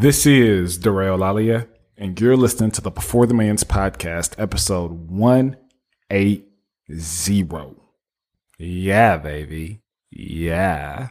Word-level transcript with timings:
This 0.00 0.24
is 0.24 0.78
Darrell 0.78 1.18
Lalia, 1.18 1.68
and 1.98 2.18
you're 2.18 2.34
listening 2.34 2.70
to 2.72 2.80
the 2.80 2.90
Before 2.90 3.26
the 3.26 3.34
Millions 3.34 3.62
podcast, 3.62 4.34
episode 4.38 5.10
180. 5.10 6.46
Yeah, 8.58 9.18
baby. 9.18 9.82
Yeah. 10.10 11.10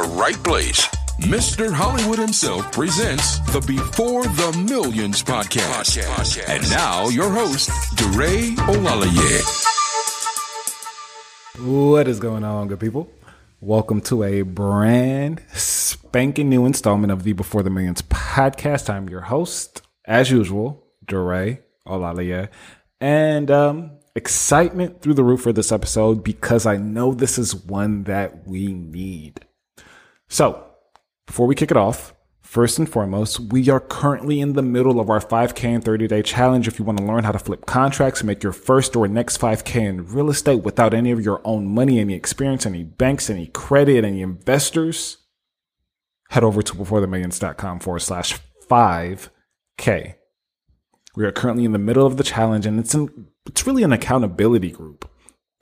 right 0.03 0.41
place. 0.43 0.87
Mr. 1.21 1.71
Hollywood 1.71 2.17
himself 2.17 2.71
presents 2.71 3.39
the 3.51 3.61
Before 3.61 4.23
the 4.23 4.65
Millions 4.67 5.23
podcast. 5.23 5.97
And 6.49 6.69
now 6.71 7.09
your 7.09 7.29
host, 7.29 7.69
DeRay 7.95 8.55
Olalaye. 8.55 9.67
What 11.59 12.07
is 12.07 12.19
going 12.19 12.43
on, 12.43 12.67
good 12.67 12.79
people? 12.79 13.11
Welcome 13.59 14.01
to 14.01 14.23
a 14.23 14.41
brand 14.41 15.43
spanking 15.53 16.49
new 16.49 16.65
installment 16.65 17.11
of 17.11 17.23
the 17.23 17.33
Before 17.33 17.61
the 17.61 17.69
Millions 17.69 18.01
podcast. 18.01 18.89
I'm 18.89 19.07
your 19.07 19.21
host, 19.21 19.83
as 20.05 20.31
usual, 20.31 20.83
DeRay 21.05 21.59
Olalaye. 21.85 22.49
And 22.99 23.51
um, 23.51 23.91
excitement 24.15 25.01
through 25.01 25.13
the 25.13 25.23
roof 25.23 25.41
for 25.41 25.53
this 25.53 25.71
episode 25.71 26.23
because 26.23 26.65
I 26.65 26.77
know 26.77 27.13
this 27.13 27.37
is 27.37 27.53
one 27.53 28.03
that 28.05 28.47
we 28.47 28.73
need. 28.73 29.45
So, 30.31 30.63
before 31.27 31.45
we 31.45 31.55
kick 31.55 31.71
it 31.71 31.77
off, 31.77 32.13
first 32.39 32.79
and 32.79 32.87
foremost, 32.87 33.37
we 33.37 33.69
are 33.69 33.81
currently 33.81 34.39
in 34.39 34.53
the 34.53 34.61
middle 34.61 35.01
of 35.01 35.09
our 35.09 35.19
5K 35.19 35.75
and 35.75 35.83
30 35.83 36.07
day 36.07 36.21
challenge. 36.21 36.69
If 36.69 36.79
you 36.79 36.85
want 36.85 36.99
to 36.99 37.03
learn 37.03 37.25
how 37.25 37.33
to 37.33 37.37
flip 37.37 37.65
contracts 37.65 38.23
make 38.23 38.41
your 38.41 38.53
first 38.53 38.95
or 38.95 39.09
next 39.09 39.41
5K 39.41 39.75
in 39.75 40.07
real 40.07 40.29
estate 40.29 40.63
without 40.63 40.93
any 40.93 41.11
of 41.11 41.19
your 41.19 41.41
own 41.43 41.67
money, 41.67 41.99
any 41.99 42.13
experience, 42.13 42.65
any 42.65 42.81
banks, 42.81 43.29
any 43.29 43.47
credit, 43.47 44.05
any 44.05 44.21
investors, 44.21 45.17
head 46.29 46.45
over 46.45 46.61
to 46.61 46.75
beforethemillions.com 46.75 47.81
forward 47.81 47.99
slash 47.99 48.39
5K. 48.69 50.15
We 51.13 51.25
are 51.25 51.33
currently 51.33 51.65
in 51.65 51.73
the 51.73 51.77
middle 51.77 52.07
of 52.07 52.15
the 52.15 52.23
challenge 52.23 52.65
and 52.65 52.79
it's, 52.79 52.95
it's 53.47 53.67
really 53.67 53.83
an 53.83 53.91
accountability 53.91 54.71
group 54.71 55.11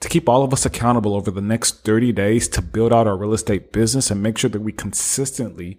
to 0.00 0.08
keep 0.08 0.28
all 0.28 0.42
of 0.42 0.52
us 0.52 0.64
accountable 0.64 1.14
over 1.14 1.30
the 1.30 1.40
next 1.40 1.84
30 1.84 2.12
days 2.12 2.48
to 2.48 2.62
build 2.62 2.92
out 2.92 3.06
our 3.06 3.16
real 3.16 3.34
estate 3.34 3.72
business 3.72 4.10
and 4.10 4.22
make 4.22 4.38
sure 4.38 4.50
that 4.50 4.62
we 4.62 4.72
consistently 4.72 5.78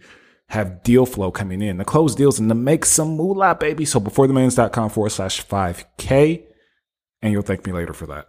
have 0.49 0.83
deal 0.83 1.05
flow 1.05 1.31
coming 1.31 1.61
in 1.61 1.77
to 1.77 1.85
close 1.85 2.13
deals 2.13 2.37
and 2.37 2.49
to 2.49 2.55
make 2.55 2.85
some 2.85 3.15
moolah, 3.15 3.55
baby. 3.55 3.85
So 3.85 3.99
beforethemillions.com 3.99 4.89
forward 4.89 5.09
slash 5.09 5.45
5K. 5.45 6.43
And 7.21 7.31
you'll 7.31 7.41
thank 7.41 7.65
me 7.65 7.71
later 7.71 7.93
for 7.93 8.05
that. 8.07 8.27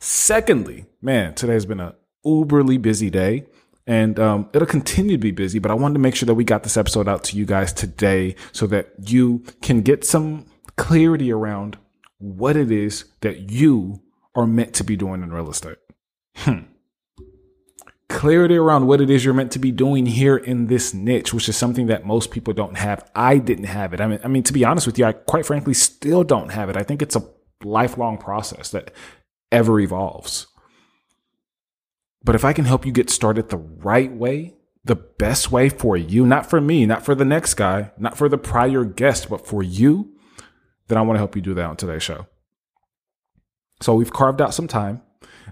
Secondly, 0.00 0.86
man, 1.00 1.34
today 1.34 1.52
has 1.54 1.66
been 1.66 1.80
a 1.80 1.94
uberly 2.24 2.80
busy 2.80 3.10
day 3.10 3.46
and 3.86 4.18
um, 4.18 4.48
it'll 4.52 4.66
continue 4.66 5.16
to 5.16 5.18
be 5.18 5.30
busy, 5.30 5.58
but 5.58 5.70
I 5.70 5.74
wanted 5.74 5.94
to 5.94 6.00
make 6.00 6.14
sure 6.14 6.26
that 6.26 6.34
we 6.34 6.44
got 6.44 6.62
this 6.62 6.76
episode 6.76 7.08
out 7.08 7.24
to 7.24 7.36
you 7.36 7.46
guys 7.46 7.72
today 7.72 8.36
so 8.52 8.66
that 8.68 8.92
you 8.98 9.44
can 9.62 9.82
get 9.82 10.04
some 10.04 10.46
clarity 10.76 11.32
around 11.32 11.78
what 12.18 12.56
it 12.56 12.70
is 12.70 13.04
that 13.20 13.50
you 13.50 14.02
are 14.34 14.46
meant 14.46 14.74
to 14.74 14.84
be 14.84 14.96
doing 14.96 15.22
in 15.22 15.32
real 15.32 15.50
estate. 15.50 15.78
Hmm. 16.36 16.60
Clarity 18.08 18.56
around 18.56 18.86
what 18.86 19.00
it 19.00 19.08
is 19.08 19.24
you're 19.24 19.34
meant 19.34 19.52
to 19.52 19.58
be 19.58 19.70
doing 19.70 20.06
here 20.06 20.36
in 20.36 20.66
this 20.66 20.92
niche, 20.92 21.32
which 21.32 21.48
is 21.48 21.56
something 21.56 21.86
that 21.86 22.04
most 22.04 22.30
people 22.30 22.52
don't 22.52 22.76
have. 22.76 23.08
I 23.14 23.38
didn't 23.38 23.64
have 23.64 23.94
it. 23.94 24.00
I 24.00 24.06
mean, 24.06 24.20
I 24.24 24.28
mean, 24.28 24.42
to 24.44 24.52
be 24.52 24.64
honest 24.64 24.86
with 24.86 24.98
you, 24.98 25.04
I 25.04 25.12
quite 25.12 25.46
frankly 25.46 25.74
still 25.74 26.24
don't 26.24 26.50
have 26.50 26.68
it. 26.68 26.76
I 26.76 26.82
think 26.82 27.02
it's 27.02 27.16
a 27.16 27.28
lifelong 27.62 28.18
process 28.18 28.70
that 28.70 28.92
ever 29.52 29.78
evolves. 29.78 30.46
But 32.22 32.34
if 32.34 32.44
I 32.44 32.52
can 32.52 32.64
help 32.64 32.84
you 32.84 32.92
get 32.92 33.10
started 33.10 33.48
the 33.48 33.56
right 33.56 34.12
way, 34.12 34.54
the 34.84 34.96
best 34.96 35.52
way 35.52 35.68
for 35.68 35.96
you, 35.96 36.26
not 36.26 36.48
for 36.48 36.60
me, 36.60 36.86
not 36.86 37.04
for 37.04 37.14
the 37.14 37.24
next 37.24 37.54
guy, 37.54 37.92
not 37.98 38.16
for 38.16 38.28
the 38.28 38.38
prior 38.38 38.84
guest, 38.84 39.28
but 39.28 39.46
for 39.46 39.62
you, 39.62 40.12
then 40.88 40.98
I 40.98 41.02
want 41.02 41.16
to 41.16 41.20
help 41.20 41.36
you 41.36 41.42
do 41.42 41.54
that 41.54 41.64
on 41.64 41.76
today's 41.76 42.02
show. 42.02 42.26
So 43.80 43.94
we've 43.94 44.12
carved 44.12 44.40
out 44.40 44.54
some 44.54 44.68
time 44.68 45.02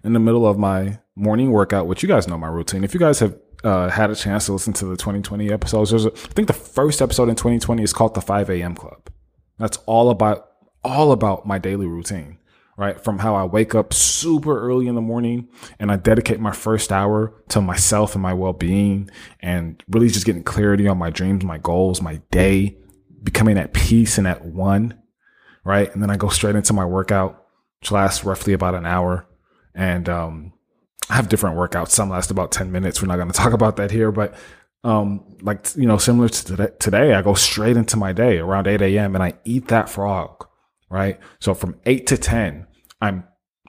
in 0.05 0.13
the 0.13 0.21
middle 0.21 0.47
of 0.47 0.59
my 0.59 0.99
morning 1.17 1.51
workout, 1.51 1.87
which 1.87 2.03
you 2.03 2.09
guys 2.09 2.29
know 2.29 2.39
my 2.39 2.49
routine. 2.49 2.85
If 2.85 2.95
you 2.95 3.01
guys 3.01 3.21
have 3.21 3.37
uh, 3.65 3.89
had 3.89 4.11
a 4.11 4.15
chance 4.15 4.47
to 4.47 4.53
listen 4.53 4.73
to 4.75 4.85
the 4.85 4.97
2020 4.97 5.51
episodes, 5.51 5.91
there's 5.91 6.05
a, 6.05 6.13
I 6.13 6.33
think 6.35 6.47
the 6.47 6.55
first 6.55 7.01
episode 7.03 7.29
in 7.29 7.37
2020 7.37 7.83
is 7.83 7.93
called 7.93 8.15
the 8.15 8.21
5 8.21 8.51
a.m. 8.51 8.75
Club. 8.75 9.11
That's 9.59 9.79
all 9.87 10.11
about 10.11 10.45
all 10.85 11.11
about 11.11 11.45
my 11.45 11.59
daily 11.59 11.87
routine, 11.87 12.39
right? 12.77 13.03
From 13.03 13.19
how 13.19 13.35
I 13.35 13.45
wake 13.45 13.75
up 13.75 13.93
super 13.93 14.61
early 14.61 14.87
in 14.87 14.95
the 14.95 15.01
morning 15.01 15.49
and 15.81 15.91
I 15.91 15.97
dedicate 15.97 16.39
my 16.39 16.53
first 16.53 16.93
hour 16.93 17.35
to 17.49 17.61
myself 17.61 18.15
and 18.15 18.23
my 18.23 18.33
well-being 18.33 19.11
and 19.41 19.83
really 19.89 20.09
just 20.09 20.25
getting 20.25 20.45
clarity 20.45 20.87
on 20.87 20.97
my 20.97 21.11
dreams, 21.11 21.45
my 21.45 21.59
goals, 21.59 22.01
my 22.01 22.23
day, 22.31 22.79
becoming 23.23 23.59
at 23.59 23.75
peace 23.75 24.19
and 24.19 24.29
at 24.29 24.45
one, 24.45 25.03
right? 25.65 25.93
And 25.93 26.01
then 26.01 26.11
I 26.11 26.17
go 26.17 26.29
straight 26.29 26.55
into 26.55 26.73
my 26.73 26.85
workout 26.85 27.48
which 27.81 27.91
lasts 27.91 28.25
roughly 28.25 28.53
about 28.53 28.75
an 28.75 28.87
hour. 28.87 29.27
And 29.75 30.09
um, 30.09 30.53
I 31.09 31.15
have 31.15 31.29
different 31.29 31.57
workouts. 31.57 31.91
Some 31.91 32.11
last 32.11 32.31
about 32.31 32.53
10 32.53 32.73
minutes. 32.73 33.01
We're 33.01 33.09
not 33.09 33.17
going 33.17 33.31
to 33.31 33.35
talk 33.35 33.53
about 33.53 33.77
that 33.77 33.91
here, 33.91 34.13
but 34.13 34.35
um, 34.85 35.25
like, 35.43 35.75
you 35.77 35.87
know, 35.87 35.99
similar 35.99 36.29
to 36.29 36.45
today, 36.45 36.69
today, 36.79 37.15
I 37.15 37.23
go 37.23 37.35
straight 37.35 37.77
into 37.77 37.97
my 37.97 38.13
day 38.13 38.39
around 38.39 38.67
8 38.67 38.81
a.m. 38.83 39.15
and 39.15 39.23
I 39.23 39.35
eat 39.45 39.69
that 39.69 39.89
frog, 39.89 40.47
right? 40.91 41.19
So 41.41 41.55
from 41.55 41.81
8 41.85 42.07
to 42.09 42.17
10, 42.17 42.67
I'm 43.01 43.25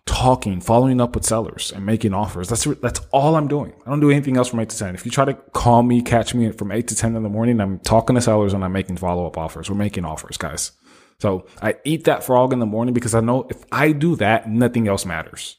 talking, 0.06 0.60
following 0.60 1.00
up 1.00 1.16
with 1.16 1.26
sellers 1.26 1.72
and 1.72 1.86
making 1.86 2.14
offers. 2.14 2.50
That's, 2.50 2.64
that's 2.64 3.02
all 3.12 3.36
I'm 3.36 3.48
doing. 3.48 3.74
I 3.86 3.90
don't 3.90 4.00
do 4.00 4.10
anything 4.10 4.38
else 4.38 4.50
from 4.50 4.60
8 4.60 4.70
to 4.70 4.78
10. 4.78 4.96
If 4.96 5.06
you 5.06 5.12
try 5.12 5.26
to 5.26 5.34
call 5.34 5.84
me, 5.84 6.02
catch 6.02 6.34
me 6.34 6.52
from 6.52 6.72
8 6.72 6.88
to 6.88 6.96
10 6.96 7.16
in 7.16 7.24
the 7.24 7.30
morning, 7.30 7.60
I'm 7.60 7.80
talking 7.80 8.16
to 8.16 8.22
sellers 8.22 8.54
and 8.54 8.64
I'm 8.64 8.72
making 8.72 8.98
follow 8.98 9.26
up 9.28 9.38
offers. 9.38 9.70
We're 9.70 9.76
making 9.78 10.06
offers, 10.06 10.38
guys. 10.38 10.72
So 11.20 11.46
I 11.62 11.76
eat 11.84 12.06
that 12.06 12.24
frog 12.24 12.54
in 12.54 12.60
the 12.60 12.66
morning 12.66 12.94
because 12.94 13.14
I 13.14 13.20
know 13.20 13.46
if 13.50 13.64
I 13.72 13.92
do 13.92 14.16
that, 14.18 14.50
nothing 14.50 14.88
else 14.88 15.06
matters. 15.06 15.58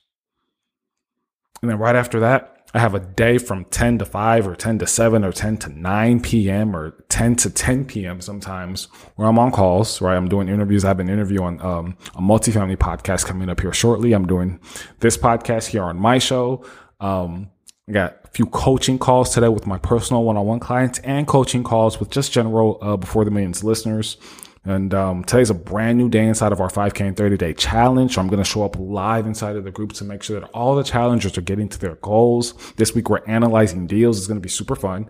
And 1.62 1.70
then 1.70 1.78
right 1.78 1.96
after 1.96 2.20
that, 2.20 2.60
I 2.72 2.78
have 2.78 2.94
a 2.94 3.00
day 3.00 3.38
from 3.38 3.64
10 3.64 3.98
to 3.98 4.04
5 4.04 4.46
or 4.46 4.54
10 4.54 4.78
to 4.78 4.86
7 4.86 5.24
or 5.24 5.32
10 5.32 5.56
to 5.58 5.68
9 5.70 6.20
p.m. 6.20 6.76
or 6.76 6.92
10 7.08 7.36
to 7.36 7.50
10 7.50 7.84
p.m. 7.84 8.20
sometimes 8.20 8.84
where 9.16 9.26
I'm 9.26 9.40
on 9.40 9.50
calls, 9.50 10.00
right? 10.00 10.16
I'm 10.16 10.28
doing 10.28 10.48
interviews. 10.48 10.84
I 10.84 10.88
have 10.88 11.00
an 11.00 11.08
interview 11.08 11.42
on 11.42 11.60
um, 11.60 11.96
a 12.14 12.20
multifamily 12.20 12.76
podcast 12.76 13.26
coming 13.26 13.48
up 13.48 13.60
here 13.60 13.72
shortly. 13.72 14.12
I'm 14.12 14.26
doing 14.26 14.60
this 15.00 15.18
podcast 15.18 15.66
here 15.66 15.82
on 15.82 15.98
my 15.98 16.18
show. 16.18 16.64
Um, 17.00 17.50
I 17.88 17.92
got 17.92 18.20
a 18.24 18.28
few 18.28 18.46
coaching 18.46 19.00
calls 19.00 19.34
today 19.34 19.48
with 19.48 19.66
my 19.66 19.78
personal 19.78 20.22
one-on-one 20.22 20.60
clients 20.60 21.00
and 21.00 21.26
coaching 21.26 21.64
calls 21.64 21.98
with 21.98 22.10
just 22.10 22.30
general 22.30 22.78
uh, 22.80 22.96
before 22.96 23.24
the 23.24 23.32
millions 23.32 23.64
listeners. 23.64 24.16
And 24.64 24.92
um, 24.92 25.24
today's 25.24 25.50
a 25.50 25.54
brand 25.54 25.96
new 25.96 26.08
day 26.08 26.26
inside 26.26 26.52
of 26.52 26.60
our 26.60 26.68
5K 26.68 27.06
and 27.06 27.16
30 27.16 27.36
day 27.36 27.54
challenge. 27.54 28.14
So 28.14 28.20
I'm 28.20 28.28
going 28.28 28.42
to 28.42 28.48
show 28.48 28.62
up 28.64 28.76
live 28.78 29.26
inside 29.26 29.56
of 29.56 29.64
the 29.64 29.70
group 29.70 29.92
to 29.94 30.04
make 30.04 30.22
sure 30.22 30.38
that 30.38 30.50
all 30.50 30.76
the 30.76 30.84
challengers 30.84 31.38
are 31.38 31.42
getting 31.42 31.68
to 31.70 31.78
their 31.78 31.94
goals. 31.96 32.54
This 32.76 32.94
week 32.94 33.08
we're 33.08 33.24
analyzing 33.26 33.86
deals. 33.86 34.18
It's 34.18 34.26
going 34.26 34.38
to 34.38 34.42
be 34.42 34.50
super 34.50 34.76
fun. 34.76 35.08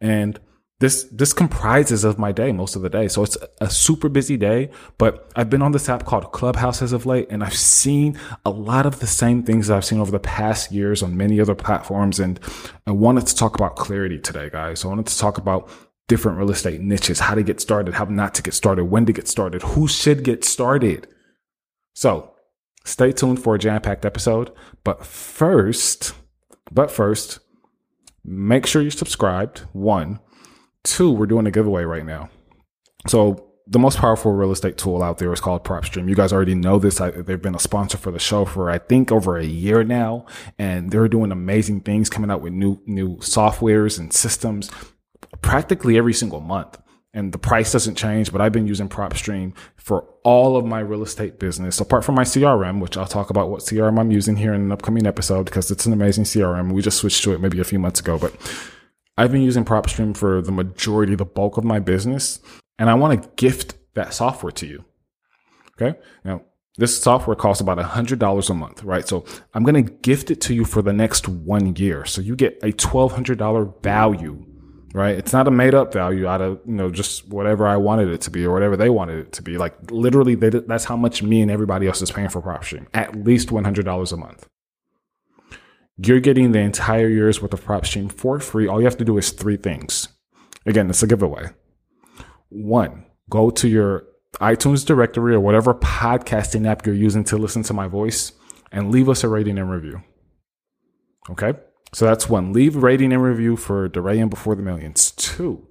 And 0.00 0.38
this, 0.80 1.04
this 1.12 1.34
comprises 1.34 2.04
of 2.04 2.18
my 2.18 2.32
day 2.32 2.52
most 2.52 2.74
of 2.74 2.80
the 2.82 2.88
day. 2.88 3.06
So 3.08 3.22
it's 3.22 3.36
a 3.60 3.68
super 3.68 4.08
busy 4.08 4.38
day, 4.38 4.70
but 4.96 5.30
I've 5.36 5.50
been 5.50 5.60
on 5.60 5.72
this 5.72 5.90
app 5.90 6.06
called 6.06 6.32
Clubhouse 6.32 6.80
as 6.80 6.94
of 6.94 7.04
late 7.04 7.28
and 7.30 7.44
I've 7.44 7.54
seen 7.54 8.18
a 8.46 8.50
lot 8.50 8.86
of 8.86 9.00
the 9.00 9.06
same 9.06 9.42
things 9.42 9.66
that 9.66 9.76
I've 9.76 9.84
seen 9.84 10.00
over 10.00 10.10
the 10.10 10.18
past 10.18 10.72
years 10.72 11.02
on 11.02 11.18
many 11.18 11.38
other 11.38 11.54
platforms. 11.54 12.18
And 12.18 12.40
I 12.86 12.92
wanted 12.92 13.26
to 13.26 13.34
talk 13.34 13.54
about 13.54 13.76
clarity 13.76 14.18
today, 14.18 14.48
guys. 14.50 14.84
I 14.84 14.88
wanted 14.88 15.06
to 15.06 15.18
talk 15.18 15.36
about 15.36 15.70
different 16.10 16.38
real 16.38 16.50
estate 16.50 16.80
niches, 16.80 17.20
how 17.20 17.36
to 17.36 17.42
get 17.44 17.60
started, 17.60 17.94
how 17.94 18.04
not 18.04 18.34
to 18.34 18.42
get 18.42 18.52
started, 18.52 18.86
when 18.86 19.06
to 19.06 19.12
get 19.12 19.28
started, 19.28 19.62
who 19.62 19.86
should 19.86 20.24
get 20.24 20.44
started. 20.44 21.06
So 21.94 22.32
stay 22.84 23.12
tuned 23.12 23.40
for 23.40 23.54
a 23.54 23.58
jam 23.60 23.80
packed 23.80 24.04
episode. 24.04 24.50
But 24.82 25.06
first, 25.06 26.12
but 26.72 26.90
first, 26.90 27.38
make 28.24 28.66
sure 28.66 28.82
you're 28.82 28.90
subscribed. 28.90 29.60
One, 29.72 30.18
two, 30.82 31.12
we're 31.12 31.26
doing 31.26 31.46
a 31.46 31.52
giveaway 31.52 31.84
right 31.84 32.04
now. 32.04 32.28
So 33.06 33.46
the 33.68 33.78
most 33.78 33.98
powerful 33.98 34.32
real 34.32 34.50
estate 34.50 34.78
tool 34.78 35.04
out 35.04 35.18
there 35.18 35.32
is 35.32 35.40
called 35.40 35.62
PropStream. 35.62 36.08
You 36.08 36.16
guys 36.16 36.32
already 36.32 36.56
know 36.56 36.80
this. 36.80 37.00
I, 37.00 37.12
they've 37.12 37.40
been 37.40 37.54
a 37.54 37.60
sponsor 37.60 37.98
for 37.98 38.10
the 38.10 38.18
show 38.18 38.44
for 38.44 38.68
I 38.68 38.78
think 38.78 39.12
over 39.12 39.36
a 39.36 39.44
year 39.44 39.84
now, 39.84 40.26
and 40.58 40.90
they're 40.90 41.06
doing 41.06 41.30
amazing 41.30 41.82
things, 41.82 42.10
coming 42.10 42.32
out 42.32 42.42
with 42.42 42.52
new 42.52 42.82
new 42.84 43.18
softwares 43.18 43.96
and 43.96 44.12
systems 44.12 44.72
practically 45.42 45.96
every 45.96 46.14
single 46.14 46.40
month. 46.40 46.78
And 47.12 47.32
the 47.32 47.38
price 47.38 47.72
doesn't 47.72 47.96
change, 47.96 48.30
but 48.30 48.40
I've 48.40 48.52
been 48.52 48.68
using 48.68 48.88
PropStream 48.88 49.52
for 49.74 50.06
all 50.22 50.56
of 50.56 50.64
my 50.64 50.78
real 50.78 51.02
estate 51.02 51.40
business, 51.40 51.80
apart 51.80 52.04
from 52.04 52.14
my 52.14 52.22
CRM, 52.22 52.80
which 52.80 52.96
I'll 52.96 53.04
talk 53.06 53.30
about 53.30 53.50
what 53.50 53.62
CRM 53.62 53.98
I'm 53.98 54.12
using 54.12 54.36
here 54.36 54.54
in 54.54 54.60
an 54.60 54.70
upcoming 54.70 55.08
episode 55.08 55.46
because 55.46 55.72
it's 55.72 55.86
an 55.86 55.92
amazing 55.92 56.22
CRM. 56.22 56.72
We 56.72 56.82
just 56.82 56.98
switched 56.98 57.24
to 57.24 57.32
it 57.32 57.40
maybe 57.40 57.58
a 57.58 57.64
few 57.64 57.80
months 57.80 57.98
ago, 57.98 58.16
but 58.16 58.32
I've 59.18 59.32
been 59.32 59.42
using 59.42 59.64
PropStream 59.64 60.16
for 60.16 60.40
the 60.40 60.52
majority, 60.52 61.16
the 61.16 61.24
bulk 61.24 61.56
of 61.56 61.64
my 61.64 61.80
business, 61.80 62.38
and 62.78 62.88
I 62.88 62.94
want 62.94 63.20
to 63.20 63.28
gift 63.34 63.74
that 63.94 64.14
software 64.14 64.52
to 64.52 64.66
you. 64.66 64.84
Okay. 65.80 65.98
Now, 66.24 66.42
this 66.76 67.02
software 67.02 67.36
costs 67.36 67.60
about 67.60 67.78
$100 67.78 68.50
a 68.50 68.54
month, 68.54 68.84
right? 68.84 69.06
So 69.06 69.24
I'm 69.52 69.64
going 69.64 69.84
to 69.84 69.92
gift 69.92 70.30
it 70.30 70.40
to 70.42 70.54
you 70.54 70.64
for 70.64 70.80
the 70.80 70.92
next 70.92 71.28
one 71.28 71.74
year. 71.74 72.04
So 72.04 72.20
you 72.20 72.36
get 72.36 72.58
a 72.62 72.72
$1,200 72.72 73.82
value 73.82 74.46
right? 74.92 75.16
It's 75.16 75.32
not 75.32 75.46
a 75.46 75.50
made 75.50 75.74
up 75.74 75.92
value 75.92 76.26
out 76.26 76.40
of, 76.40 76.60
you 76.66 76.74
know, 76.74 76.90
just 76.90 77.28
whatever 77.28 77.66
I 77.66 77.76
wanted 77.76 78.08
it 78.08 78.20
to 78.22 78.30
be 78.30 78.44
or 78.44 78.52
whatever 78.52 78.76
they 78.76 78.90
wanted 78.90 79.18
it 79.26 79.32
to 79.32 79.42
be. 79.42 79.56
Like 79.56 79.74
literally 79.90 80.34
they, 80.34 80.50
that's 80.50 80.84
how 80.84 80.96
much 80.96 81.22
me 81.22 81.42
and 81.42 81.50
everybody 81.50 81.86
else 81.86 82.02
is 82.02 82.10
paying 82.10 82.28
for 82.28 82.42
PropStream. 82.42 82.86
At 82.94 83.24
least 83.24 83.48
$100 83.48 84.12
a 84.12 84.16
month. 84.16 84.46
You're 85.96 86.20
getting 86.20 86.52
the 86.52 86.60
entire 86.60 87.08
year's 87.08 87.42
worth 87.42 87.52
of 87.52 87.64
PropStream 87.64 88.10
for 88.10 88.40
free. 88.40 88.66
All 88.66 88.80
you 88.80 88.86
have 88.86 88.96
to 88.98 89.04
do 89.04 89.18
is 89.18 89.30
three 89.30 89.56
things. 89.56 90.08
Again, 90.66 90.88
it's 90.88 91.02
a 91.02 91.06
giveaway. 91.06 91.50
One, 92.48 93.06
go 93.28 93.50
to 93.50 93.68
your 93.68 94.06
iTunes 94.40 94.84
directory 94.86 95.34
or 95.34 95.40
whatever 95.40 95.74
podcasting 95.74 96.66
app 96.66 96.86
you're 96.86 96.94
using 96.94 97.24
to 97.24 97.36
listen 97.36 97.62
to 97.64 97.74
my 97.74 97.86
voice 97.86 98.32
and 98.72 98.90
leave 98.90 99.08
us 99.08 99.24
a 99.24 99.28
rating 99.28 99.58
and 99.58 99.70
review. 99.70 100.02
Okay? 101.28 101.52
So 101.92 102.04
that's 102.04 102.28
one. 102.28 102.52
Leave 102.52 102.76
rating 102.76 103.12
and 103.12 103.22
review 103.22 103.56
for 103.56 103.88
DeRay 103.88 104.20
and 104.20 104.30
Before 104.30 104.54
the 104.54 104.62
Millions. 104.62 105.10
Two, 105.12 105.66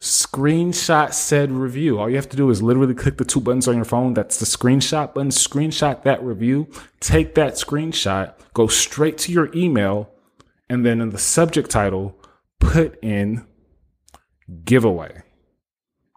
screenshot 0.00 1.12
said 1.12 1.52
review. 1.52 1.98
All 1.98 2.08
you 2.08 2.16
have 2.16 2.28
to 2.30 2.36
do 2.36 2.48
is 2.50 2.62
literally 2.62 2.94
click 2.94 3.18
the 3.18 3.24
two 3.24 3.40
buttons 3.40 3.68
on 3.68 3.76
your 3.76 3.84
phone. 3.84 4.14
That's 4.14 4.38
the 4.38 4.46
screenshot 4.46 5.14
button. 5.14 5.30
Screenshot 5.30 6.02
that 6.04 6.22
review. 6.22 6.68
Take 7.00 7.34
that 7.34 7.54
screenshot, 7.54 8.34
go 8.54 8.66
straight 8.66 9.18
to 9.18 9.32
your 9.32 9.50
email, 9.54 10.10
and 10.68 10.84
then 10.86 11.00
in 11.00 11.10
the 11.10 11.18
subject 11.18 11.70
title, 11.70 12.18
put 12.58 12.98
in 13.02 13.46
giveaway. 14.64 15.22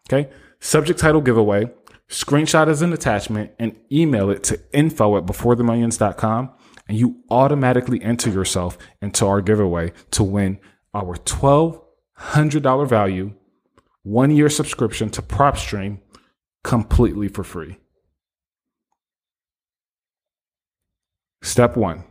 Okay. 0.07 0.30
Subject 0.60 1.00
title 1.00 1.21
giveaway. 1.21 1.71
Screenshot 2.10 2.68
as 2.68 2.81
an 2.81 2.92
attachment 2.92 3.51
and 3.60 3.75
email 3.92 4.30
it 4.30 4.44
to 4.45 4.60
info 4.74 5.18
at 5.18 5.25
beforethemillions.com 5.25 6.51
and 6.89 6.97
you 6.97 7.24
automatically 7.30 8.01
enter 8.01 8.31
yourself 8.31 8.77
into 9.00 9.25
our 9.25 9.41
giveaway 9.41 9.94
to 10.09 10.24
win 10.24 10.59
our 10.94 11.15
$1,200 11.15 12.89
value 12.89 13.33
one 14.01 14.31
year 14.31 14.50
subscription 14.50 15.09
to 15.12 15.21
PropStream 15.21 16.00
completely 16.63 17.27
for 17.27 17.44
free. 17.44 17.77
Step 21.44 21.77
one, 21.77 22.03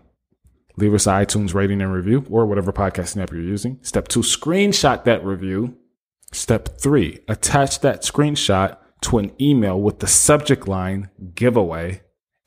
leave 0.76 0.94
us 0.94 1.06
iTunes 1.06 1.54
rating 1.54 1.82
and 1.82 1.92
review 1.92 2.24
or 2.30 2.46
whatever 2.46 2.72
podcasting 2.72 3.20
app 3.20 3.32
you're 3.32 3.42
using. 3.42 3.78
Step 3.82 4.06
two, 4.06 4.20
screenshot 4.20 5.02
that 5.04 5.24
review. 5.24 5.76
Step 6.30 6.78
three, 6.78 7.18
attach 7.26 7.80
that 7.80 8.02
screenshot 8.02 8.76
to 9.00 9.18
an 9.18 9.32
email 9.40 9.80
with 9.80 9.98
the 9.98 10.06
subject 10.06 10.68
line 10.68 11.10
giveaway 11.34 12.02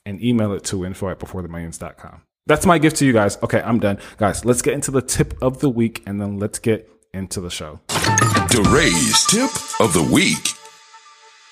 and 0.06 0.24
email 0.24 0.54
it 0.54 0.64
to 0.66 0.86
info 0.86 1.10
at 1.10 1.20
beforethemillions.com. 1.20 2.22
That's 2.48 2.66
my 2.66 2.80
gift 2.80 2.98
to 2.98 3.06
you 3.06 3.14
guys. 3.14 3.38
Okay, 3.44 3.62
I'm 3.62 3.80
done. 3.80 4.00
Guys, 4.18 4.46
let's 4.46 4.62
get 4.62 4.74
into 4.74 4.92
the 4.92 5.02
tip 5.02 5.36
of 5.42 5.60
the 5.60 5.70
week 5.70 6.04
and 6.06 6.20
then 6.20 6.38
let's 6.40 6.60
get 6.60 6.90
into 7.14 7.40
the 7.40 7.50
show. 7.50 7.80
DeRay's 7.88 9.26
tip 9.28 9.52
of 9.80 9.94
the 9.94 10.04
week. 10.04 10.50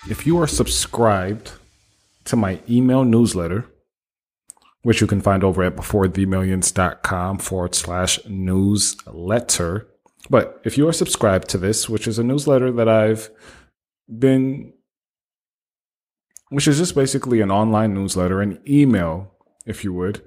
If 0.09 0.25
you 0.25 0.39
are 0.39 0.47
subscribed 0.47 1.51
to 2.25 2.35
my 2.35 2.59
email 2.69 3.03
newsletter, 3.03 3.65
which 4.81 5.01
you 5.01 5.07
can 5.07 5.21
find 5.21 5.43
over 5.43 5.63
at 5.63 5.75
beforethemillions.com 5.75 7.37
forward 7.39 7.75
slash 7.75 8.19
newsletter. 8.25 9.87
But 10.29 10.61
if 10.63 10.77
you 10.77 10.87
are 10.87 10.93
subscribed 10.93 11.49
to 11.49 11.57
this, 11.57 11.89
which 11.89 12.07
is 12.07 12.17
a 12.19 12.23
newsletter 12.23 12.71
that 12.71 12.87
I've 12.87 13.29
been 14.17 14.73
which 16.49 16.67
is 16.67 16.77
just 16.77 16.95
basically 16.95 17.41
an 17.41 17.51
online 17.51 17.93
newsletter, 17.93 18.41
an 18.41 18.59
email, 18.67 19.31
if 19.65 19.83
you 19.83 19.93
would, 19.93 20.21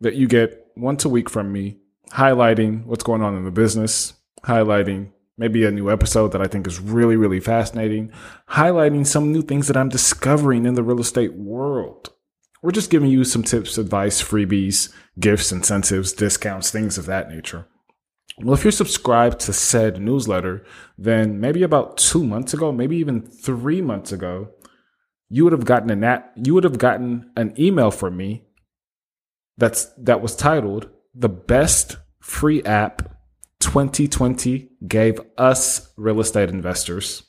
that 0.00 0.14
you 0.14 0.26
get 0.28 0.66
once 0.76 1.04
a 1.04 1.08
week 1.08 1.30
from 1.30 1.52
me, 1.52 1.78
highlighting 2.12 2.84
what's 2.86 3.04
going 3.04 3.22
on 3.22 3.36
in 3.36 3.44
the 3.44 3.50
business, 3.50 4.14
highlighting 4.44 5.12
maybe 5.38 5.64
a 5.64 5.70
new 5.70 5.90
episode 5.90 6.32
that 6.32 6.42
I 6.42 6.46
think 6.46 6.66
is 6.66 6.80
really, 6.80 7.16
really 7.16 7.40
fascinating, 7.40 8.12
highlighting 8.50 9.06
some 9.06 9.32
new 9.32 9.42
things 9.42 9.68
that 9.68 9.76
I'm 9.76 9.88
discovering 9.88 10.66
in 10.66 10.74
the 10.74 10.82
real 10.82 11.00
estate 11.00 11.34
world. 11.34 12.12
We're 12.62 12.72
just 12.72 12.90
giving 12.90 13.08
you 13.08 13.24
some 13.24 13.42
tips, 13.42 13.78
advice, 13.78 14.22
freebies, 14.22 14.92
gifts, 15.18 15.50
incentives, 15.50 16.12
discounts, 16.12 16.70
things 16.70 16.98
of 16.98 17.06
that 17.06 17.30
nature. 17.30 17.66
Well, 18.38 18.54
if 18.54 18.64
you're 18.64 18.72
subscribed 18.72 19.40
to 19.40 19.52
said 19.52 20.00
newsletter, 20.00 20.64
then 20.96 21.40
maybe 21.40 21.62
about 21.62 21.98
two 21.98 22.24
months 22.24 22.54
ago, 22.54 22.72
maybe 22.72 22.96
even 22.96 23.20
three 23.20 23.82
months 23.82 24.12
ago, 24.12 24.50
you 25.28 25.44
would 25.44 25.52
have 25.52 25.64
gotten 25.64 25.90
an 25.90 26.02
app, 26.04 26.32
you 26.36 26.54
would 26.54 26.64
have 26.64 26.78
gotten 26.78 27.30
an 27.36 27.54
email 27.58 27.90
from 27.90 28.16
me 28.16 28.46
that's 29.58 29.86
that 29.98 30.22
was 30.22 30.34
titled 30.34 30.88
"The 31.14 31.28
Best 31.28 31.96
Free 32.20 32.62
App 32.64 33.16
2020 33.60 34.70
Gave 34.88 35.20
Us 35.36 35.92
Real 35.96 36.20
Estate 36.20 36.48
Investors." 36.48 37.22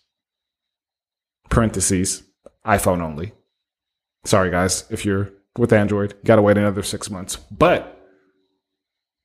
Parentheses 1.49 2.23
iPhone 2.65 3.01
only. 3.01 3.33
Sorry, 4.23 4.49
guys, 4.49 4.85
if 4.89 5.03
you're 5.03 5.31
with 5.57 5.73
Android, 5.73 6.15
gotta 6.23 6.41
wait 6.41 6.57
another 6.57 6.83
six 6.83 7.09
months, 7.09 7.35
but 7.35 8.00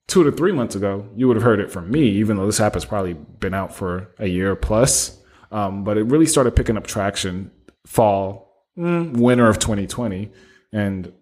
two 0.09 0.25
to 0.25 0.33
three 0.33 0.53
months 0.53 0.75
ago, 0.75 1.09
you 1.17 1.27
would 1.29 1.37
have 1.37 1.43
heard 1.43 1.61
it 1.61 1.71
from 1.71 1.91
me, 1.91 2.03
even 2.03 2.37
though 2.37 2.47
this 2.47 2.61
app 2.61 2.75
has 2.75 2.85
probably 2.85 3.15
been 3.15 3.55
out 3.55 3.75
for 3.75 4.09
a 4.19 4.27
year 4.27 4.55
plus. 4.55 5.21
Um, 5.51 5.85
but 5.85 5.97
it 5.97 6.05
really 6.05 6.27
started 6.27 6.55
picking 6.55 6.77
up 6.77 6.87
traction 6.87 7.51
fall, 7.87 8.67
mm, 8.77 9.17
winter 9.17 9.49
of 9.49 9.59
2020. 9.59 10.31
And 10.73 11.13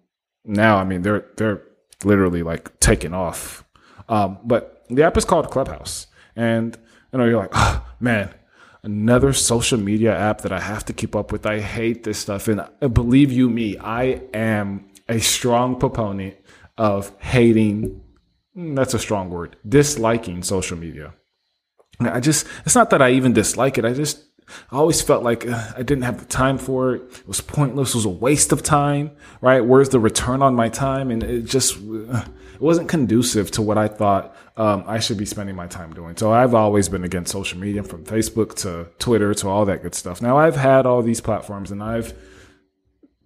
now, 0.43 0.77
I 0.77 0.83
mean, 0.83 1.01
they're, 1.01 1.25
they're 1.37 1.61
literally 2.03 2.43
like 2.43 2.79
taking 2.79 3.13
off. 3.13 3.63
Um, 4.09 4.39
but 4.43 4.85
the 4.89 5.03
app 5.03 5.17
is 5.17 5.25
called 5.25 5.49
Clubhouse. 5.49 6.07
And, 6.35 6.77
you 7.11 7.19
know, 7.19 7.25
you're 7.25 7.37
like, 7.39 7.51
oh, 7.53 7.85
man, 7.99 8.33
another 8.83 9.33
social 9.33 9.79
media 9.79 10.15
app 10.15 10.41
that 10.41 10.51
I 10.51 10.59
have 10.59 10.85
to 10.85 10.93
keep 10.93 11.15
up 11.15 11.31
with. 11.31 11.45
I 11.45 11.59
hate 11.59 12.03
this 12.03 12.19
stuff. 12.19 12.47
And 12.47 12.61
uh, 12.61 12.87
believe 12.87 13.31
you 13.31 13.49
me, 13.49 13.77
I 13.79 14.21
am 14.33 14.89
a 15.07 15.19
strong 15.19 15.79
proponent 15.79 16.35
of 16.77 17.11
hating 17.19 18.01
that's 18.55 18.93
a 18.93 18.99
strong 18.99 19.29
word, 19.29 19.57
disliking 19.67 20.43
social 20.43 20.77
media. 20.77 21.13
I 21.99 22.19
just, 22.19 22.47
it's 22.65 22.75
not 22.75 22.89
that 22.89 23.01
I 23.01 23.11
even 23.11 23.33
dislike 23.33 23.77
it. 23.77 23.85
I 23.85 23.93
just, 23.93 24.23
I 24.71 24.77
always 24.77 25.01
felt 25.01 25.23
like 25.23 25.47
uh, 25.47 25.71
I 25.75 25.81
didn't 25.81 26.03
have 26.03 26.19
the 26.19 26.25
time 26.25 26.57
for 26.57 26.95
it. 26.95 27.01
It 27.19 27.27
was 27.27 27.41
pointless. 27.41 27.89
It 27.91 27.97
was 27.97 28.05
a 28.05 28.09
waste 28.09 28.51
of 28.51 28.63
time, 28.63 29.11
right? 29.41 29.63
Where's 29.65 29.89
the 29.89 29.99
return 29.99 30.41
on 30.41 30.55
my 30.55 30.69
time? 30.69 31.09
And 31.09 31.23
it 31.23 31.45
just, 31.45 31.77
uh, 31.77 32.25
it 32.53 32.61
wasn't 32.61 32.89
conducive 32.89 33.49
to 33.51 33.61
what 33.61 33.77
I 33.77 33.87
thought 33.87 34.35
um, 34.55 34.83
I 34.87 34.99
should 34.99 35.17
be 35.17 35.25
spending 35.25 35.55
my 35.55 35.67
time 35.67 35.93
doing. 35.93 36.15
So 36.15 36.31
I've 36.31 36.53
always 36.53 36.89
been 36.89 37.03
against 37.03 37.31
social 37.31 37.59
media 37.59 37.83
from 37.83 38.03
Facebook 38.03 38.55
to 38.57 38.87
Twitter 38.99 39.33
to 39.35 39.49
all 39.49 39.65
that 39.65 39.81
good 39.81 39.95
stuff. 39.95 40.21
Now 40.21 40.37
I've 40.37 40.55
had 40.55 40.85
all 40.85 41.01
these 41.01 41.21
platforms 41.21 41.71
and 41.71 41.81
I've, 41.81 42.13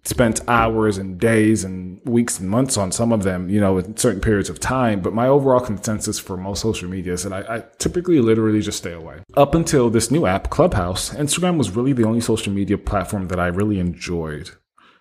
spent 0.02 0.40
hours 0.48 0.96
and 0.98 1.18
days 1.18 1.62
and 1.62 2.00
weeks 2.04 2.40
and 2.40 2.48
months 2.48 2.76
on 2.76 2.90
some 2.90 3.12
of 3.12 3.22
them, 3.22 3.50
you 3.50 3.60
know, 3.60 3.78
in 3.78 3.96
certain 3.96 4.20
periods 4.20 4.48
of 4.48 4.58
time. 4.58 5.00
But 5.00 5.12
my 5.12 5.28
overall 5.28 5.60
consensus 5.60 6.18
for 6.18 6.36
most 6.36 6.62
social 6.62 6.88
media 6.88 7.12
is 7.12 7.24
that 7.24 7.32
I, 7.32 7.56
I, 7.56 7.64
typically 7.78 8.20
literally 8.20 8.60
just 8.60 8.78
stay 8.78 8.92
away. 8.92 9.22
Up 9.36 9.54
until 9.54 9.90
this 9.90 10.10
new 10.10 10.26
app, 10.26 10.50
Clubhouse, 10.50 11.10
Instagram 11.10 11.58
was 11.58 11.76
really 11.76 11.92
the 11.92 12.06
only 12.06 12.20
social 12.20 12.52
media 12.52 12.78
platform 12.78 13.28
that 13.28 13.38
I 13.38 13.48
really 13.48 13.78
enjoyed. 13.78 14.50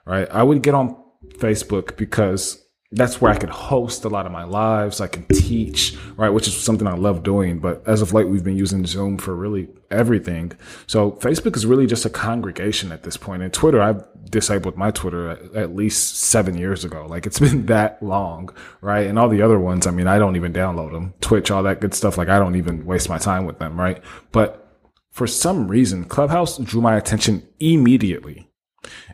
Right. 0.05 0.27
I 0.31 0.43
would 0.43 0.63
get 0.63 0.73
on 0.73 0.95
Facebook 1.37 1.95
because 1.95 2.61
that's 2.91 3.21
where 3.21 3.31
I 3.31 3.37
could 3.37 3.51
host 3.51 4.03
a 4.03 4.09
lot 4.09 4.25
of 4.25 4.31
my 4.31 4.43
lives. 4.43 4.99
I 4.99 5.07
can 5.07 5.23
teach, 5.25 5.95
right? 6.17 6.29
Which 6.29 6.47
is 6.47 6.57
something 6.57 6.87
I 6.87 6.95
love 6.95 7.21
doing. 7.21 7.59
But 7.59 7.87
as 7.87 8.01
of 8.01 8.13
late, 8.13 8.27
we've 8.27 8.43
been 8.43 8.57
using 8.57 8.83
Zoom 8.87 9.19
for 9.19 9.35
really 9.35 9.67
everything. 9.91 10.53
So 10.87 11.11
Facebook 11.11 11.55
is 11.55 11.67
really 11.67 11.85
just 11.85 12.05
a 12.05 12.09
congregation 12.09 12.91
at 12.91 13.03
this 13.03 13.15
point. 13.15 13.43
And 13.43 13.53
Twitter, 13.53 13.79
I've 13.79 14.03
disabled 14.31 14.75
my 14.75 14.89
Twitter 14.89 15.29
at, 15.29 15.55
at 15.55 15.75
least 15.75 16.15
seven 16.17 16.57
years 16.57 16.83
ago. 16.83 17.05
Like 17.07 17.27
it's 17.27 17.39
been 17.39 17.67
that 17.67 18.01
long, 18.01 18.49
right? 18.81 19.05
And 19.05 19.19
all 19.19 19.29
the 19.29 19.43
other 19.43 19.59
ones, 19.59 19.85
I 19.85 19.91
mean, 19.91 20.07
I 20.07 20.17
don't 20.17 20.35
even 20.35 20.51
download 20.51 20.91
them. 20.91 21.13
Twitch, 21.21 21.51
all 21.51 21.61
that 21.63 21.81
good 21.81 21.93
stuff. 21.93 22.17
Like 22.17 22.29
I 22.29 22.39
don't 22.39 22.55
even 22.55 22.85
waste 22.85 23.07
my 23.07 23.19
time 23.19 23.45
with 23.45 23.59
them, 23.59 23.79
right? 23.79 24.01
But 24.31 24.65
for 25.11 25.27
some 25.27 25.67
reason, 25.67 26.05
Clubhouse 26.05 26.57
drew 26.57 26.81
my 26.81 26.97
attention 26.97 27.47
immediately. 27.59 28.49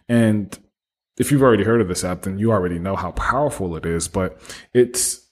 And 0.07 0.57
if 1.17 1.31
you've 1.31 1.41
already 1.41 1.63
heard 1.63 1.81
of 1.81 1.87
this 1.87 2.03
app, 2.03 2.23
then 2.23 2.37
you 2.37 2.51
already 2.51 2.79
know 2.79 2.95
how 2.95 3.11
powerful 3.11 3.75
it 3.75 3.85
is, 3.85 4.07
but 4.07 4.39
it's 4.73 5.25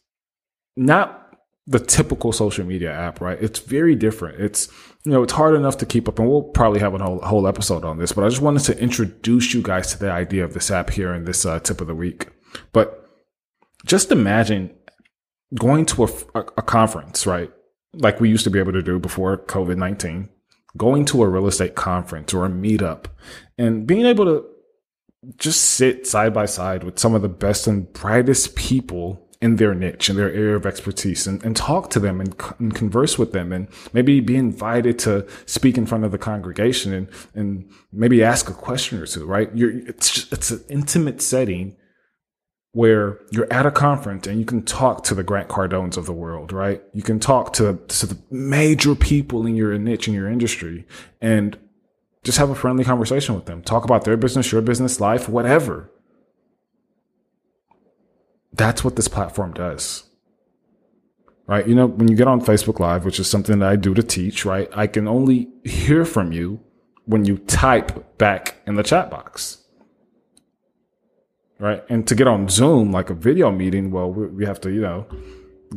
not 0.75 1.38
the 1.66 1.80
typical 1.80 2.32
social 2.32 2.66
media 2.66 2.92
app, 2.92 3.22
right? 3.22 3.42
It's 3.42 3.60
very 3.60 3.96
different. 3.96 4.42
It's, 4.42 4.68
you 5.06 5.12
know, 5.12 5.24
it's 5.24 5.34
hard 5.34 5.56
enough 5.56 5.78
to 5.78 5.86
keep 5.86 6.10
up 6.10 6.20
and 6.20 6.28
we'll 6.28 6.44
probably 6.44 6.80
have 6.80 6.94
a 6.94 6.98
whole, 6.98 7.20
whole 7.20 7.48
episode 7.48 7.86
on 7.86 7.98
this, 7.98 8.12
but 8.12 8.24
I 8.24 8.30
just 8.30 8.42
wanted 8.42 8.63
to 8.63 8.80
introduce 8.80 9.54
you 9.54 9.62
guys 9.62 9.92
to 9.92 10.00
the 10.00 10.12
idea 10.12 10.44
of 10.44 10.54
this 10.54 10.72
app 10.72 10.90
here 10.90 11.13
in 11.13 11.25
this 11.25 11.46
uh, 11.46 11.60
tip 11.60 11.80
of 11.80 11.88
the 11.88 11.96
week. 11.96 12.28
But 12.74 13.10
just 13.86 14.12
imagine 14.12 14.74
going 15.56 15.86
to 15.88 16.06
a, 16.06 16.10
a, 16.36 16.40
a 16.58 16.62
conference, 16.62 17.25
right? 17.25 17.52
Like 17.94 18.20
we 18.20 18.30
used 18.30 18.44
to 18.46 18.50
be 18.50 18.60
able 18.60 18.74
to 18.74 18.82
do 18.82 19.00
before 19.00 19.38
COVID 19.38 19.78
19, 19.78 20.30
going 20.75 21.06
to 21.06 21.24
a 21.24 21.30
real 21.30 21.48
estate 21.48 21.75
conference 21.75 22.34
or 22.34 22.46
a 22.46 22.50
meetup 22.50 23.06
and 23.58 23.86
being 23.86 24.06
able 24.06 24.25
to 24.25 24.46
just 25.38 25.62
sit 25.62 26.06
side 26.06 26.34
by 26.34 26.46
side 26.46 26.84
with 26.84 27.00
some 27.00 27.15
of 27.15 27.22
the 27.22 27.30
best 27.30 27.68
and 27.68 27.92
brightest 27.94 28.56
people 28.56 29.24
in 29.44 29.58
their 29.58 29.75
niche 29.75 30.10
in 30.10 30.15
their 30.15 30.32
area 30.32 30.56
of 30.56 30.65
expertise 30.65 31.27
and, 31.27 31.44
and 31.44 31.58
talk 31.58 31.89
to 31.89 32.00
them 32.00 32.22
and, 32.22 32.34
and, 32.60 32.74
converse 32.74 33.20
with 33.20 33.34
them 33.34 33.51
and 33.51 33.68
maybe 33.92 34.22
be 34.22 34.38
invited 34.38 34.98
to 34.98 35.27
speak 35.46 35.77
in 35.77 35.86
front 35.86 36.06
of 36.06 36.13
the 36.13 36.18
congregation 36.18 36.94
and, 36.94 37.10
and 37.34 37.70
maybe 37.92 38.24
ask 38.24 38.50
a 38.50 38.53
question 38.53 38.98
or 38.98 39.06
two, 39.06 39.25
right? 39.25 39.50
You're, 39.53 39.86
it's 39.86 40.12
just, 40.12 40.32
it's 40.32 40.51
an 40.51 40.63
intimate 40.70 41.22
setting 41.22 41.75
where 42.72 43.20
you're 43.32 43.51
at 43.51 43.65
a 43.65 43.72
conference 43.72 44.27
and 44.27 44.39
you 44.39 44.46
can 44.46 44.63
talk 44.63 45.03
to 45.03 45.13
the 45.13 45.24
Grant 45.24 45.50
Cardones 45.50 45.98
of 45.98 46.06
the 46.06 46.13
world, 46.13 46.53
right? 46.53 46.82
You 46.94 47.03
can 47.03 47.20
talk 47.20 47.51
to, 47.53 47.77
to 47.86 48.06
the 48.06 48.18
major 48.32 48.96
people 48.96 49.46
in 49.46 49.56
your 49.58 49.77
niche, 49.77 50.08
in 50.08 50.13
your 50.13 50.30
industry 50.30 50.88
and 51.20 51.60
just 52.24 52.38
have 52.38 52.50
a 52.50 52.56
friendly 52.56 52.84
conversation 52.84 53.36
with 53.36 53.46
them. 53.46 53.62
Talk 53.62 53.84
about 53.84 54.06
their 54.06 54.18
business, 54.18 54.51
your 54.51 54.62
business, 54.62 55.00
life, 55.00 55.27
whatever. 55.27 55.92
That's 58.53 58.84
what 58.84 58.96
this 58.96 59.08
platform 59.08 59.53
does. 59.53 60.03
Right? 61.48 61.68
You 61.68 61.75
know, 61.75 61.88
when 61.88 62.08
you 62.08 62.15
get 62.15 62.27
on 62.27 62.39
Facebook 62.39 62.80
Live, 62.80 63.03
which 63.03 63.20
is 63.20 63.30
something 63.30 63.60
that 63.60 63.70
I 63.70 63.75
do 63.75 63.94
to 63.94 64.03
teach, 64.03 64.46
right? 64.46 64.70
I 64.74 64.88
can 64.88 65.08
only 65.08 65.50
hear 65.65 66.06
from 66.06 66.32
you 66.32 66.62
when 67.06 67.25
you 67.25 67.38
type 67.38 68.18
back 68.18 68.56
in 68.65 68.75
the 68.75 68.84
chat 68.84 69.12
box. 69.12 69.58
Right? 71.60 71.84
And 71.89 72.08
to 72.08 72.15
get 72.15 72.27
on 72.27 72.48
Zoom, 72.48 72.92
like 72.92 73.10
a 73.10 73.13
video 73.13 73.51
meeting, 73.51 73.92
well, 73.92 74.12
we 74.12 74.46
have 74.46 74.62
to, 74.62 74.72
you 74.72 74.82
know, 74.82 75.06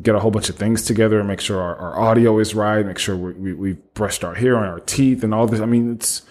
get 0.02 0.14
a 0.14 0.20
whole 0.20 0.30
bunch 0.30 0.48
of 0.48 0.56
things 0.56 0.82
together 0.82 1.18
and 1.18 1.28
make 1.28 1.40
sure 1.40 1.60
our, 1.60 1.76
our 1.76 1.98
audio 1.98 2.38
is 2.38 2.54
right, 2.54 2.84
make 2.84 2.98
sure 2.98 3.16
we, 3.16 3.32
we, 3.32 3.52
we've 3.52 3.94
brushed 3.94 4.24
our 4.24 4.34
hair 4.34 4.56
and 4.56 4.66
our 4.66 4.80
teeth 4.80 5.24
and 5.24 5.34
all 5.34 5.46
this. 5.46 5.60
I 5.60 5.66
mean, 5.66 5.92
it's 5.94 6.22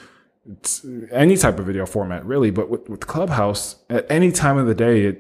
any 1.12 1.38
type 1.38 1.60
of 1.60 1.66
video 1.66 1.86
format 1.86 2.26
really, 2.26 2.52
but 2.52 2.70
with, 2.70 2.88
with 2.90 3.08
Clubhouse, 3.08 3.78
at 3.90 4.06
any 4.10 4.32
time 4.32 4.58
of 4.58 4.68
the 4.68 4.76
day, 4.76 5.08
at 5.08 5.18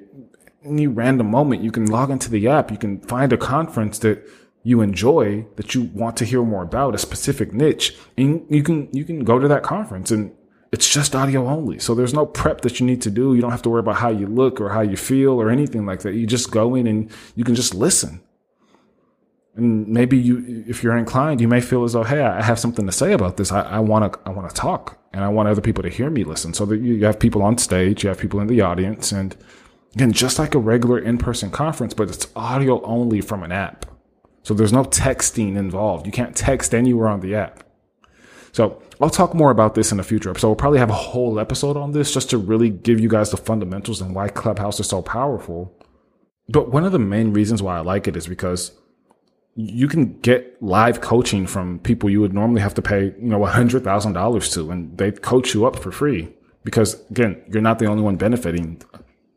any 0.64 0.88
random 0.88 1.28
moment, 1.28 1.64
you 1.64 1.72
can 1.72 1.86
log 1.86 2.10
into 2.10 2.30
the 2.30 2.48
app, 2.48 2.72
you 2.72 2.78
can 2.78 3.00
find 3.02 3.34
a 3.34 3.38
conference 3.38 4.00
that 4.00 4.28
you 4.64 4.82
enjoy 4.82 5.46
that 5.58 5.76
you 5.76 5.84
want 5.94 6.18
to 6.18 6.26
hear 6.26 6.44
more 6.44 6.64
about 6.64 6.96
a 6.96 6.98
specific 6.98 7.54
niche 7.54 7.96
and 8.18 8.44
you 8.50 8.64
can 8.64 8.90
you 8.92 9.06
can 9.06 9.24
go 9.24 9.38
to 9.38 9.48
that 9.48 9.62
conference 9.62 10.10
and 10.10 10.32
it's 10.72 10.90
just 10.90 11.16
audio 11.16 11.48
only. 11.48 11.80
So 11.80 11.96
there's 11.96 12.14
no 12.14 12.26
prep 12.26 12.62
that 12.62 12.80
you 12.80 12.86
need 12.86 13.02
to 13.04 13.12
do. 13.12 13.36
You 13.36 13.42
don't 13.42 13.52
have 13.52 13.62
to 13.62 13.70
worry 13.70 13.80
about 13.80 13.98
how 13.98 14.10
you 14.10 14.28
look 14.28 14.60
or 14.60 14.70
how 14.70 14.82
you 14.82 14.98
feel 14.98 15.40
or 15.40 15.50
anything 15.50 15.86
like 15.86 16.02
that. 16.02 16.16
You 16.16 16.28
just 16.28 16.52
go 16.52 16.76
in 16.76 16.88
and 16.88 17.10
you 17.36 17.46
can 17.46 17.56
just 17.56 17.74
listen 17.76 18.22
and 19.56 19.88
maybe 19.88 20.18
you 20.18 20.64
if 20.68 20.84
you're 20.84 20.98
inclined 20.98 21.42
you 21.42 21.48
may 21.48 21.62
feel 21.62 21.84
as 21.84 21.94
though 21.94 22.04
hey 22.04 22.22
i 22.22 22.42
have 22.44 22.60
something 22.60 22.86
to 22.86 22.92
say 22.92 23.14
about 23.14 23.38
this. 23.38 23.52
I 23.52 23.80
want 23.80 24.14
to 24.14 24.20
i 24.26 24.30
want 24.32 24.50
to 24.50 24.56
talk 24.56 25.00
and 25.14 25.24
i 25.24 25.30
want 25.30 25.50
other 25.50 25.62
people 25.62 25.84
to 25.84 25.90
hear 25.90 26.10
me 26.10 26.24
listen. 26.24 26.54
So 26.54 26.66
that 26.66 26.78
you 26.78 27.04
have 27.06 27.20
people 27.20 27.42
on 27.42 27.58
stage 27.58 28.04
you 28.04 28.10
have 28.10 28.20
people 28.20 28.40
in 28.40 28.48
the 28.48 28.62
audience 28.62 29.12
and 29.12 29.36
again 29.96 30.12
just 30.12 30.40
like 30.40 30.56
a 30.56 30.60
regular 30.60 31.00
in-person 31.00 31.52
conference 31.52 31.94
but 31.94 32.10
it's 32.10 32.28
audio 32.36 32.82
only 32.84 33.22
from 33.22 33.44
an 33.44 33.52
app. 33.52 33.86
So 34.44 34.54
there's 34.54 34.74
no 34.74 34.84
texting 34.84 35.56
involved. 35.56 36.06
You 36.06 36.12
can't 36.12 36.36
text 36.36 36.76
anywhere 36.76 37.08
on 37.08 37.22
the 37.22 37.36
app. 37.36 37.64
So 38.52 38.82
I'll 39.02 39.10
talk 39.10 39.34
more 39.34 39.52
about 39.52 39.76
this 39.76 39.92
in 39.92 40.00
a 40.00 40.04
future 40.04 40.30
episode. 40.30 40.48
We'll 40.48 40.56
probably 40.56 40.80
have 40.80 40.90
a 40.90 40.94
whole 40.94 41.40
episode 41.40 41.76
on 41.76 41.92
this 41.92 42.14
just 42.14 42.30
to 42.30 42.38
really 42.38 42.70
give 42.70 43.00
you 43.00 43.10
guys 43.10 43.32
the 43.32 43.38
fundamentals 43.38 44.02
and 44.02 44.16
why 44.16 44.30
Clubhouse 44.30 44.80
is 44.80 44.88
so 44.88 45.02
powerful. 45.02 45.76
But 46.48 46.72
one 46.72 46.86
of 46.86 46.92
the 46.92 47.00
main 47.00 47.34
reasons 47.34 47.62
why 47.62 47.78
I 47.78 47.82
like 47.82 48.08
it 48.08 48.16
is 48.16 48.28
because 48.28 48.72
you 49.56 49.88
can 49.88 50.20
get 50.20 50.62
live 50.62 51.00
coaching 51.02 51.48
from 51.48 51.80
people 51.80 52.10
you 52.10 52.20
would 52.20 52.34
normally 52.34 52.62
have 52.62 52.74
to 52.74 52.82
pay, 52.82 53.06
you 53.06 53.16
know, 53.20 53.44
a 53.46 53.50
hundred 53.50 53.84
thousand 53.84 54.14
dollars 54.14 54.50
to, 54.52 54.70
and 54.70 54.98
they 54.98 55.12
coach 55.12 55.54
you 55.54 55.66
up 55.66 55.78
for 55.78 55.92
free. 55.92 56.34
Because 56.64 57.02
again, 57.10 57.42
you're 57.50 57.62
not 57.62 57.80
the 57.80 57.86
only 57.86 58.04
one 58.04 58.18
benefiting. 58.18 58.82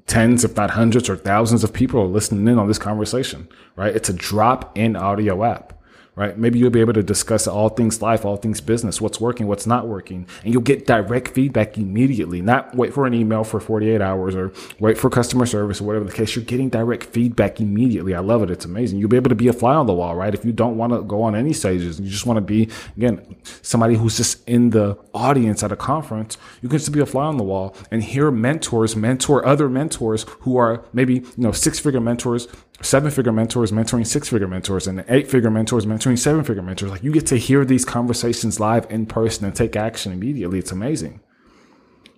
Tens, 0.07 0.43
if 0.43 0.57
not 0.57 0.71
hundreds 0.71 1.09
or 1.09 1.17
thousands 1.17 1.63
of 1.63 1.73
people 1.73 2.01
are 2.01 2.07
listening 2.07 2.49
in 2.49 2.59
on 2.59 2.67
this 2.67 2.79
conversation, 2.79 3.47
right? 3.77 3.95
It's 3.95 4.09
a 4.09 4.15
drop 4.15 4.77
in 4.77 4.97
audio 4.97 5.45
app 5.45 5.78
right? 6.19 6.37
Maybe 6.37 6.59
you'll 6.59 6.71
be 6.71 6.81
able 6.81 6.95
to 6.95 7.03
discuss 7.03 7.47
all 7.47 7.69
things 7.69 8.03
life, 8.03 8.25
all 8.25 8.37
things 8.37 8.61
business, 8.61 9.01
what's 9.01 9.21
working, 9.21 9.47
what's 9.47 9.69
not 9.69 9.87
working, 9.87 10.27
and 10.43 10.53
you'll 10.53 10.63
get 10.63 10.85
direct 10.85 11.29
feedback 11.29 11.79
immediately. 11.79 12.43
Not 12.43 12.75
wait 12.75 12.93
for 12.93 13.07
an 13.07 13.15
email 13.15 13.45
for 13.45 13.61
48 13.61 14.01
hours 14.01 14.35
or 14.35 14.53
wait 14.81 14.99
for 14.99 15.11
customer 15.11 15.47
service 15.47 15.81
or 15.81 15.85
whatever 15.85 16.05
the 16.05 16.13
case. 16.13 16.35
You're 16.35 16.45
getting 16.45 16.71
direct 16.71 17.05
feedback 17.05 17.61
immediately. 17.61 18.17
I 18.17 18.19
love 18.19 18.43
it. 18.43 18.51
It's 18.51 18.65
amazing. 18.65 18.99
You'll 18.99 19.09
be 19.09 19.17
able 19.17 19.29
to 19.29 19.37
be 19.37 19.47
a 19.47 19.53
fly 19.53 19.77
on 19.77 19.87
the 19.87 19.95
wall, 19.95 20.17
right? 20.17 20.35
If 20.35 20.45
you 20.45 20.51
don't 20.51 20.77
want 20.77 20.93
to 20.93 21.03
go 21.03 21.23
on 21.23 21.37
any 21.37 21.53
stages, 21.53 22.01
you 22.01 22.11
just 22.11 22.27
want 22.27 22.39
to 22.39 22.41
be, 22.41 22.69
again, 22.97 23.37
somebody 23.63 23.95
who's 23.95 24.17
just 24.17 24.47
in 24.49 24.71
the 24.71 24.99
audience 25.15 25.63
at 25.63 25.71
a 25.71 25.77
conference, 25.77 26.37
you 26.63 26.69
can 26.69 26.79
just 26.79 26.91
be 26.91 26.99
a 26.99 27.07
fly 27.07 27.27
on 27.27 27.37
the 27.37 27.45
wall 27.45 27.77
and 27.93 28.03
hear 28.03 28.33
mentors 28.33 28.97
mentor 28.97 29.47
other 29.47 29.69
mentors 29.69 30.27
who 30.41 30.57
are 30.57 30.85
maybe, 30.93 31.15
you 31.15 31.33
know, 31.37 31.53
six 31.53 31.79
figure 31.79 32.01
mentors 32.01 32.49
seven 32.81 33.11
figure 33.11 33.33
mentors 33.33 33.73
mentoring 33.73 34.07
six 34.07 34.29
figure 34.29 34.47
mentors 34.47 34.87
and 34.87 35.05
eight 35.09 35.29
figure 35.29 35.51
mentors 35.51 35.85
mentoring 35.85 36.08
seven 36.17 36.45
figure 36.45 36.63
mentors. 36.63 36.91
Like 36.91 37.03
you 37.03 37.13
get 37.13 37.27
to 37.27 37.37
hear 37.37 37.65
these 37.65 37.85
conversations 37.85 38.61
live 38.61 38.91
in 38.91 39.07
person 39.07 39.45
and 39.45 39.55
take 39.55 39.77
action 39.77 40.13
immediately. 40.13 40.59
It's 40.59 40.73
amazing. 40.73 41.21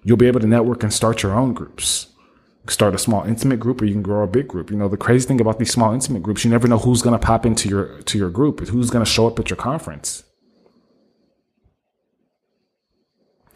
You'll 0.02 0.16
be 0.16 0.26
able 0.26 0.40
to 0.40 0.46
network 0.46 0.82
and 0.82 0.92
start 0.92 1.22
your 1.22 1.32
own 1.32 1.54
groups. 1.54 2.08
Start 2.68 2.94
a 2.94 2.98
small 2.98 3.24
intimate 3.24 3.58
group 3.58 3.82
or 3.82 3.86
you 3.86 3.92
can 3.92 4.02
grow 4.02 4.22
a 4.22 4.26
big 4.26 4.48
group. 4.48 4.70
You 4.70 4.76
know, 4.76 4.88
the 4.88 4.96
crazy 4.96 5.26
thing 5.26 5.40
about 5.40 5.58
these 5.58 5.72
small 5.72 5.92
intimate 5.92 6.22
groups, 6.22 6.44
you 6.44 6.50
never 6.50 6.68
know 6.68 6.78
who's 6.78 7.02
going 7.02 7.18
to 7.18 7.26
pop 7.26 7.44
into 7.44 7.68
your, 7.68 8.00
to 8.02 8.18
your 8.18 8.30
group, 8.30 8.60
who's 8.60 8.90
going 8.90 9.04
to 9.04 9.10
show 9.10 9.26
up 9.26 9.38
at 9.38 9.50
your 9.50 9.56
conference. 9.56 10.24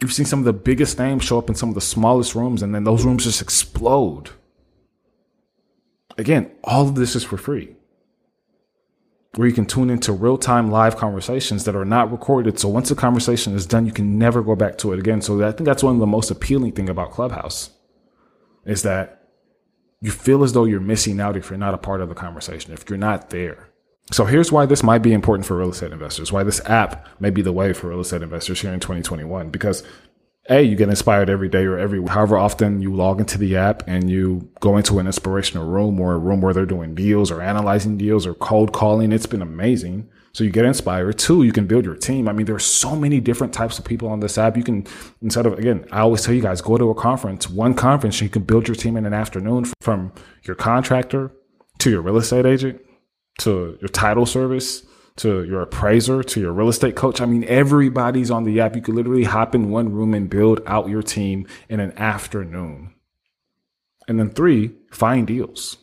You've 0.01 0.13
seen 0.13 0.25
some 0.25 0.39
of 0.39 0.45
the 0.45 0.53
biggest 0.53 0.99
names 0.99 1.23
show 1.23 1.37
up 1.37 1.49
in 1.49 1.55
some 1.55 1.69
of 1.69 1.75
the 1.75 1.81
smallest 1.81 2.35
rooms 2.35 2.61
and 2.61 2.75
then 2.75 2.83
those 2.83 3.05
rooms 3.05 3.23
just 3.23 3.41
explode. 3.41 4.31
Again, 6.17 6.51
all 6.63 6.87
of 6.87 6.95
this 6.95 7.15
is 7.15 7.23
for 7.23 7.37
free. 7.37 7.74
Where 9.35 9.47
you 9.47 9.53
can 9.53 9.65
tune 9.65 9.89
into 9.89 10.13
real 10.13 10.37
time 10.37 10.71
live 10.71 10.95
conversations 10.95 11.65
that 11.65 11.75
are 11.75 11.85
not 11.85 12.11
recorded. 12.11 12.57
So 12.59 12.69
once 12.69 12.89
the 12.89 12.95
conversation 12.95 13.53
is 13.53 13.65
done, 13.65 13.85
you 13.85 13.91
can 13.91 14.17
never 14.17 14.41
go 14.41 14.55
back 14.55 14.77
to 14.79 14.93
it 14.93 14.99
again. 14.99 15.21
So 15.21 15.45
I 15.45 15.51
think 15.51 15.65
that's 15.65 15.83
one 15.83 15.95
of 15.95 15.99
the 15.99 16.07
most 16.07 16.31
appealing 16.31 16.71
thing 16.71 16.89
about 16.89 17.11
Clubhouse 17.11 17.71
is 18.65 18.83
that 18.83 19.29
you 20.01 20.11
feel 20.11 20.43
as 20.43 20.53
though 20.53 20.65
you're 20.65 20.79
missing 20.79 21.19
out 21.19 21.35
if 21.35 21.49
you're 21.49 21.59
not 21.59 21.73
a 21.73 21.77
part 21.79 22.01
of 22.01 22.09
the 22.09 22.15
conversation, 22.15 22.73
if 22.73 22.89
you're 22.89 22.97
not 22.97 23.29
there. 23.29 23.69
So 24.11 24.25
here's 24.25 24.51
why 24.51 24.65
this 24.65 24.83
might 24.83 24.99
be 24.99 25.13
important 25.13 25.47
for 25.47 25.57
real 25.57 25.71
estate 25.71 25.91
investors, 25.91 26.31
why 26.31 26.43
this 26.43 26.61
app 26.65 27.07
may 27.19 27.31
be 27.31 27.41
the 27.41 27.51
way 27.51 27.73
for 27.73 27.89
real 27.89 28.01
estate 28.01 28.21
investors 28.21 28.61
here 28.61 28.71
in 28.71 28.79
2021. 28.79 29.49
Because 29.49 29.83
a 30.49 30.61
you 30.61 30.75
get 30.75 30.89
inspired 30.89 31.29
every 31.29 31.49
day 31.49 31.65
or 31.65 31.77
every 31.77 32.03
however 32.05 32.37
often 32.37 32.81
you 32.81 32.93
log 32.93 33.19
into 33.19 33.37
the 33.37 33.55
app 33.55 33.83
and 33.87 34.09
you 34.09 34.49
go 34.59 34.77
into 34.77 34.99
an 34.99 35.07
inspirational 35.07 35.65
room 35.65 35.99
or 35.99 36.13
a 36.13 36.17
room 36.17 36.41
where 36.41 36.53
they're 36.53 36.65
doing 36.65 36.93
deals 36.93 37.31
or 37.31 37.41
analyzing 37.41 37.97
deals 37.97 38.27
or 38.27 38.33
cold 38.35 38.71
calling 38.71 39.11
it's 39.11 39.25
been 39.25 39.41
amazing. 39.41 40.07
So 40.33 40.43
you 40.43 40.49
get 40.49 40.65
inspired. 40.65 41.17
Two 41.17 41.43
you 41.43 41.53
can 41.53 41.65
build 41.65 41.85
your 41.85 41.95
team. 41.95 42.27
I 42.27 42.33
mean 42.33 42.45
there's 42.45 42.65
so 42.65 42.95
many 42.95 43.19
different 43.19 43.53
types 43.53 43.79
of 43.79 43.85
people 43.85 44.07
on 44.09 44.19
this 44.19 44.37
app. 44.37 44.57
You 44.57 44.63
can 44.63 44.85
instead 45.21 45.45
of 45.45 45.57
again 45.57 45.85
i 45.91 45.99
always 46.01 46.21
tell 46.21 46.33
you 46.33 46.41
guys 46.41 46.61
go 46.61 46.77
to 46.77 46.89
a 46.89 46.95
conference 46.95 47.49
one 47.49 47.73
conference 47.73 48.19
and 48.19 48.23
you 48.23 48.29
can 48.29 48.43
build 48.43 48.67
your 48.67 48.75
team 48.75 48.97
in 48.97 49.05
an 49.05 49.13
afternoon 49.13 49.65
from 49.81 50.11
your 50.43 50.55
contractor 50.55 51.31
to 51.79 51.89
your 51.89 52.01
real 52.01 52.17
estate 52.17 52.45
agent 52.45 52.81
to 53.39 53.77
your 53.81 53.89
title 53.89 54.25
service 54.25 54.84
to 55.17 55.43
your 55.43 55.61
appraiser, 55.61 56.23
to 56.23 56.41
your 56.41 56.51
real 56.51 56.69
estate 56.69 56.95
coach. 56.95 57.21
I 57.21 57.25
mean, 57.25 57.45
everybody's 57.45 58.31
on 58.31 58.43
the 58.43 58.59
app. 58.59 58.75
You 58.75 58.81
could 58.81 58.95
literally 58.95 59.23
hop 59.23 59.55
in 59.55 59.69
one 59.69 59.93
room 59.93 60.13
and 60.13 60.29
build 60.29 60.61
out 60.65 60.89
your 60.89 61.01
team 61.01 61.47
in 61.69 61.79
an 61.79 61.97
afternoon. 61.97 62.93
And 64.07 64.19
then 64.19 64.29
three, 64.29 64.73
find 64.91 65.25
deals. 65.25 65.77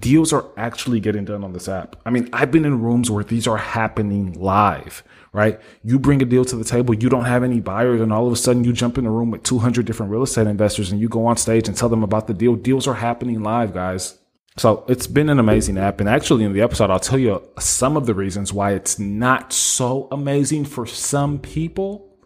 deals 0.00 0.32
are 0.32 0.46
actually 0.56 1.00
getting 1.00 1.24
done 1.24 1.42
on 1.44 1.52
this 1.52 1.68
app. 1.68 1.96
I 2.06 2.10
mean, 2.10 2.28
I've 2.32 2.50
been 2.52 2.64
in 2.64 2.80
rooms 2.82 3.10
where 3.10 3.24
these 3.24 3.46
are 3.46 3.56
happening 3.56 4.32
live, 4.34 5.02
right? 5.32 5.60
You 5.82 5.98
bring 5.98 6.22
a 6.22 6.24
deal 6.24 6.44
to 6.46 6.56
the 6.56 6.64
table, 6.64 6.94
you 6.94 7.08
don't 7.08 7.24
have 7.24 7.42
any 7.42 7.60
buyers, 7.60 8.00
and 8.00 8.12
all 8.12 8.26
of 8.26 8.32
a 8.32 8.36
sudden 8.36 8.64
you 8.64 8.72
jump 8.72 8.96
in 8.96 9.06
a 9.06 9.10
room 9.10 9.30
with 9.30 9.42
200 9.42 9.84
different 9.84 10.12
real 10.12 10.22
estate 10.22 10.46
investors 10.46 10.92
and 10.92 11.00
you 11.00 11.08
go 11.08 11.26
on 11.26 11.36
stage 11.36 11.68
and 11.68 11.76
tell 11.76 11.88
them 11.88 12.04
about 12.04 12.28
the 12.28 12.34
deal. 12.34 12.54
Deals 12.54 12.86
are 12.86 12.94
happening 12.94 13.42
live, 13.42 13.74
guys. 13.74 14.18
So 14.58 14.84
it's 14.88 15.06
been 15.06 15.28
an 15.28 15.38
amazing 15.38 15.78
app. 15.78 16.00
And 16.00 16.08
actually, 16.08 16.44
in 16.44 16.52
the 16.52 16.62
episode, 16.62 16.90
I'll 16.90 16.98
tell 16.98 17.18
you 17.18 17.42
some 17.60 17.96
of 17.96 18.06
the 18.06 18.14
reasons 18.14 18.52
why 18.52 18.72
it's 18.72 18.98
not 18.98 19.52
so 19.52 20.08
amazing 20.10 20.64
for 20.64 20.84
some 20.84 21.38
people. 21.38 22.16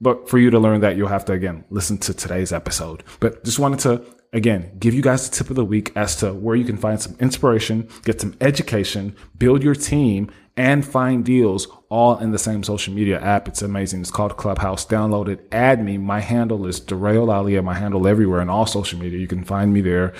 But 0.00 0.28
for 0.28 0.38
you 0.38 0.50
to 0.50 0.58
learn 0.58 0.82
that, 0.82 0.96
you'll 0.96 1.08
have 1.08 1.24
to, 1.24 1.32
again, 1.32 1.64
listen 1.70 1.98
to 1.98 2.14
today's 2.14 2.52
episode. 2.52 3.02
But 3.18 3.44
just 3.44 3.58
wanted 3.58 3.80
to, 3.80 4.04
again, 4.32 4.76
give 4.78 4.92
you 4.92 5.02
guys 5.02 5.28
the 5.28 5.36
tip 5.36 5.48
of 5.48 5.56
the 5.56 5.64
week 5.64 5.90
as 5.96 6.16
to 6.16 6.34
where 6.34 6.54
you 6.54 6.64
can 6.64 6.76
find 6.76 7.00
some 7.00 7.16
inspiration, 7.18 7.88
get 8.04 8.20
some 8.20 8.36
education, 8.40 9.16
build 9.38 9.62
your 9.62 9.74
team, 9.74 10.30
and 10.56 10.86
find 10.86 11.24
deals 11.24 11.66
all 11.88 12.18
in 12.18 12.30
the 12.30 12.38
same 12.38 12.62
social 12.62 12.92
media 12.92 13.20
app. 13.20 13.48
It's 13.48 13.62
amazing. 13.62 14.02
It's 14.02 14.10
called 14.10 14.36
Clubhouse. 14.36 14.84
Download 14.84 15.28
it. 15.28 15.48
Add 15.50 15.82
me. 15.82 15.96
My 15.96 16.20
handle 16.20 16.66
is 16.66 16.78
Derail 16.78 17.32
Alia. 17.32 17.62
My 17.62 17.74
handle 17.74 18.06
everywhere 18.06 18.42
in 18.42 18.50
all 18.50 18.66
social 18.66 18.98
media. 18.98 19.18
You 19.18 19.28
can 19.28 19.44
find 19.44 19.72
me 19.72 19.80
there 19.80 20.12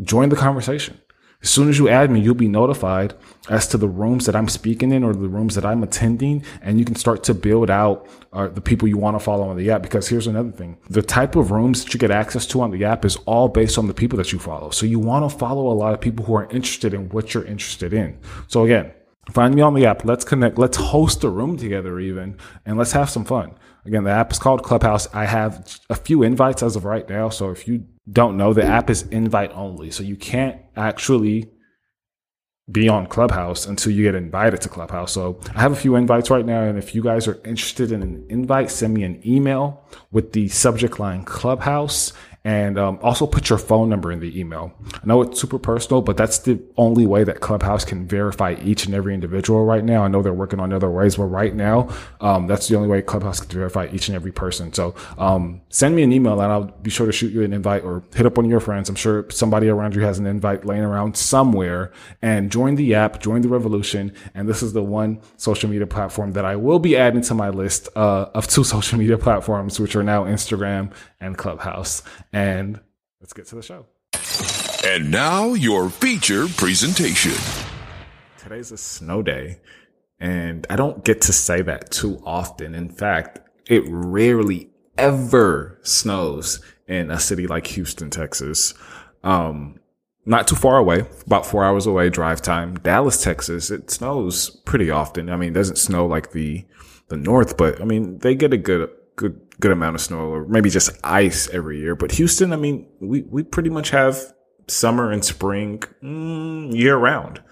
join 0.00 0.28
the 0.28 0.36
conversation. 0.36 1.00
As 1.42 1.50
soon 1.50 1.68
as 1.68 1.78
you 1.78 1.88
add 1.88 2.10
me, 2.10 2.20
you'll 2.20 2.34
be 2.34 2.48
notified 2.48 3.14
as 3.48 3.68
to 3.68 3.76
the 3.76 3.88
rooms 3.88 4.26
that 4.26 4.34
I'm 4.34 4.48
speaking 4.48 4.90
in 4.90 5.04
or 5.04 5.12
the 5.12 5.28
rooms 5.28 5.54
that 5.54 5.66
I'm 5.66 5.82
attending, 5.82 6.44
and 6.62 6.78
you 6.78 6.84
can 6.84 6.96
start 6.96 7.22
to 7.24 7.34
build 7.34 7.70
out 7.70 8.08
uh, 8.32 8.48
the 8.48 8.62
people 8.62 8.88
you 8.88 8.96
want 8.96 9.16
to 9.16 9.22
follow 9.22 9.48
on 9.48 9.56
the 9.56 9.70
app. 9.70 9.82
Because 9.82 10.08
here's 10.08 10.26
another 10.26 10.50
thing 10.50 10.78
the 10.88 11.02
type 11.02 11.36
of 11.36 11.50
rooms 11.50 11.84
that 11.84 11.92
you 11.92 12.00
get 12.00 12.10
access 12.10 12.46
to 12.46 12.62
on 12.62 12.70
the 12.70 12.84
app 12.84 13.04
is 13.04 13.16
all 13.26 13.48
based 13.48 13.76
on 13.78 13.86
the 13.86 13.94
people 13.94 14.16
that 14.16 14.32
you 14.32 14.38
follow. 14.38 14.70
So 14.70 14.86
you 14.86 14.98
want 14.98 15.30
to 15.30 15.38
follow 15.38 15.70
a 15.70 15.74
lot 15.74 15.92
of 15.92 16.00
people 16.00 16.24
who 16.24 16.34
are 16.34 16.48
interested 16.50 16.94
in 16.94 17.10
what 17.10 17.34
you're 17.34 17.44
interested 17.44 17.92
in. 17.92 18.18
So 18.48 18.64
again, 18.64 18.92
find 19.30 19.54
me 19.54 19.60
on 19.60 19.74
the 19.74 19.86
app. 19.86 20.04
Let's 20.04 20.24
connect. 20.24 20.58
Let's 20.58 20.78
host 20.78 21.22
a 21.22 21.28
room 21.28 21.58
together, 21.58 22.00
even, 22.00 22.38
and 22.64 22.78
let's 22.78 22.92
have 22.92 23.10
some 23.10 23.26
fun. 23.26 23.52
Again, 23.84 24.04
the 24.04 24.10
app 24.10 24.32
is 24.32 24.38
called 24.38 24.64
Clubhouse. 24.64 25.06
I 25.14 25.26
have 25.26 25.78
a 25.90 25.94
few 25.94 26.22
invites 26.22 26.62
as 26.62 26.74
of 26.74 26.84
right 26.84 27.08
now. 27.08 27.28
So 27.28 27.50
if 27.50 27.68
you 27.68 27.86
don't 28.10 28.36
know, 28.36 28.52
the 28.52 28.64
app 28.64 28.90
is 28.90 29.02
invite 29.08 29.52
only. 29.52 29.90
So 29.90 30.02
you 30.02 30.16
can't 30.16 30.60
actually 30.76 31.50
be 32.70 32.88
on 32.88 33.06
Clubhouse 33.06 33.66
until 33.66 33.92
you 33.92 34.02
get 34.02 34.14
invited 34.14 34.60
to 34.60 34.68
Clubhouse. 34.68 35.12
So 35.12 35.40
I 35.54 35.60
have 35.60 35.72
a 35.72 35.76
few 35.76 35.94
invites 35.94 36.30
right 36.30 36.44
now. 36.44 36.62
And 36.62 36.78
if 36.78 36.94
you 36.94 37.02
guys 37.02 37.28
are 37.28 37.40
interested 37.44 37.92
in 37.92 38.02
an 38.02 38.26
invite, 38.28 38.70
send 38.70 38.94
me 38.94 39.04
an 39.04 39.22
email 39.24 39.84
with 40.10 40.32
the 40.32 40.48
subject 40.48 40.98
line 40.98 41.24
Clubhouse 41.24 42.12
and 42.46 42.78
um, 42.78 42.96
also 43.02 43.26
put 43.26 43.50
your 43.50 43.58
phone 43.58 43.88
number 43.88 44.12
in 44.12 44.20
the 44.20 44.38
email. 44.38 44.72
I 44.94 45.00
know 45.04 45.20
it's 45.20 45.40
super 45.40 45.58
personal, 45.58 46.00
but 46.00 46.16
that's 46.16 46.38
the 46.38 46.62
only 46.76 47.04
way 47.04 47.24
that 47.24 47.40
Clubhouse 47.40 47.84
can 47.84 48.06
verify 48.06 48.54
each 48.62 48.86
and 48.86 48.94
every 48.94 49.14
individual 49.14 49.64
right 49.64 49.82
now. 49.82 50.04
I 50.04 50.08
know 50.08 50.22
they're 50.22 50.32
working 50.32 50.60
on 50.60 50.72
other 50.72 50.88
ways, 50.88 51.16
but 51.16 51.24
right 51.24 51.52
now, 51.52 51.88
um, 52.20 52.46
that's 52.46 52.68
the 52.68 52.76
only 52.76 52.86
way 52.86 53.02
Clubhouse 53.02 53.40
can 53.40 53.50
verify 53.50 53.88
each 53.92 54.06
and 54.06 54.14
every 54.14 54.30
person. 54.30 54.72
So 54.72 54.94
um, 55.18 55.60
send 55.70 55.96
me 55.96 56.04
an 56.04 56.12
email 56.12 56.40
and 56.40 56.52
I'll 56.52 56.66
be 56.66 56.88
sure 56.88 57.06
to 57.06 57.10
shoot 57.10 57.32
you 57.32 57.42
an 57.42 57.52
invite 57.52 57.82
or 57.82 58.04
hit 58.14 58.26
up 58.26 58.36
one 58.36 58.44
of 58.44 58.50
your 58.50 58.60
friends. 58.60 58.88
I'm 58.88 58.94
sure 58.94 59.28
somebody 59.28 59.68
around 59.68 59.96
you 59.96 60.02
has 60.02 60.20
an 60.20 60.26
invite 60.28 60.64
laying 60.64 60.84
around 60.84 61.16
somewhere 61.16 61.90
and 62.22 62.52
join 62.52 62.76
the 62.76 62.94
app, 62.94 63.20
join 63.20 63.40
the 63.40 63.48
revolution. 63.48 64.14
And 64.36 64.48
this 64.48 64.62
is 64.62 64.72
the 64.72 64.84
one 64.84 65.20
social 65.36 65.68
media 65.68 65.88
platform 65.88 66.30
that 66.34 66.44
I 66.44 66.54
will 66.54 66.78
be 66.78 66.96
adding 66.96 67.22
to 67.22 67.34
my 67.34 67.48
list 67.48 67.88
uh, 67.96 68.26
of 68.34 68.46
two 68.46 68.62
social 68.76 69.00
media 69.00 69.18
platforms, 69.18 69.80
which 69.80 69.96
are 69.96 70.04
now 70.04 70.26
Instagram 70.26 70.92
and 71.20 71.36
Clubhouse. 71.36 72.02
And 72.36 72.80
let's 73.18 73.32
get 73.32 73.46
to 73.46 73.54
the 73.54 73.62
show. 73.62 73.86
And 74.86 75.10
now 75.10 75.54
your 75.54 75.88
feature 75.88 76.46
presentation. 76.48 77.32
Today's 78.36 78.70
a 78.70 78.76
snow 78.76 79.22
day, 79.22 79.60
and 80.20 80.66
I 80.68 80.76
don't 80.76 81.02
get 81.02 81.22
to 81.22 81.32
say 81.32 81.62
that 81.62 81.90
too 81.90 82.20
often. 82.26 82.74
In 82.74 82.90
fact, 82.90 83.40
it 83.70 83.84
rarely 83.88 84.68
ever 84.98 85.78
snows 85.82 86.60
in 86.86 87.10
a 87.10 87.18
city 87.18 87.46
like 87.46 87.68
Houston, 87.68 88.10
Texas. 88.10 88.74
Um, 89.24 89.80
not 90.26 90.46
too 90.46 90.56
far 90.56 90.76
away, 90.76 91.06
about 91.24 91.46
four 91.46 91.64
hours 91.64 91.86
away, 91.86 92.10
drive 92.10 92.42
time. 92.42 92.74
Dallas, 92.80 93.22
Texas, 93.22 93.70
it 93.70 93.90
snows 93.90 94.50
pretty 94.66 94.90
often. 94.90 95.30
I 95.30 95.36
mean, 95.36 95.52
it 95.52 95.54
doesn't 95.54 95.78
snow 95.78 96.04
like 96.04 96.32
the 96.32 96.66
the 97.08 97.16
north, 97.16 97.56
but 97.56 97.80
I 97.80 97.84
mean, 97.84 98.18
they 98.18 98.34
get 98.34 98.52
a 98.52 98.58
good 98.58 98.90
good 99.16 99.40
good 99.58 99.72
amount 99.72 99.96
of 99.96 100.00
snow 100.00 100.18
or 100.18 100.46
maybe 100.46 100.70
just 100.70 100.90
ice 101.02 101.48
every 101.48 101.80
year. 101.80 101.96
But 101.96 102.12
Houston, 102.12 102.52
I 102.52 102.56
mean, 102.56 102.86
we, 103.00 103.22
we 103.22 103.42
pretty 103.42 103.70
much 103.70 103.90
have 103.90 104.18
summer 104.68 105.10
and 105.10 105.24
spring 105.24 105.82
mm, 106.02 106.74
year 106.74 106.96
round. 106.96 107.42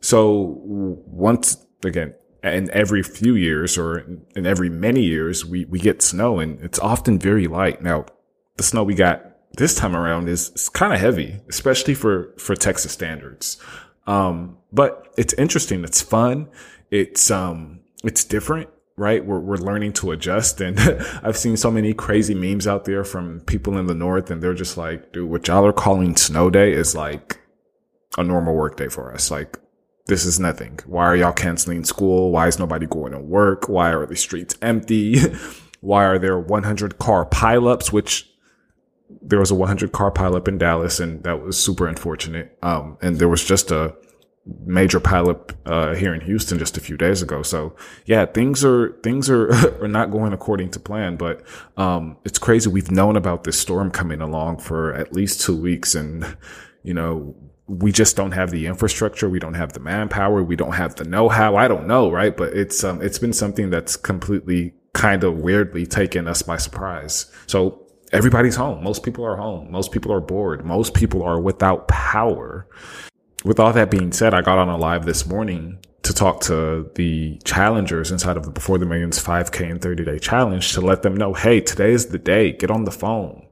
So 0.00 0.56
once 0.58 1.64
again, 1.84 2.14
in 2.42 2.70
every 2.70 3.02
few 3.02 3.34
years 3.34 3.76
or 3.76 3.98
in 4.34 4.46
every 4.46 4.70
many 4.70 5.02
years, 5.02 5.44
we, 5.44 5.66
we 5.66 5.78
get 5.78 6.00
snow 6.00 6.38
and 6.38 6.60
it's 6.62 6.78
often 6.78 7.18
very 7.18 7.46
light. 7.46 7.82
Now, 7.82 8.06
the 8.56 8.62
snow 8.62 8.82
we 8.82 8.94
got 8.94 9.26
this 9.58 9.74
time 9.74 9.94
around 9.94 10.28
is, 10.28 10.50
is 10.50 10.70
kind 10.70 10.94
of 10.94 11.00
heavy, 11.00 11.40
especially 11.50 11.94
for, 11.94 12.34
for 12.38 12.56
Texas 12.56 12.92
standards. 12.92 13.58
Um, 14.06 14.56
but 14.72 15.12
it's 15.18 15.34
interesting. 15.34 15.84
It's 15.84 16.00
fun. 16.00 16.48
It's, 16.90 17.30
um, 17.30 17.80
it's 18.02 18.24
different 18.24 18.70
right? 19.00 19.24
We're, 19.24 19.40
we're 19.40 19.56
learning 19.56 19.94
to 19.94 20.10
adjust. 20.10 20.60
And 20.60 20.78
I've 21.22 21.38
seen 21.38 21.56
so 21.56 21.70
many 21.70 21.94
crazy 21.94 22.34
memes 22.34 22.66
out 22.66 22.84
there 22.84 23.02
from 23.02 23.40
people 23.40 23.78
in 23.78 23.86
the 23.86 23.94
North 23.94 24.30
and 24.30 24.42
they're 24.42 24.54
just 24.54 24.76
like, 24.76 25.10
dude, 25.12 25.30
what 25.30 25.48
y'all 25.48 25.64
are 25.64 25.72
calling 25.72 26.16
snow 26.16 26.50
day 26.50 26.72
is 26.72 26.94
like 26.94 27.40
a 28.18 28.22
normal 28.22 28.54
work 28.54 28.76
day 28.76 28.88
for 28.88 29.12
us. 29.14 29.30
Like 29.30 29.58
this 30.06 30.26
is 30.26 30.38
nothing. 30.38 30.78
Why 30.84 31.06
are 31.06 31.16
y'all 31.16 31.32
canceling 31.32 31.84
school? 31.84 32.30
Why 32.30 32.46
is 32.46 32.58
nobody 32.58 32.86
going 32.86 33.12
to 33.12 33.18
work? 33.18 33.70
Why 33.70 33.90
are 33.90 34.04
the 34.04 34.16
streets 34.16 34.54
empty? 34.60 35.18
Why 35.80 36.04
are 36.04 36.18
there 36.18 36.38
100 36.38 36.98
car 36.98 37.24
pileups, 37.24 37.90
which 37.90 38.30
there 39.22 39.40
was 39.40 39.50
a 39.50 39.54
100 39.54 39.92
car 39.92 40.12
pileup 40.12 40.46
in 40.46 40.58
Dallas 40.58 41.00
and 41.00 41.24
that 41.24 41.42
was 41.42 41.58
super 41.58 41.86
unfortunate. 41.86 42.58
Um, 42.62 42.98
and 43.00 43.16
there 43.16 43.30
was 43.30 43.42
just 43.42 43.70
a, 43.70 43.96
major 44.64 45.00
pileup 45.00 45.54
uh, 45.66 45.94
here 45.94 46.14
in 46.14 46.20
Houston 46.22 46.58
just 46.58 46.76
a 46.76 46.80
few 46.80 46.96
days 46.96 47.22
ago. 47.22 47.42
So 47.42 47.74
yeah, 48.06 48.26
things 48.26 48.64
are 48.64 48.92
things 49.02 49.30
are 49.30 49.50
are 49.82 49.88
not 49.88 50.10
going 50.10 50.32
according 50.32 50.70
to 50.72 50.80
plan. 50.80 51.16
But 51.16 51.42
um, 51.76 52.16
it's 52.24 52.38
crazy. 52.38 52.68
We've 52.68 52.90
known 52.90 53.16
about 53.16 53.44
this 53.44 53.58
storm 53.58 53.90
coming 53.90 54.20
along 54.20 54.58
for 54.58 54.94
at 54.94 55.12
least 55.12 55.40
two 55.40 55.56
weeks, 55.56 55.94
and 55.94 56.36
you 56.82 56.94
know 56.94 57.34
we 57.66 57.92
just 57.92 58.16
don't 58.16 58.32
have 58.32 58.50
the 58.50 58.66
infrastructure. 58.66 59.28
We 59.28 59.38
don't 59.38 59.54
have 59.54 59.72
the 59.72 59.80
manpower. 59.80 60.42
We 60.42 60.56
don't 60.56 60.74
have 60.74 60.96
the 60.96 61.04
know-how. 61.04 61.56
I 61.56 61.68
don't 61.68 61.86
know, 61.86 62.10
right? 62.10 62.36
But 62.36 62.52
it's 62.54 62.82
um, 62.82 63.00
it's 63.00 63.18
been 63.18 63.32
something 63.32 63.70
that's 63.70 63.96
completely 63.96 64.74
kind 64.92 65.22
of 65.22 65.38
weirdly 65.38 65.86
taken 65.86 66.26
us 66.26 66.42
by 66.42 66.56
surprise. 66.56 67.30
So 67.46 67.86
everybody's 68.12 68.56
home. 68.56 68.82
Most 68.82 69.04
people 69.04 69.24
are 69.24 69.36
home. 69.36 69.70
Most 69.70 69.92
people 69.92 70.12
are 70.12 70.20
bored. 70.20 70.64
Most 70.64 70.94
people 70.94 71.22
are 71.22 71.40
without 71.40 71.86
power 71.86 72.66
with 73.44 73.58
all 73.58 73.72
that 73.72 73.90
being 73.90 74.12
said, 74.12 74.34
I 74.34 74.42
got 74.42 74.58
on 74.58 74.68
a 74.68 74.76
live 74.76 75.06
this 75.06 75.26
morning 75.26 75.78
to 76.02 76.12
talk 76.12 76.40
to 76.42 76.90
the 76.94 77.38
challengers 77.44 78.10
inside 78.10 78.36
of 78.36 78.44
the 78.44 78.50
Before 78.50 78.78
the 78.78 78.86
Millions 78.86 79.22
5K 79.22 79.70
and 79.70 79.80
30 79.80 80.04
day 80.04 80.18
challenge 80.18 80.72
to 80.72 80.80
let 80.80 81.02
them 81.02 81.16
know, 81.16 81.34
hey, 81.34 81.60
today 81.60 81.92
is 81.92 82.06
the 82.06 82.18
day. 82.18 82.52
Get 82.52 82.70
on 82.70 82.84
the 82.84 82.90
phone. 82.90 83.46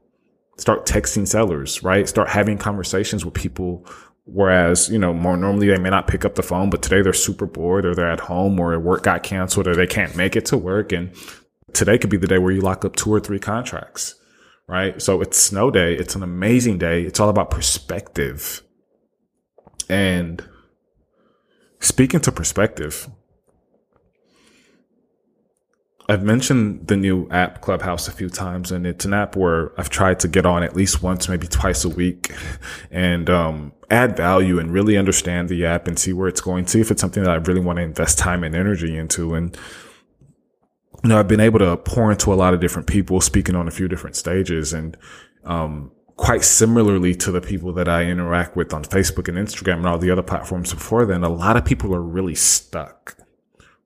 Start 0.57 0.85
texting 0.85 1.27
sellers, 1.27 1.83
right? 1.83 2.07
Start 2.07 2.29
having 2.29 2.57
conversations 2.57 3.23
with 3.23 3.33
people. 3.33 3.85
Whereas, 4.25 4.89
you 4.89 4.99
know, 4.99 5.13
more 5.13 5.37
normally 5.37 5.67
they 5.67 5.77
may 5.77 5.89
not 5.89 6.07
pick 6.07 6.25
up 6.25 6.35
the 6.35 6.43
phone, 6.43 6.69
but 6.69 6.81
today 6.81 7.01
they're 7.01 7.13
super 7.13 7.45
bored 7.45 7.85
or 7.85 7.95
they're 7.95 8.11
at 8.11 8.19
home 8.19 8.59
or 8.59 8.77
work 8.79 9.03
got 9.03 9.23
canceled 9.23 9.67
or 9.67 9.75
they 9.75 9.87
can't 9.87 10.15
make 10.15 10.35
it 10.35 10.45
to 10.47 10.57
work. 10.57 10.91
And 10.91 11.15
today 11.73 11.97
could 11.97 12.09
be 12.09 12.17
the 12.17 12.27
day 12.27 12.37
where 12.37 12.51
you 12.51 12.61
lock 12.61 12.85
up 12.85 12.95
two 12.95 13.11
or 13.11 13.19
three 13.19 13.39
contracts, 13.39 14.15
right? 14.67 15.01
So 15.01 15.21
it's 15.21 15.37
snow 15.37 15.71
day. 15.71 15.95
It's 15.95 16.15
an 16.15 16.21
amazing 16.21 16.77
day. 16.77 17.03
It's 17.03 17.19
all 17.19 17.29
about 17.29 17.49
perspective 17.49 18.61
and 19.89 20.43
speaking 21.79 22.19
to 22.21 22.31
perspective, 22.31 23.09
I've 26.09 26.23
mentioned 26.23 26.87
the 26.87 26.97
new 26.97 27.29
app 27.29 27.61
Clubhouse 27.61 28.07
a 28.07 28.11
few 28.11 28.29
times, 28.29 28.71
and 28.71 28.87
it's 28.87 29.05
an 29.05 29.13
app 29.13 29.35
where 29.35 29.79
I've 29.79 29.91
tried 29.91 30.19
to 30.21 30.27
get 30.27 30.43
on 30.43 30.63
at 30.63 30.75
least 30.75 31.03
once, 31.03 31.29
maybe 31.29 31.45
twice 31.45 31.85
a 31.85 31.89
week 31.89 32.33
and 32.89 33.29
um, 33.29 33.73
add 33.91 34.17
value 34.17 34.57
and 34.57 34.73
really 34.73 34.97
understand 34.97 35.49
the 35.49 35.65
app 35.67 35.87
and 35.87 35.99
see 35.99 36.11
where 36.11 36.27
it's 36.27 36.41
going, 36.41 36.65
see 36.65 36.81
if 36.81 36.89
it's 36.89 36.99
something 36.99 37.21
that 37.23 37.31
I 37.31 37.35
really 37.35 37.61
want 37.61 37.77
to 37.77 37.83
invest 37.83 38.17
time 38.17 38.43
and 38.43 38.55
energy 38.55 38.97
into. 38.97 39.35
And, 39.35 39.55
you 41.03 41.09
know, 41.09 41.19
I've 41.19 41.27
been 41.27 41.39
able 41.39 41.59
to 41.59 41.77
pour 41.77 42.11
into 42.11 42.33
a 42.33 42.35
lot 42.35 42.55
of 42.55 42.59
different 42.59 42.87
people 42.87 43.21
speaking 43.21 43.55
on 43.55 43.67
a 43.67 43.71
few 43.71 43.87
different 43.87 44.15
stages 44.15 44.73
and, 44.73 44.97
um, 45.43 45.91
quite 46.19 46.43
similarly 46.43 47.15
to 47.15 47.31
the 47.31 47.39
people 47.39 47.71
that 47.71 47.87
I 47.87 48.03
interact 48.03 48.57
with 48.57 48.73
on 48.73 48.83
Facebook 48.83 49.29
and 49.29 49.37
Instagram 49.37 49.77
and 49.77 49.87
all 49.87 49.97
the 49.97 50.11
other 50.11 50.21
platforms 50.21 50.73
before 50.73 51.05
then, 51.05 51.23
a 51.23 51.29
lot 51.29 51.55
of 51.55 51.63
people 51.63 51.95
are 51.95 52.01
really 52.01 52.35
stuck, 52.35 53.15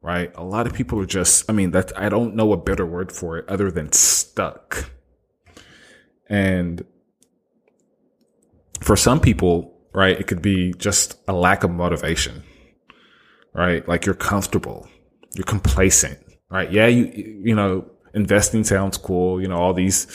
right? 0.02 0.32
A 0.34 0.44
lot 0.44 0.66
of 0.66 0.74
people 0.74 1.00
are 1.00 1.06
just, 1.06 1.48
I 1.48 1.54
mean, 1.54 1.70
that 1.72 1.92
I 1.96 2.10
don't 2.10 2.36
know 2.36 2.52
a 2.52 2.58
better 2.58 2.88
word 2.88 3.12
for 3.12 3.38
it 3.38 3.48
other 3.48 3.70
than 3.70 3.92
stuck. 3.92 4.90
And 6.28 6.84
for 8.82 8.96
some 8.96 9.20
people, 9.20 9.78
right? 9.94 10.20
It 10.20 10.26
could 10.26 10.42
be 10.42 10.74
just 10.74 11.20
a 11.28 11.34
lack 11.34 11.64
of 11.64 11.70
motivation, 11.70 12.42
right? 13.54 13.88
Like 13.88 14.08
you're 14.08 14.16
comfortable, 14.16 14.88
you're 15.36 15.46
complacent, 15.46 16.20
right? 16.50 16.72
Yeah, 16.72 16.88
you, 16.88 17.42
you 17.46 17.54
know, 17.54 17.86
investing 18.14 18.64
sounds 18.64 18.98
cool. 18.98 19.42
You 19.42 19.48
know, 19.48 19.58
all 19.58 19.74
these 19.74 20.06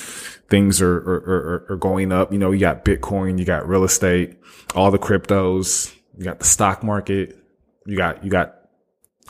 things 0.48 0.80
are, 0.80 0.96
are, 0.96 1.16
are, 1.16 1.66
are 1.70 1.76
going 1.76 2.12
up. 2.12 2.32
You 2.32 2.38
know, 2.38 2.50
you 2.52 2.60
got 2.60 2.84
Bitcoin, 2.84 3.38
you 3.38 3.44
got 3.44 3.68
real 3.68 3.84
estate, 3.84 4.38
all 4.74 4.90
the 4.90 4.98
cryptos, 4.98 5.94
you 6.16 6.24
got 6.24 6.38
the 6.38 6.44
stock 6.44 6.82
market, 6.82 7.36
you 7.86 7.96
got, 7.96 8.24
you 8.24 8.30
got 8.30 8.54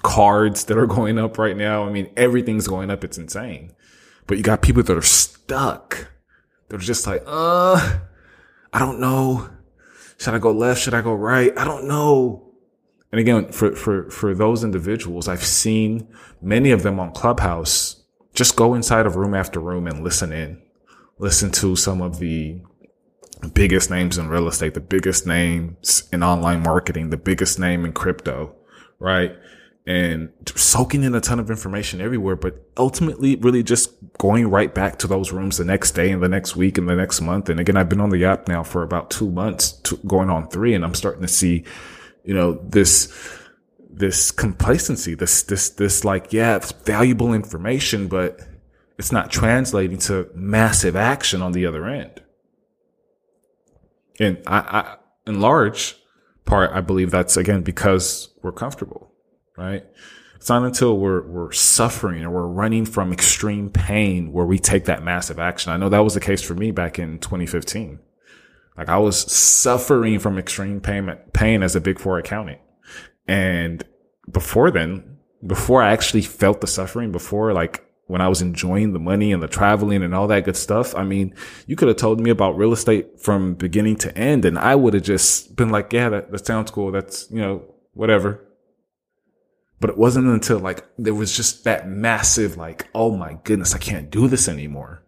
cards 0.02 0.64
that 0.66 0.78
are 0.78 0.87
going 0.87 1.18
up 1.18 1.38
right 1.38 1.57
now. 1.57 1.85
I 1.85 1.90
mean, 1.90 2.11
everything's 2.16 2.68
going 2.68 2.90
up. 2.90 3.04
It's 3.04 3.18
insane. 3.18 3.72
But 4.26 4.37
you 4.37 4.42
got 4.44 4.62
people 4.62 4.83
that 4.83 4.96
are 4.96 5.02
stuck. 5.02 6.11
They're 6.68 6.78
just 6.78 7.07
like, 7.07 7.22
uh, 7.26 7.98
I 8.72 8.78
don't 8.78 9.00
know. 9.00 9.48
Should 10.18 10.35
I 10.35 10.38
go 10.38 10.52
left? 10.52 10.81
Should 10.81 10.94
I 10.94 11.00
go 11.00 11.14
right? 11.14 11.52
I 11.57 11.64
don't 11.64 11.88
know. 11.88 12.44
And 13.11 13.20
again, 13.20 13.52
for, 13.52 13.74
for, 13.74 14.11
for 14.11 14.35
those 14.35 14.62
individuals, 14.64 15.28
I've 15.28 15.44
seen 15.44 16.09
many 16.42 16.70
of 16.72 16.83
them 16.83 17.00
on 17.00 17.12
Clubhouse 17.12 17.98
just 18.38 18.57
go 18.57 18.74
inside 18.74 19.05
of 19.05 19.16
room 19.16 19.35
after 19.35 19.59
room 19.59 19.87
and 19.87 20.05
listen 20.05 20.33
in, 20.33 20.62
listen 21.18 21.51
to 21.51 21.74
some 21.74 22.01
of 22.01 22.18
the 22.20 22.61
biggest 23.53 23.90
names 23.90 24.16
in 24.16 24.29
real 24.29 24.48
estate, 24.48 24.74
the 24.74 24.81
biggest 24.81 25.27
names 25.27 26.09
in 26.12 26.22
online 26.22 26.62
marketing, 26.62 27.11
the 27.11 27.16
biggest 27.16 27.59
name 27.59 27.85
in 27.85 27.92
crypto, 27.92 28.55
right? 29.01 29.37
and 29.88 30.31
soaking 30.55 31.03
in 31.03 31.14
a 31.14 31.20
ton 31.20 31.40
of 31.40 31.48
information 31.48 31.98
everywhere, 32.03 32.37
but 32.37 32.62
ultimately 32.77 33.37
really 33.37 33.62
just 33.62 33.90
going 34.18 34.46
right 34.46 34.74
back 34.74 34.98
to 34.98 35.07
those 35.07 35.33
rooms 35.33 35.57
the 35.57 35.64
next 35.64 35.92
day 35.92 36.11
and 36.11 36.22
the 36.22 36.29
next 36.29 36.55
week 36.55 36.77
and 36.77 36.87
the 36.87 36.94
next 36.94 37.22
month. 37.22 37.48
And 37.48 37.59
again, 37.59 37.74
I've 37.74 37.88
been 37.88 38.03
on 38.03 38.11
the 38.11 38.27
app 38.27 38.48
now 38.48 38.62
for 38.62 38.83
about 38.83 39.11
two 39.11 39.31
months, 39.31 39.81
going 40.07 40.29
on 40.29 40.51
three, 40.51 40.74
and 40.74 40.85
I'm 40.85 40.94
starting 40.94 41.22
to 41.22 41.29
see, 41.29 41.64
you 42.22 42.35
know, 42.35 42.61
this, 42.68 43.07
this 43.99 44.31
complacency, 44.31 45.15
this, 45.15 45.43
this, 45.43 45.71
this 45.71 46.05
like, 46.05 46.33
yeah, 46.33 46.57
it's 46.57 46.73
valuable 46.73 47.35
information, 47.35 48.09
but 48.09 48.41
it's 48.99 49.13
not 49.13 49.31
translating 49.31 49.99
to 49.99 50.29
massive 50.35 50.97
action 50.97 51.43
on 51.43 51.53
the 51.53 51.67
other 51.67 51.87
end. 51.87 52.23
And 54.21 54.43
I, 54.47 54.59
I 54.59 54.97
in 55.27 55.41
large 55.41 55.97
part, 56.45 56.73
I 56.73 56.81
believe 56.81 57.11
that's 57.11 57.37
again 57.37 57.63
because 57.63 58.35
we're 58.43 58.53
comfortable 58.53 59.09
right? 59.59 59.85
It's 60.37 60.49
not 60.49 60.63
until 60.63 60.97
we're, 60.97 61.27
we're 61.27 61.53
suffering 61.53 62.25
or 62.25 62.31
we're 62.31 62.47
running 62.47 62.87
from 62.87 63.13
extreme 63.13 63.71
pain 63.71 64.33
where 64.33 64.47
we 64.47 64.59
take 64.59 64.85
that 64.85 65.03
massive 65.03 65.39
action. 65.39 65.73
I 65.73 65.77
know 65.77 65.89
that 65.89 65.99
was 65.99 66.15
the 66.15 66.21
case 66.21 66.41
for 66.41 66.55
me 66.55 66.71
back 66.71 66.99
in 66.99 67.19
2015. 67.19 67.99
Like 68.77 68.89
I 68.89 68.99
was 68.99 69.31
suffering 69.31 70.21
from 70.21 70.39
extreme 70.39 70.81
pain, 70.81 71.13
pain 71.33 71.65
as 71.65 71.75
a 71.75 71.81
big 71.81 71.99
four 71.99 72.19
accountant. 72.19 72.61
And 73.27 73.85
before 74.31 74.71
then, 74.71 75.19
before 75.47 75.83
I 75.83 75.93
actually 75.93 76.23
felt 76.23 76.61
the 76.61 76.67
suffering, 76.67 77.12
before 77.12 77.53
like 77.53 77.85
when 78.07 78.21
I 78.21 78.29
was 78.29 78.41
enjoying 78.41 78.93
the 78.93 78.99
money 78.99 79.33
and 79.33 79.43
the 79.43 79.49
traveling 79.49 80.03
and 80.03 80.14
all 80.14 80.27
that 80.29 80.45
good 80.45 80.57
stuff, 80.57 80.95
I 80.95 81.05
mean, 81.05 81.35
you 81.67 81.77
could 81.77 81.88
have 81.88 81.99
told 81.99 82.21
me 82.21 82.31
about 82.31 82.57
real 82.57 82.73
estate 82.73 83.21
from 83.21 83.55
beginning 83.55 83.97
to 83.97 84.17
end 84.17 84.45
and 84.45 84.59
I 84.59 84.75
would 84.75 84.95
have 84.95 85.03
just 85.03 85.57
been 85.57 85.71
like, 85.71 85.93
yeah, 85.93 86.09
that, 86.09 86.33
that 86.33 86.47
sounds 86.47 86.71
cool. 86.71 86.91
That's, 86.91 87.31
you 87.31 87.41
know, 87.41 87.62
whatever. 87.93 88.45
But 89.81 89.91
it 89.91 89.99
wasn't 89.99 90.27
until 90.27 90.59
like 90.59 90.85
there 90.99 91.14
was 91.14 91.37
just 91.37 91.64
that 91.64 91.88
massive, 91.88 92.57
like, 92.57 92.88
oh 92.95 93.14
my 93.17 93.38
goodness, 93.45 93.75
I 93.75 93.79
can't 93.79 94.11
do 94.11 94.27
this 94.27 94.49
anymore. 94.49 95.05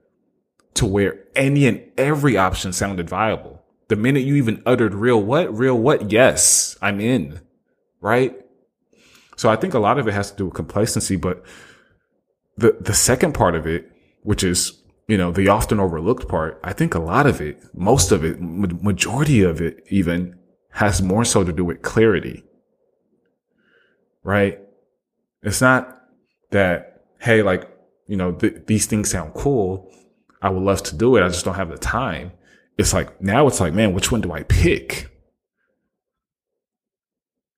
To 0.74 0.86
where 0.86 1.24
any 1.34 1.66
and 1.66 1.82
every 1.98 2.36
option 2.36 2.72
sounded 2.72 3.10
viable. 3.10 3.62
The 3.88 3.96
minute 3.96 4.22
you 4.22 4.36
even 4.36 4.62
uttered 4.64 4.94
real 4.94 5.20
what? 5.20 5.52
Real 5.52 5.76
what? 5.76 6.12
Yes, 6.12 6.76
I'm 6.80 7.00
in. 7.00 7.40
Right? 8.00 8.36
So 9.40 9.48
I 9.48 9.56
think 9.56 9.74
a 9.74 9.78
lot 9.78 9.98
of 9.98 10.06
it 10.08 10.14
has 10.14 10.30
to 10.30 10.36
do 10.36 10.44
with 10.46 10.54
complacency, 10.54 11.16
but 11.16 11.42
the 12.56 12.76
the 12.80 12.94
second 12.94 13.32
part 13.32 13.54
of 13.54 13.66
it, 13.66 13.90
which 14.22 14.44
is, 14.44 14.58
you 15.08 15.16
know, 15.16 15.30
the 15.32 15.48
often 15.48 15.80
overlooked 15.80 16.28
part, 16.28 16.60
I 16.62 16.72
think 16.72 16.94
a 16.94 16.98
lot 17.12 17.26
of 17.26 17.40
it, 17.40 17.56
most 17.72 18.12
of 18.12 18.24
it, 18.24 18.36
majority 18.40 19.42
of 19.42 19.60
it 19.62 19.82
even 19.88 20.38
has 20.72 21.00
more 21.02 21.24
so 21.24 21.42
to 21.44 21.52
do 21.52 21.64
with 21.64 21.82
clarity 21.82 22.44
right? 24.22 24.60
It's 25.42 25.60
not 25.60 26.00
that, 26.50 27.02
hey, 27.20 27.42
like, 27.42 27.68
you 28.06 28.16
know, 28.16 28.32
th- 28.32 28.66
these 28.66 28.86
things 28.86 29.10
sound 29.10 29.34
cool. 29.34 29.90
I 30.42 30.50
would 30.50 30.62
love 30.62 30.82
to 30.84 30.96
do 30.96 31.16
it. 31.16 31.22
I 31.22 31.28
just 31.28 31.44
don't 31.44 31.54
have 31.54 31.70
the 31.70 31.78
time. 31.78 32.32
It's 32.78 32.92
like, 32.92 33.20
now 33.20 33.46
it's 33.46 33.60
like, 33.60 33.74
man, 33.74 33.92
which 33.94 34.10
one 34.10 34.20
do 34.20 34.32
I 34.32 34.42
pick? 34.42 35.09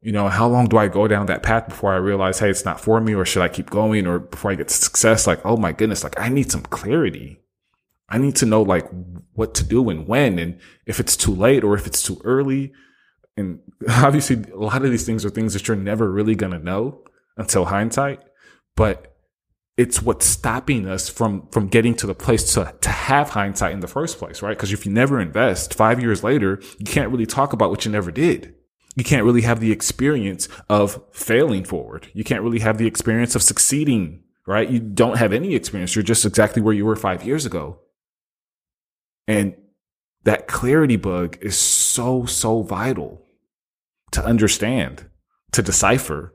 You 0.03 0.13
know, 0.13 0.29
how 0.29 0.49
long 0.49 0.67
do 0.67 0.79
I 0.79 0.89
go 0.89 1.07
down 1.07 1.27
that 1.27 1.43
path 1.43 1.69
before 1.69 1.93
I 1.93 1.97
realize, 1.97 2.41
hey, 2.41 2.51
it's 2.51 2.65
not 2.65 2.81
for 2.81 3.01
me, 3.01 3.15
or 3.15 3.25
should 3.25 3.43
I 3.43 3.49
keep 3.49 3.71
going, 3.71 4.07
or 4.07 4.19
before 4.19 4.51
I 4.51 4.57
get 4.57 4.69
to 4.69 4.75
success? 4.75 5.27
Like, 5.27 5.41
oh 5.45 5.57
my 5.57 5.73
goodness, 5.73 6.03
like 6.03 6.19
I 6.19 6.29
need 6.29 6.51
some 6.51 6.63
clarity. 6.63 7.39
I 8.09 8.19
need 8.19 8.37
to 8.37 8.47
know 8.47 8.63
like 8.63 8.87
what 9.33 9.55
to 9.55 9.65
do 9.65 9.89
and 9.89 10.07
when, 10.07 10.39
and 10.39 10.61
if 10.87 11.01
it's 11.01 11.17
too 11.17 11.35
late 11.35 11.65
or 11.65 11.75
if 11.75 11.87
it's 11.87 12.03
too 12.03 12.21
early 12.25 12.73
and 13.37 13.61
obviously 13.89 14.45
a 14.53 14.57
lot 14.57 14.85
of 14.85 14.91
these 14.91 15.07
things 15.07 15.25
are 15.25 15.31
things 15.31 15.55
that 15.55 15.69
you're 15.69 15.77
never 15.77 16.11
really 16.11 16.35
to 16.37 16.59
know 16.59 17.03
until 17.37 17.67
hindsight 17.67 18.21
but 18.77 19.17
it's 19.77 20.03
what's 20.03 20.27
stopping 20.27 20.87
us 20.87 21.09
from 21.09 21.49
from 21.51 21.69
getting 21.69 21.95
to 21.95 22.07
the 22.07 22.15
place 22.15 22.53
to 22.55 22.75
to 22.81 22.91
have 22.91 23.31
hindsight 23.31 23.73
in 23.73 23.81
the 23.81 23.89
first 23.89 24.19
place 24.19 24.43
right 24.43 24.57
because 24.57 24.73
if 24.73 24.85
you 24.85 24.93
never 24.93 25.21
invest 25.21 25.75
5 25.75 26.01
years 26.01 26.23
later 26.23 26.61
you 26.79 26.85
can't 26.85 27.11
really 27.11 27.27
talk 27.27 27.53
about 27.53 27.71
what 27.71 27.85
you 27.85 27.91
never 27.91 28.11
did 28.11 28.55
you 28.97 29.05
can't 29.05 29.25
really 29.25 29.43
have 29.43 29.61
the 29.61 29.73
experience 29.73 30.49
of 30.69 31.03
failing 31.13 31.65
forward 31.65 32.09
you 32.15 32.25
can't 32.25 32.43
really 32.43 32.61
have 32.61 32.79
the 32.79 32.87
experience 32.87 33.35
of 33.35 33.43
succeeding 33.43 34.23
right 34.47 34.71
you 34.71 34.81
don't 34.81 35.19
have 35.19 35.33
any 35.33 35.55
experience 35.55 35.95
you're 35.95 36.03
just 36.03 36.25
exactly 36.25 36.63
where 36.63 36.75
you 36.75 36.85
were 36.85 36.97
5 36.97 37.25
years 37.25 37.47
ago 37.47 37.79
and 39.27 39.55
that 40.25 40.47
clarity 40.47 40.97
bug 40.97 41.39
is 41.41 41.59
so, 41.59 42.25
so 42.27 42.63
vital 42.63 43.27
to 44.13 44.25
understand, 44.25 45.09
to 45.53 45.63
decipher, 45.63 46.35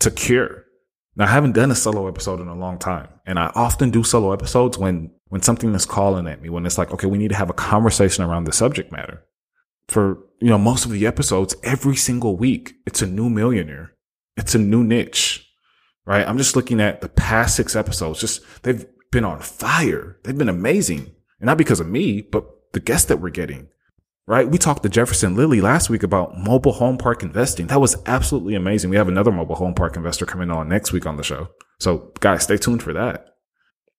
to 0.00 0.10
cure. 0.10 0.64
Now, 1.16 1.26
I 1.26 1.28
haven't 1.28 1.52
done 1.52 1.70
a 1.70 1.76
solo 1.76 2.08
episode 2.08 2.40
in 2.40 2.48
a 2.48 2.56
long 2.56 2.78
time. 2.78 3.08
And 3.24 3.38
I 3.38 3.52
often 3.54 3.90
do 3.90 4.02
solo 4.02 4.32
episodes 4.32 4.76
when, 4.76 5.12
when 5.28 5.42
something 5.42 5.72
is 5.74 5.86
calling 5.86 6.26
at 6.26 6.42
me, 6.42 6.48
when 6.48 6.66
it's 6.66 6.78
like, 6.78 6.90
okay, 6.92 7.06
we 7.06 7.18
need 7.18 7.28
to 7.28 7.36
have 7.36 7.50
a 7.50 7.54
conversation 7.54 8.24
around 8.24 8.44
the 8.44 8.52
subject 8.52 8.90
matter. 8.90 9.22
For, 9.88 10.18
you 10.40 10.48
know, 10.48 10.58
most 10.58 10.84
of 10.84 10.90
the 10.90 11.06
episodes, 11.06 11.54
every 11.62 11.96
single 11.96 12.36
week, 12.36 12.74
it's 12.86 13.02
a 13.02 13.06
new 13.06 13.30
millionaire. 13.30 13.92
It's 14.36 14.54
a 14.54 14.58
new 14.58 14.82
niche, 14.82 15.48
right? 16.04 16.26
I'm 16.26 16.38
just 16.38 16.56
looking 16.56 16.80
at 16.80 17.00
the 17.00 17.08
past 17.08 17.56
six 17.56 17.76
episodes. 17.76 18.20
Just, 18.20 18.42
they've 18.62 18.84
been 19.10 19.24
on 19.24 19.40
fire. 19.40 20.18
They've 20.24 20.36
been 20.36 20.48
amazing. 20.48 21.12
And 21.40 21.46
not 21.46 21.58
because 21.58 21.80
of 21.80 21.88
me, 21.88 22.20
but 22.20 22.44
the 22.72 22.80
guests 22.80 23.06
that 23.06 23.20
we're 23.20 23.30
getting, 23.30 23.68
right? 24.26 24.48
We 24.48 24.58
talked 24.58 24.82
to 24.82 24.88
Jefferson 24.88 25.36
Lilly 25.36 25.60
last 25.60 25.88
week 25.88 26.02
about 26.02 26.36
mobile 26.36 26.72
home 26.72 26.98
park 26.98 27.22
investing. 27.22 27.68
That 27.68 27.80
was 27.80 27.96
absolutely 28.06 28.54
amazing. 28.54 28.90
We 28.90 28.96
have 28.96 29.08
another 29.08 29.32
mobile 29.32 29.54
home 29.54 29.74
park 29.74 29.96
investor 29.96 30.26
coming 30.26 30.50
on 30.50 30.68
next 30.68 30.92
week 30.92 31.06
on 31.06 31.16
the 31.16 31.22
show. 31.22 31.48
So 31.78 32.12
guys, 32.20 32.42
stay 32.42 32.56
tuned 32.56 32.82
for 32.82 32.92
that. 32.92 33.36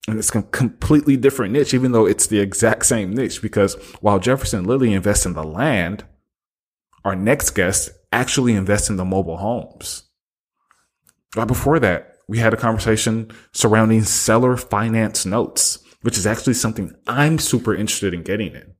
And 0.07 0.19
it's 0.19 0.35
a 0.35 0.43
completely 0.43 1.17
different 1.17 1.53
niche, 1.53 1.73
even 1.73 1.91
though 1.91 2.05
it's 2.05 2.27
the 2.27 2.39
exact 2.39 2.85
same 2.85 3.13
niche, 3.13 3.41
because 3.41 3.75
while 4.01 4.19
Jefferson 4.19 4.65
Lilly 4.65 4.93
invests 4.93 5.25
in 5.25 5.33
the 5.33 5.43
land, 5.43 6.03
our 7.05 7.15
next 7.15 7.51
guest 7.51 7.91
actually 8.11 8.53
invests 8.53 8.89
in 8.89 8.97
the 8.97 9.05
mobile 9.05 9.37
homes. 9.37 10.03
Right 11.37 11.47
before 11.47 11.79
that, 11.79 12.17
we 12.27 12.39
had 12.39 12.53
a 12.53 12.57
conversation 12.57 13.31
surrounding 13.53 14.03
seller 14.03 14.57
finance 14.57 15.25
notes 15.25 15.85
which 16.05 16.19
is 16.19 16.27
actually 16.27 16.53
something 16.53 16.93
I'm 17.07 17.39
super 17.39 17.73
interested 17.73 18.13
in 18.13 18.21
getting 18.21 18.53
in. 18.53 18.75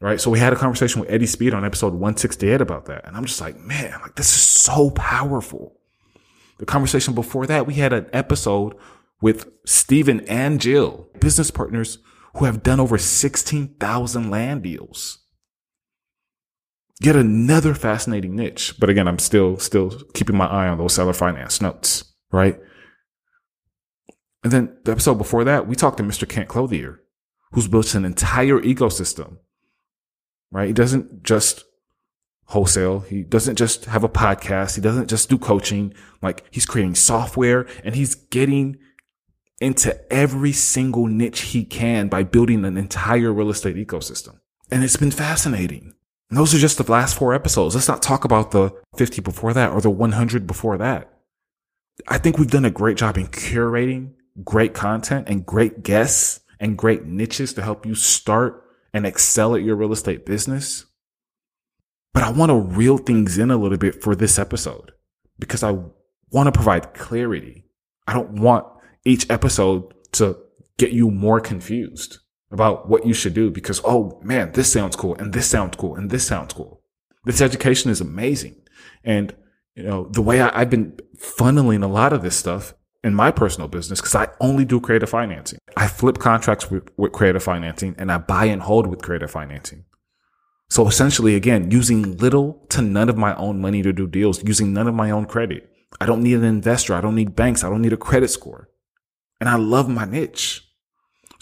Right. 0.00 0.18
So 0.18 0.30
we 0.30 0.38
had 0.38 0.54
a 0.54 0.56
conversation 0.56 0.98
with 0.98 1.10
Eddie 1.10 1.26
Speed 1.26 1.52
on 1.52 1.62
episode 1.62 1.92
168 1.92 2.62
about 2.62 2.86
that. 2.86 3.06
And 3.06 3.14
I'm 3.14 3.26
just 3.26 3.42
like, 3.42 3.58
man, 3.58 4.00
like 4.00 4.14
this 4.14 4.34
is 4.34 4.40
so 4.40 4.90
powerful. 4.92 5.78
The 6.58 6.64
conversation 6.64 7.14
before 7.14 7.46
that, 7.46 7.66
we 7.66 7.74
had 7.74 7.92
an 7.92 8.08
episode 8.14 8.76
with 9.20 9.46
Stephen 9.66 10.20
and 10.20 10.58
Jill, 10.58 11.10
business 11.20 11.50
partners 11.50 11.98
who 12.36 12.46
have 12.46 12.62
done 12.62 12.80
over 12.80 12.96
16,000 12.96 14.30
land 14.30 14.62
deals. 14.62 15.18
Yet 17.00 17.16
another 17.16 17.74
fascinating 17.74 18.36
niche. 18.36 18.74
But 18.78 18.88
again, 18.88 19.08
I'm 19.08 19.18
still, 19.18 19.58
still 19.58 19.90
keeping 20.14 20.36
my 20.36 20.46
eye 20.46 20.68
on 20.68 20.78
those 20.78 20.94
seller 20.94 21.12
finance 21.12 21.60
notes, 21.60 22.12
right? 22.30 22.58
And 24.42 24.52
then 24.52 24.76
the 24.84 24.92
episode 24.92 25.16
before 25.16 25.44
that, 25.44 25.66
we 25.66 25.74
talked 25.74 25.96
to 25.96 26.02
Mr. 26.02 26.28
Kent 26.28 26.48
Clothier, 26.48 27.00
who's 27.52 27.66
built 27.66 27.94
an 27.94 28.04
entire 28.04 28.60
ecosystem, 28.60 29.38
right? 30.52 30.68
He 30.68 30.72
doesn't 30.72 31.24
just 31.24 31.64
wholesale. 32.46 33.00
He 33.00 33.22
doesn't 33.22 33.56
just 33.56 33.86
have 33.86 34.04
a 34.04 34.08
podcast. 34.08 34.74
He 34.76 34.80
doesn't 34.80 35.08
just 35.08 35.28
do 35.28 35.38
coaching. 35.38 35.94
Like 36.22 36.44
he's 36.50 36.66
creating 36.66 36.94
software 36.94 37.66
and 37.82 37.94
he's 37.94 38.14
getting 38.14 38.76
into 39.60 39.98
every 40.12 40.52
single 40.52 41.06
niche 41.06 41.40
he 41.40 41.64
can 41.64 42.08
by 42.08 42.22
building 42.22 42.64
an 42.64 42.76
entire 42.76 43.32
real 43.32 43.50
estate 43.50 43.76
ecosystem. 43.76 44.40
And 44.70 44.84
it's 44.84 44.96
been 44.96 45.10
fascinating. 45.10 45.94
And 46.30 46.38
those 46.38 46.54
are 46.54 46.58
just 46.58 46.78
the 46.78 46.90
last 46.90 47.16
four 47.16 47.34
episodes. 47.34 47.74
Let's 47.74 47.88
not 47.88 48.02
talk 48.02 48.24
about 48.24 48.50
the 48.50 48.74
50 48.96 49.20
before 49.20 49.52
that 49.52 49.72
or 49.72 49.80
the 49.80 49.90
100 49.90 50.46
before 50.46 50.78
that. 50.78 51.10
I 52.08 52.18
think 52.18 52.38
we've 52.38 52.50
done 52.50 52.64
a 52.64 52.70
great 52.70 52.96
job 52.96 53.16
in 53.16 53.28
curating 53.28 54.14
great 54.42 54.74
content 54.74 55.28
and 55.28 55.46
great 55.46 55.82
guests 55.82 56.40
and 56.58 56.78
great 56.78 57.04
niches 57.04 57.52
to 57.54 57.62
help 57.62 57.86
you 57.86 57.94
start 57.94 58.64
and 58.92 59.06
excel 59.06 59.54
at 59.54 59.62
your 59.62 59.76
real 59.76 59.92
estate 59.92 60.26
business. 60.26 60.86
But 62.12 62.22
I 62.22 62.30
want 62.30 62.50
to 62.50 62.58
reel 62.58 62.98
things 62.98 63.38
in 63.38 63.50
a 63.50 63.56
little 63.56 63.78
bit 63.78 64.02
for 64.02 64.14
this 64.14 64.38
episode 64.38 64.92
because 65.38 65.62
I 65.62 65.76
want 66.30 66.46
to 66.46 66.52
provide 66.52 66.94
clarity. 66.94 67.64
I 68.06 68.14
don't 68.14 68.40
want 68.40 68.66
each 69.04 69.28
episode 69.30 69.94
to 70.12 70.38
get 70.78 70.92
you 70.92 71.10
more 71.10 71.40
confused 71.40 72.18
about 72.54 72.88
what 72.88 73.04
you 73.04 73.12
should 73.12 73.34
do 73.34 73.50
because, 73.50 73.80
oh 73.84 74.18
man, 74.22 74.52
this 74.52 74.72
sounds 74.72 74.96
cool 74.96 75.14
and 75.16 75.32
this 75.32 75.46
sounds 75.46 75.76
cool 75.76 75.96
and 75.96 76.10
this 76.10 76.26
sounds 76.26 76.54
cool. 76.54 76.80
This 77.24 77.42
education 77.42 77.90
is 77.90 78.00
amazing. 78.00 78.56
And, 79.02 79.34
you 79.74 79.82
know, 79.82 80.06
the 80.10 80.22
way 80.22 80.40
I, 80.40 80.60
have 80.60 80.70
been 80.70 80.96
funneling 81.18 81.82
a 81.82 81.88
lot 81.88 82.12
of 82.12 82.22
this 82.22 82.36
stuff 82.36 82.74
in 83.02 83.14
my 83.14 83.30
personal 83.30 83.68
business, 83.68 84.00
because 84.00 84.14
I 84.14 84.28
only 84.40 84.64
do 84.64 84.80
creative 84.80 85.10
financing. 85.10 85.58
I 85.76 85.88
flip 85.88 86.18
contracts 86.18 86.70
with, 86.70 86.88
with 86.96 87.12
creative 87.12 87.42
financing 87.42 87.96
and 87.98 88.10
I 88.10 88.18
buy 88.18 88.46
and 88.46 88.62
hold 88.62 88.86
with 88.86 89.02
creative 89.02 89.30
financing. 89.30 89.84
So 90.70 90.86
essentially, 90.86 91.34
again, 91.34 91.70
using 91.70 92.16
little 92.16 92.64
to 92.70 92.80
none 92.80 93.08
of 93.08 93.18
my 93.18 93.34
own 93.36 93.60
money 93.60 93.82
to 93.82 93.92
do 93.92 94.06
deals, 94.06 94.42
using 94.44 94.72
none 94.72 94.88
of 94.88 94.94
my 94.94 95.10
own 95.10 95.26
credit. 95.26 95.70
I 96.00 96.06
don't 96.06 96.22
need 96.22 96.38
an 96.38 96.44
investor. 96.44 96.94
I 96.94 97.00
don't 97.00 97.14
need 97.14 97.36
banks. 97.36 97.62
I 97.62 97.68
don't 97.68 97.82
need 97.82 97.92
a 97.92 97.98
credit 97.98 98.28
score. 98.28 98.70
And 99.40 99.48
I 99.48 99.56
love 99.56 99.88
my 99.88 100.04
niche. 100.04 100.63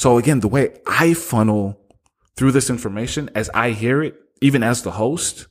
So 0.03 0.19
again, 0.19 0.41
the 0.41 0.49
way 0.49 0.81
I 0.85 1.15
funnel 1.15 1.79
through 2.35 2.51
this 2.51 2.71
information 2.71 3.31
as 3.37 3.49
I 3.51 3.71
hear 3.71 4.03
it, 4.03 4.17
even 4.41 4.65
as 4.65 4.83
the 4.83 4.91
host, 4.91 5.47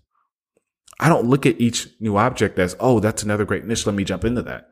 I 1.00 1.08
don't 1.08 1.30
look 1.30 1.46
at 1.46 1.62
each 1.62 1.88
new 2.02 2.18
object 2.18 2.60
as, 2.60 2.76
oh, 2.78 3.00
that's 3.00 3.24
another 3.24 3.46
great 3.46 3.64
niche. 3.64 3.86
Let 3.86 3.96
me 3.96 4.04
jump 4.04 4.26
into 4.26 4.42
that. 4.42 4.68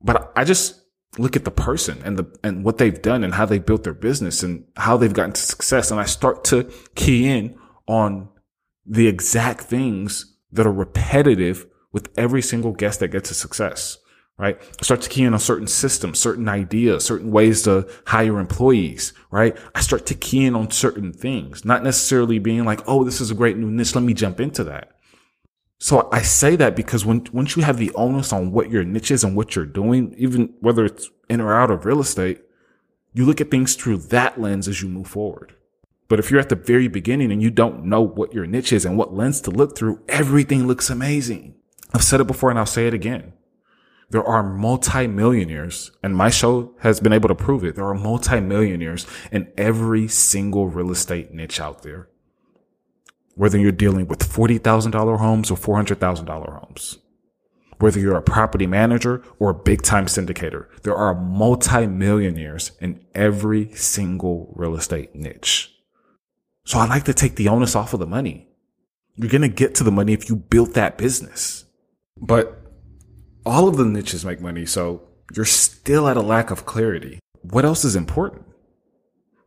But 0.00 0.32
I 0.34 0.42
just 0.42 0.82
look 1.16 1.36
at 1.36 1.44
the 1.44 1.52
person 1.52 2.02
and 2.04 2.18
the, 2.18 2.26
and 2.42 2.64
what 2.64 2.78
they've 2.78 3.00
done 3.00 3.22
and 3.22 3.34
how 3.34 3.46
they 3.46 3.60
built 3.60 3.84
their 3.84 3.94
business 3.94 4.42
and 4.42 4.64
how 4.76 4.96
they've 4.96 5.14
gotten 5.14 5.34
to 5.34 5.40
success. 5.40 5.92
And 5.92 6.00
I 6.00 6.04
start 6.04 6.42
to 6.46 6.68
key 6.96 7.28
in 7.28 7.56
on 7.86 8.30
the 8.84 9.06
exact 9.06 9.60
things 9.60 10.38
that 10.50 10.66
are 10.66 10.72
repetitive 10.72 11.66
with 11.92 12.08
every 12.16 12.42
single 12.42 12.72
guest 12.72 12.98
that 12.98 13.12
gets 13.12 13.28
to 13.28 13.34
success 13.36 13.98
right? 14.42 14.60
I 14.60 14.82
start 14.82 15.02
to 15.02 15.08
key 15.08 15.22
in 15.22 15.34
on 15.34 15.38
certain 15.38 15.68
systems, 15.68 16.18
certain 16.18 16.48
ideas, 16.48 17.04
certain 17.04 17.30
ways 17.30 17.62
to 17.62 17.88
hire 18.08 18.40
employees, 18.40 19.12
right? 19.30 19.56
I 19.72 19.80
start 19.82 20.04
to 20.06 20.16
key 20.16 20.46
in 20.46 20.56
on 20.56 20.72
certain 20.72 21.12
things, 21.12 21.64
not 21.64 21.84
necessarily 21.84 22.40
being 22.40 22.64
like, 22.64 22.80
oh, 22.88 23.04
this 23.04 23.20
is 23.20 23.30
a 23.30 23.36
great 23.36 23.56
new 23.56 23.70
niche. 23.70 23.94
Let 23.94 24.02
me 24.02 24.14
jump 24.14 24.40
into 24.40 24.64
that. 24.64 24.96
So 25.78 26.08
I 26.10 26.22
say 26.22 26.56
that 26.56 26.74
because 26.74 27.06
when, 27.06 27.24
once 27.32 27.56
you 27.56 27.62
have 27.62 27.76
the 27.76 27.92
onus 27.94 28.32
on 28.32 28.50
what 28.50 28.68
your 28.68 28.82
niche 28.82 29.12
is 29.12 29.22
and 29.22 29.36
what 29.36 29.54
you're 29.54 29.64
doing, 29.64 30.12
even 30.18 30.52
whether 30.58 30.86
it's 30.86 31.08
in 31.30 31.40
or 31.40 31.54
out 31.54 31.70
of 31.70 31.84
real 31.84 32.00
estate, 32.00 32.40
you 33.14 33.24
look 33.24 33.40
at 33.40 33.48
things 33.48 33.76
through 33.76 33.98
that 33.98 34.40
lens 34.40 34.66
as 34.66 34.82
you 34.82 34.88
move 34.88 35.06
forward. 35.06 35.54
But 36.08 36.18
if 36.18 36.32
you're 36.32 36.40
at 36.40 36.48
the 36.48 36.56
very 36.56 36.88
beginning 36.88 37.30
and 37.30 37.40
you 37.40 37.52
don't 37.52 37.84
know 37.84 38.02
what 38.02 38.34
your 38.34 38.46
niche 38.46 38.72
is 38.72 38.84
and 38.84 38.98
what 38.98 39.14
lens 39.14 39.40
to 39.42 39.52
look 39.52 39.78
through, 39.78 40.02
everything 40.08 40.66
looks 40.66 40.90
amazing. 40.90 41.54
I've 41.94 42.02
said 42.02 42.20
it 42.20 42.26
before 42.26 42.50
and 42.50 42.58
I'll 42.58 42.66
say 42.66 42.88
it 42.88 42.94
again 42.94 43.34
there 44.12 44.28
are 44.28 44.42
multimillionaires, 44.42 45.90
and 46.02 46.14
my 46.14 46.28
show 46.28 46.74
has 46.80 47.00
been 47.00 47.14
able 47.14 47.28
to 47.28 47.34
prove 47.34 47.64
it. 47.64 47.76
There 47.76 47.86
are 47.86 47.94
multimillionaires 47.94 49.06
in 49.32 49.50
every 49.56 50.06
single 50.06 50.68
real 50.68 50.90
estate 50.90 51.32
niche 51.32 51.58
out 51.58 51.82
there. 51.82 52.10
Whether 53.36 53.58
you're 53.58 53.72
dealing 53.72 54.06
with 54.06 54.18
$40,000 54.18 55.18
homes 55.18 55.50
or 55.50 55.56
$400,000 55.56 56.60
homes. 56.60 56.98
Whether 57.78 58.00
you're 58.00 58.18
a 58.18 58.22
property 58.22 58.66
manager 58.66 59.22
or 59.38 59.48
a 59.48 59.54
big 59.54 59.80
time 59.80 60.04
syndicator, 60.04 60.66
there 60.82 60.94
are 60.94 61.14
multimillionaires 61.14 62.72
in 62.82 63.06
every 63.14 63.72
single 63.72 64.52
real 64.54 64.76
estate 64.76 65.14
niche. 65.14 65.74
So 66.66 66.78
I 66.78 66.86
like 66.86 67.04
to 67.04 67.14
take 67.14 67.36
the 67.36 67.48
onus 67.48 67.74
off 67.74 67.94
of 67.94 68.00
the 68.00 68.06
money. 68.06 68.46
You're 69.16 69.30
going 69.30 69.40
to 69.40 69.48
get 69.48 69.74
to 69.76 69.84
the 69.84 69.90
money 69.90 70.12
if 70.12 70.28
you 70.28 70.36
built 70.36 70.74
that 70.74 70.98
business. 70.98 71.64
But 72.20 72.61
all 73.44 73.68
of 73.68 73.76
the 73.76 73.84
niches 73.84 74.24
make 74.24 74.40
money. 74.40 74.66
So 74.66 75.02
you're 75.34 75.44
still 75.44 76.08
at 76.08 76.16
a 76.16 76.22
lack 76.22 76.50
of 76.50 76.66
clarity. 76.66 77.18
What 77.42 77.64
else 77.64 77.84
is 77.84 77.96
important? 77.96 78.46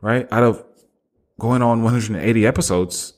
Right? 0.00 0.28
Out 0.30 0.42
of 0.42 0.64
going 1.38 1.62
on 1.62 1.82
180 1.82 2.46
episodes, 2.46 3.14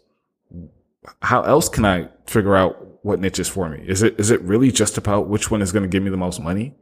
how 1.22 1.42
else 1.42 1.68
can 1.68 1.84
I 1.84 2.08
figure 2.26 2.56
out 2.56 3.04
what 3.04 3.20
niche 3.20 3.38
is 3.38 3.48
for 3.48 3.68
me? 3.68 3.84
Is 3.86 4.02
it, 4.02 4.18
is 4.18 4.30
it 4.30 4.40
really 4.42 4.70
just 4.70 4.98
about 4.98 5.28
which 5.28 5.50
one 5.50 5.62
is 5.62 5.72
going 5.72 5.82
to 5.82 5.88
give 5.88 6.02
me 6.02 6.10
the 6.10 6.16
most 6.16 6.40
money? 6.40 6.74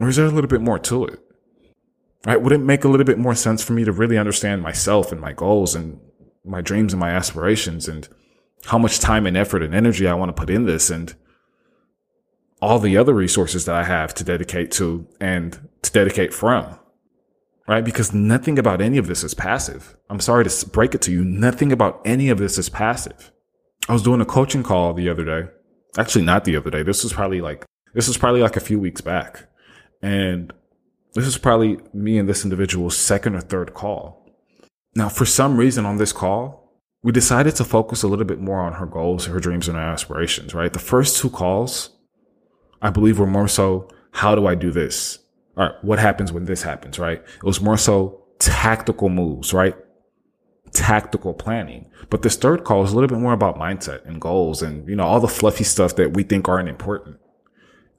Or 0.00 0.08
is 0.08 0.16
there 0.16 0.26
a 0.26 0.30
little 0.30 0.48
bit 0.48 0.60
more 0.60 0.78
to 0.80 1.04
it? 1.06 1.20
Right? 2.26 2.40
Would 2.40 2.52
it 2.52 2.58
make 2.58 2.84
a 2.84 2.88
little 2.88 3.04
bit 3.04 3.18
more 3.18 3.34
sense 3.34 3.62
for 3.62 3.74
me 3.74 3.84
to 3.84 3.92
really 3.92 4.18
understand 4.18 4.62
myself 4.62 5.12
and 5.12 5.20
my 5.20 5.32
goals 5.32 5.74
and 5.74 6.00
my 6.44 6.60
dreams 6.60 6.92
and 6.92 7.00
my 7.00 7.10
aspirations 7.10 7.86
and 7.88 8.08
how 8.66 8.78
much 8.78 8.98
time 8.98 9.26
and 9.26 9.36
effort 9.36 9.62
and 9.62 9.74
energy 9.74 10.06
I 10.06 10.14
want 10.14 10.30
to 10.30 10.40
put 10.40 10.50
in 10.50 10.64
this 10.64 10.90
and 10.90 11.14
all 12.64 12.78
the 12.78 12.96
other 12.96 13.12
resources 13.12 13.66
that 13.66 13.74
I 13.74 13.84
have 13.84 14.14
to 14.14 14.24
dedicate 14.24 14.70
to 14.72 15.06
and 15.20 15.68
to 15.82 15.92
dedicate 15.92 16.32
from. 16.32 16.78
Right? 17.68 17.84
Because 17.84 18.14
nothing 18.14 18.58
about 18.58 18.80
any 18.80 18.96
of 18.96 19.06
this 19.06 19.22
is 19.22 19.34
passive. 19.34 19.96
I'm 20.08 20.20
sorry 20.20 20.44
to 20.44 20.68
break 20.70 20.94
it 20.94 21.02
to 21.02 21.12
you. 21.12 21.24
Nothing 21.24 21.72
about 21.72 22.00
any 22.04 22.30
of 22.30 22.38
this 22.38 22.56
is 22.56 22.68
passive. 22.68 23.30
I 23.88 23.92
was 23.92 24.02
doing 24.02 24.22
a 24.22 24.26
coaching 24.26 24.62
call 24.62 24.94
the 24.94 25.10
other 25.10 25.24
day. 25.24 25.50
Actually, 25.98 26.24
not 26.24 26.44
the 26.44 26.56
other 26.56 26.70
day. 26.70 26.82
This 26.82 27.02
was 27.02 27.12
probably 27.12 27.42
like, 27.42 27.64
this 27.92 28.08
was 28.08 28.16
probably 28.16 28.40
like 28.40 28.56
a 28.56 28.60
few 28.60 28.80
weeks 28.80 29.02
back. 29.02 29.46
And 30.02 30.52
this 31.14 31.26
is 31.26 31.38
probably 31.38 31.78
me 31.92 32.18
and 32.18 32.28
this 32.28 32.44
individual's 32.44 32.96
second 32.96 33.34
or 33.34 33.40
third 33.40 33.74
call. 33.74 34.26
Now, 34.96 35.08
for 35.08 35.26
some 35.26 35.56
reason 35.58 35.84
on 35.84 35.98
this 35.98 36.12
call, 36.12 36.80
we 37.02 37.12
decided 37.12 37.56
to 37.56 37.64
focus 37.64 38.02
a 38.02 38.08
little 38.08 38.24
bit 38.24 38.40
more 38.40 38.60
on 38.60 38.74
her 38.74 38.86
goals, 38.86 39.26
her 39.26 39.40
dreams, 39.40 39.68
and 39.68 39.76
her 39.76 39.82
aspirations, 39.82 40.54
right? 40.54 40.72
The 40.72 40.78
first 40.78 41.18
two 41.18 41.30
calls, 41.30 41.90
I 42.82 42.90
believe 42.90 43.18
were 43.18 43.26
more 43.26 43.48
so, 43.48 43.88
how 44.12 44.34
do 44.34 44.46
I 44.46 44.54
do 44.54 44.70
this? 44.70 45.18
All 45.56 45.66
right. 45.66 45.84
What 45.84 45.98
happens 45.98 46.32
when 46.32 46.44
this 46.44 46.62
happens? 46.62 46.98
Right. 46.98 47.18
It 47.18 47.44
was 47.44 47.60
more 47.60 47.76
so 47.76 48.24
tactical 48.38 49.08
moves, 49.08 49.52
right? 49.52 49.76
Tactical 50.72 51.34
planning. 51.34 51.90
But 52.10 52.22
this 52.22 52.36
third 52.36 52.64
call 52.64 52.84
is 52.84 52.92
a 52.92 52.94
little 52.94 53.08
bit 53.08 53.18
more 53.18 53.32
about 53.32 53.58
mindset 53.58 54.04
and 54.06 54.20
goals 54.20 54.62
and, 54.62 54.88
you 54.88 54.96
know, 54.96 55.04
all 55.04 55.20
the 55.20 55.28
fluffy 55.28 55.64
stuff 55.64 55.96
that 55.96 56.14
we 56.14 56.22
think 56.22 56.48
aren't 56.48 56.68
important. 56.68 57.18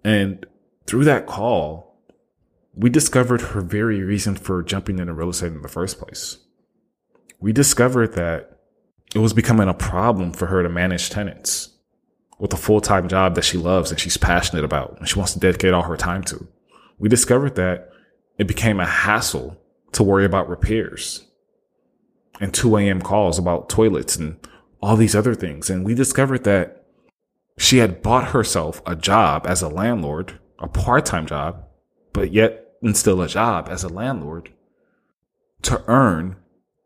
And 0.03 0.45
through 0.85 1.05
that 1.05 1.25
call, 1.25 2.01
we 2.73 2.89
discovered 2.89 3.41
her 3.41 3.61
very 3.61 4.03
reason 4.03 4.35
for 4.35 4.61
jumping 4.61 4.99
into 4.99 5.13
real 5.13 5.29
estate 5.29 5.53
in 5.53 5.61
the 5.61 5.67
first 5.69 5.99
place. 5.99 6.37
We 7.39 7.53
discovered 7.53 8.13
that 8.13 8.59
it 9.13 9.19
was 9.19 9.33
becoming 9.33 9.69
a 9.69 9.73
problem 9.73 10.33
for 10.33 10.47
her 10.47 10.61
to 10.61 10.69
manage 10.69 11.09
tenants 11.09 11.74
with 12.39 12.53
a 12.53 12.57
full 12.57 12.81
time 12.81 13.07
job 13.07 13.35
that 13.35 13.43
she 13.43 13.57
loves 13.57 13.91
and 13.91 13.99
she's 13.99 14.17
passionate 14.17 14.63
about 14.63 14.97
and 14.99 15.07
she 15.07 15.17
wants 15.17 15.33
to 15.33 15.39
dedicate 15.39 15.73
all 15.73 15.83
her 15.83 15.97
time 15.97 16.23
to. 16.23 16.47
We 16.99 17.09
discovered 17.09 17.55
that 17.55 17.89
it 18.37 18.47
became 18.47 18.79
a 18.79 18.85
hassle 18.85 19.57
to 19.93 20.03
worry 20.03 20.25
about 20.25 20.49
repairs 20.49 21.25
and 22.39 22.53
2 22.53 22.77
a.m. 22.77 23.01
calls 23.01 23.39
about 23.39 23.69
toilets 23.69 24.15
and 24.15 24.37
all 24.81 24.95
these 24.95 25.15
other 25.15 25.33
things. 25.33 25.69
And 25.69 25.85
we 25.85 25.95
discovered 25.95 26.43
that 26.43 26.85
she 27.57 27.77
had 27.77 28.01
bought 28.01 28.29
herself 28.29 28.81
a 28.85 28.95
job 28.95 29.45
as 29.47 29.61
a 29.61 29.69
landlord, 29.69 30.39
a 30.59 30.67
part 30.67 31.05
time 31.05 31.25
job, 31.25 31.63
but 32.11 32.31
yet 32.31 32.65
and 32.81 32.95
still 32.95 33.21
a 33.21 33.27
job 33.27 33.67
as 33.69 33.83
a 33.83 33.89
landlord 33.89 34.51
to 35.63 35.83
earn 35.87 36.35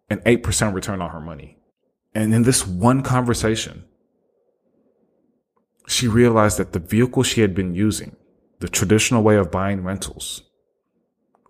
an 0.09 0.19
8% 0.19 0.73
return 0.73 1.01
on 1.01 1.09
her 1.09 1.19
money. 1.19 1.57
And 2.13 2.33
in 2.33 2.43
this 2.43 2.65
one 2.65 3.03
conversation, 3.03 3.83
she 5.89 6.07
realized 6.07 6.59
that 6.59 6.71
the 6.71 6.79
vehicle 6.79 7.23
she 7.23 7.41
had 7.41 7.55
been 7.55 7.73
using, 7.73 8.15
the 8.59 8.69
traditional 8.69 9.23
way 9.23 9.35
of 9.37 9.49
buying 9.49 9.83
rentals, 9.83 10.43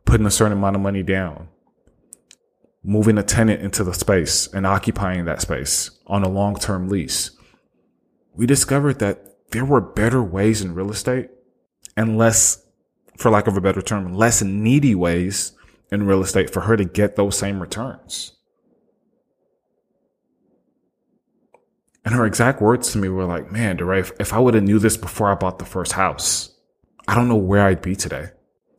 putting 0.05 0.25
a 0.25 0.31
certain 0.31 0.57
amount 0.57 0.77
of 0.77 0.81
money 0.81 1.03
down, 1.03 1.49
moving 2.81 3.17
a 3.17 3.23
tenant 3.23 3.61
into 3.61 3.83
the 3.83 3.93
space 3.93 4.47
and 4.53 4.65
occupying 4.65 5.25
that 5.25 5.41
space 5.41 5.91
on 6.07 6.23
a 6.23 6.29
long 6.29 6.55
term 6.55 6.87
lease, 6.87 7.31
we 8.33 8.45
discovered 8.45 8.99
that 8.99 9.51
there 9.51 9.65
were 9.65 9.81
better 9.81 10.23
ways 10.23 10.61
in 10.61 10.73
real 10.73 10.89
estate 10.89 11.29
and 11.97 12.17
less, 12.17 12.65
for 13.17 13.29
lack 13.29 13.45
of 13.45 13.57
a 13.57 13.61
better 13.61 13.81
term, 13.81 14.13
less 14.13 14.41
needy 14.41 14.95
ways 14.95 15.51
in 15.91 16.05
real 16.05 16.21
estate 16.21 16.49
for 16.49 16.61
her 16.61 16.77
to 16.77 16.85
get 16.85 17.17
those 17.17 17.37
same 17.37 17.59
returns. 17.59 18.37
And 22.05 22.15
her 22.15 22.25
exact 22.25 22.61
words 22.61 22.91
to 22.91 22.97
me 22.97 23.09
were 23.09 23.25
like, 23.25 23.51
man, 23.51 23.77
DeRay, 23.77 23.99
if, 23.99 24.11
if 24.19 24.33
I 24.33 24.39
would 24.39 24.53
have 24.53 24.63
knew 24.63 24.79
this 24.79 24.97
before 24.97 25.31
I 25.31 25.35
bought 25.35 25.59
the 25.59 25.65
first 25.65 25.93
house, 25.93 26.55
I 27.07 27.15
don't 27.15 27.27
know 27.27 27.35
where 27.35 27.65
I'd 27.65 27.81
be 27.81 27.95
today. 27.95 28.29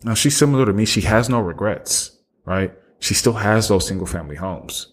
Now 0.05 0.15
she's 0.15 0.37
similar 0.37 0.65
to 0.67 0.73
me. 0.73 0.85
She 0.85 1.03
has 1.03 1.29
no 1.29 1.41
regrets, 1.41 2.17
right? 2.45 2.73
She 2.99 3.15
still 3.15 3.35
has 3.35 3.69
those 3.69 3.87
single 3.87 4.07
family 4.07 4.37
homes, 4.37 4.93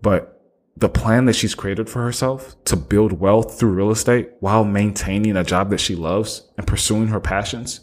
but 0.00 0.38
the 0.76 0.88
plan 0.88 1.24
that 1.24 1.34
she's 1.34 1.56
created 1.56 1.90
for 1.90 2.02
herself 2.02 2.54
to 2.64 2.76
build 2.76 3.18
wealth 3.18 3.58
through 3.58 3.72
real 3.72 3.90
estate 3.90 4.30
while 4.38 4.64
maintaining 4.64 5.36
a 5.36 5.42
job 5.42 5.70
that 5.70 5.80
she 5.80 5.96
loves 5.96 6.48
and 6.56 6.66
pursuing 6.66 7.08
her 7.08 7.20
passions 7.20 7.80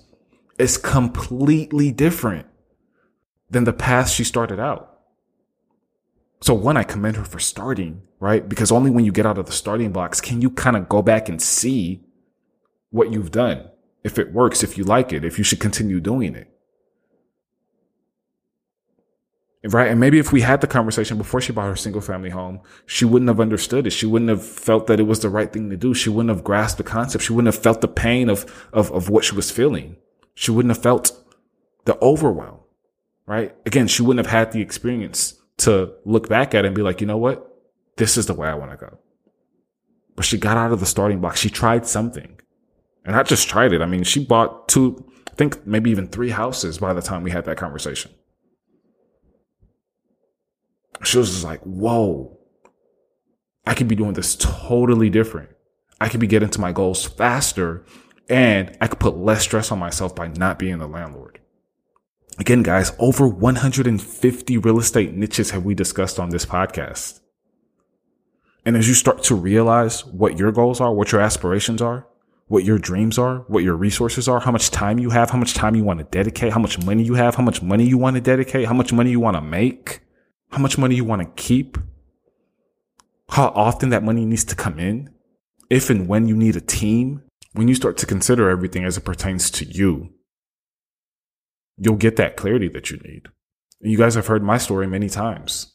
is 0.58 0.78
completely 0.78 1.92
different 1.92 2.48
than 3.50 3.66
the 3.66 3.74
path 3.74 4.10
she 4.10 4.24
started 4.24 4.60
out. 4.60 4.95
So 6.41 6.54
one, 6.54 6.78
I 6.78 6.84
commend 6.84 7.17
her 7.17 7.24
for 7.24 7.39
starting, 7.39 8.02
right? 8.19 8.48
Because 8.48 8.71
only 8.71 8.91
when 8.91 9.06
you 9.06 9.12
get 9.12 9.26
out 9.26 9.38
of 9.38 9.45
the 9.45 9.52
starting 9.52 9.91
blocks 9.91 10.21
can 10.21 10.41
you 10.41 10.50
kind 10.50 10.76
of 10.76 10.89
go 10.89 11.02
back 11.02 11.30
and 11.30 11.41
see 11.41 12.04
what 12.91 13.12
you've 13.12 13.32
done. 13.32 13.69
If 14.04 14.19
it 14.19 14.34
works, 14.34 14.63
if 14.63 14.78
you 14.78 14.84
like 14.84 15.12
it, 15.12 15.26
if 15.26 15.38
you 15.38 15.43
should 15.43 15.60
continue 15.60 16.00
doing 16.00 16.36
it. 16.36 16.56
Right. 19.67 19.89
And 19.89 20.00
maybe 20.00 20.19
if 20.19 20.32
we 20.32 20.41
had 20.41 20.62
the 20.62 20.67
conversation 20.67 21.17
before 21.17 21.41
she 21.41 21.52
bought 21.52 21.65
her 21.65 21.76
single 21.76 22.02
family 22.02 22.30
home, 22.30 22.60
she 22.86 23.04
wouldn't 23.04 23.30
have 23.30 23.39
understood 23.39 23.88
it. 23.88 23.91
She 23.91 24.06
wouldn't 24.06 24.30
have 24.30 24.45
felt 24.45 24.86
that 24.88 25.00
it 25.00 25.08
was 25.08 25.21
the 25.21 25.30
right 25.30 25.52
thing 25.52 25.71
to 25.71 25.78
do. 25.78 25.95
She 25.95 26.10
wouldn't 26.10 26.30
have 26.30 26.43
grasped 26.43 26.78
the 26.78 26.84
concept. 26.84 27.24
She 27.24 27.34
wouldn't 27.34 27.52
have 27.52 27.63
felt 27.63 27.82
the 27.82 27.88
pain 27.88 28.30
of, 28.30 28.69
of, 28.71 28.91
of 28.91 29.10
what 29.10 29.24
she 29.24 29.34
was 29.34 29.50
feeling. 29.50 29.98
She 30.36 30.52
wouldn't 30.52 30.76
have 30.76 30.84
felt 30.84 31.12
the 31.86 31.98
overwhelm. 32.00 32.60
Right. 33.26 33.56
Again, 33.65 33.88
she 33.88 34.04
wouldn't 34.04 34.24
have 34.24 34.32
had 34.32 34.52
the 34.52 34.62
experience 34.62 35.34
to 35.58 35.94
look 36.06 36.28
back 36.30 36.54
at 36.54 36.65
it 36.65 36.68
and 36.68 36.76
be 36.76 36.82
like, 36.82 37.02
you 37.02 37.08
know 37.08 37.18
what? 37.18 37.52
This 37.98 38.18
is 38.18 38.26
the 38.26 38.34
way 38.34 38.48
I 38.48 38.56
want 38.56 38.72
to 38.72 38.78
go. 38.78 39.00
But 40.15 40.26
she 40.26 40.38
got 40.38 40.58
out 40.58 40.72
of 40.72 40.80
the 40.80 40.86
starting 40.86 41.22
block. 41.22 41.38
She 41.38 41.50
tried 41.50 41.86
something 41.86 42.39
and 43.06 43.15
not 43.15 43.28
just 43.28 43.48
tried 43.48 43.74
it. 43.74 43.82
I 43.82 43.86
mean, 43.86 44.04
she 44.04 44.24
bought 44.24 44.68
two, 44.68 45.12
I 45.30 45.36
think 45.36 45.65
maybe 45.65 45.91
even 45.91 46.08
three 46.08 46.32
houses 46.32 46.78
by 46.78 46.94
the 46.94 47.02
time 47.02 47.24
we 47.24 47.32
had 47.32 47.46
that 47.46 47.58
conversation. 47.58 48.12
She 51.04 51.18
was 51.18 51.32
just 51.32 51.44
like, 51.44 51.62
whoa, 51.62 52.38
I 53.65 53.74
could 53.74 53.88
be 53.88 53.96
doing 53.96 54.13
this 54.13 54.36
totally 54.36 55.10
different. 55.10 55.50
I 56.00 56.10
could 56.10 56.20
be 56.20 56.28
getting 56.28 56.50
to 56.50 56.62
my 56.62 56.72
goals 56.72 57.06
faster 57.06 57.86
and 58.30 58.76
I 58.82 58.88
could 58.88 59.00
put 59.00 59.18
less 59.18 59.44
stress 59.44 59.72
on 59.72 59.80
myself 59.80 60.15
by 60.15 60.28
not 60.28 60.60
being 60.60 60.80
the 60.80 60.88
landlord. 60.88 61.39
Again, 62.38 62.63
guys, 62.63 62.91
over 63.00 63.28
150 63.28 64.58
real 64.58 64.80
estate 64.80 65.13
niches 65.13 65.52
have 65.52 65.63
we 65.63 65.74
discussed 65.74 66.19
on 66.19 66.30
this 66.30 66.45
podcast. 66.45 67.21
And 68.65 68.76
as 68.76 68.88
you 68.88 68.93
start 68.93 69.24
to 69.24 69.36
realize 69.36 70.04
what 70.06 70.38
your 70.38 70.52
goals 70.52 70.82
are, 70.82 70.93
what 70.93 71.12
your 71.12 71.21
aspirations 71.21 71.82
are, 71.82 72.08
what 72.48 72.65
your 72.65 72.78
dreams 72.78 73.17
are, 73.17 73.45
what 73.48 73.63
your 73.63 73.76
resources 73.76 74.28
are, 74.28 74.41
how 74.41 74.52
much 74.52 74.69
time 74.69 75.00
you 75.00 75.12
have, 75.12 75.30
how 75.30 75.38
much 75.38 75.54
time 75.54 75.76
you 75.76 75.84
want 75.84 76.00
to 76.00 76.06
dedicate, 76.06 76.52
how 76.52 76.60
much 76.60 76.84
money 76.84 77.04
you 77.04 77.13
have, 77.13 77.36
how 77.36 77.43
much 77.43 77.62
money 77.62 77.86
you 77.86 77.98
want 77.98 78.15
to 78.15 78.21
dedicate, 78.21 78.67
how 78.67 78.74
much 78.74 78.91
money 78.91 79.12
you 79.12 79.19
want 79.19 79.38
to 79.38 79.41
make, 79.41 80.02
how 80.52 80.60
much 80.60 80.78
money 80.78 80.95
you 80.95 81.06
want 81.06 81.21
to 81.21 81.41
keep, 81.41 81.78
how 83.30 83.48
often 83.50 83.89
that 83.89 84.04
money 84.04 84.26
needs 84.26 84.43
to 84.43 84.56
come 84.56 84.78
in, 84.78 85.10
if 85.69 85.89
and 85.89 86.08
when 86.08 86.28
you 86.28 86.36
need 86.36 86.56
a 86.56 86.62
team, 86.62 87.24
when 87.54 87.67
you 87.67 87.76
start 87.76 87.98
to 87.98 88.06
consider 88.06 88.50
everything 88.50 88.84
as 88.84 88.98
it 88.98 89.06
pertains 89.06 89.50
to 89.52 89.65
you, 89.65 90.14
you'll 91.78 91.96
get 91.96 92.16
that 92.18 92.38
clarity 92.38 92.68
that 92.70 92.90
you 92.90 92.98
need. 92.98 93.28
And 93.82 93.92
you 93.92 93.98
guys 93.98 94.16
have 94.16 94.28
heard 94.28 94.44
my 94.44 94.58
story 94.58 94.88
many 94.88 95.10
times 95.10 95.74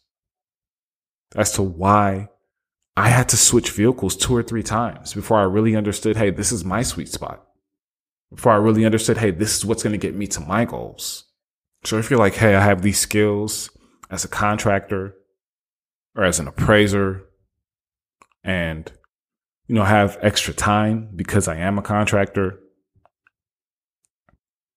as 1.36 1.52
to 1.52 1.62
why 1.62 2.28
I 2.96 3.08
had 3.08 3.28
to 3.30 3.36
switch 3.36 3.70
vehicles 3.70 4.16
two 4.16 4.34
or 4.34 4.42
three 4.42 4.62
times 4.62 5.14
before 5.14 5.38
I 5.38 5.44
really 5.44 5.76
understood, 5.76 6.16
hey, 6.16 6.30
this 6.30 6.52
is 6.52 6.64
my 6.64 6.82
sweet 6.82 7.08
spot. 7.08 7.46
Before 8.34 8.52
I 8.52 8.56
really 8.56 8.84
understood, 8.84 9.18
hey, 9.18 9.30
this 9.30 9.56
is 9.56 9.64
what's 9.64 9.82
going 9.82 9.92
to 9.92 9.98
get 9.98 10.14
me 10.14 10.26
to 10.28 10.40
my 10.40 10.64
goals. 10.64 11.24
So 11.84 11.98
if 11.98 12.10
you're 12.10 12.18
like, 12.18 12.34
hey, 12.34 12.54
I 12.54 12.60
have 12.60 12.82
these 12.82 12.98
skills 12.98 13.70
as 14.10 14.24
a 14.24 14.28
contractor 14.28 15.14
or 16.14 16.24
as 16.24 16.38
an 16.38 16.48
appraiser 16.48 17.24
and, 18.44 18.90
you 19.66 19.74
know, 19.74 19.84
have 19.84 20.18
extra 20.20 20.52
time 20.52 21.10
because 21.14 21.48
I 21.48 21.56
am 21.56 21.78
a 21.78 21.82
contractor 21.82 22.60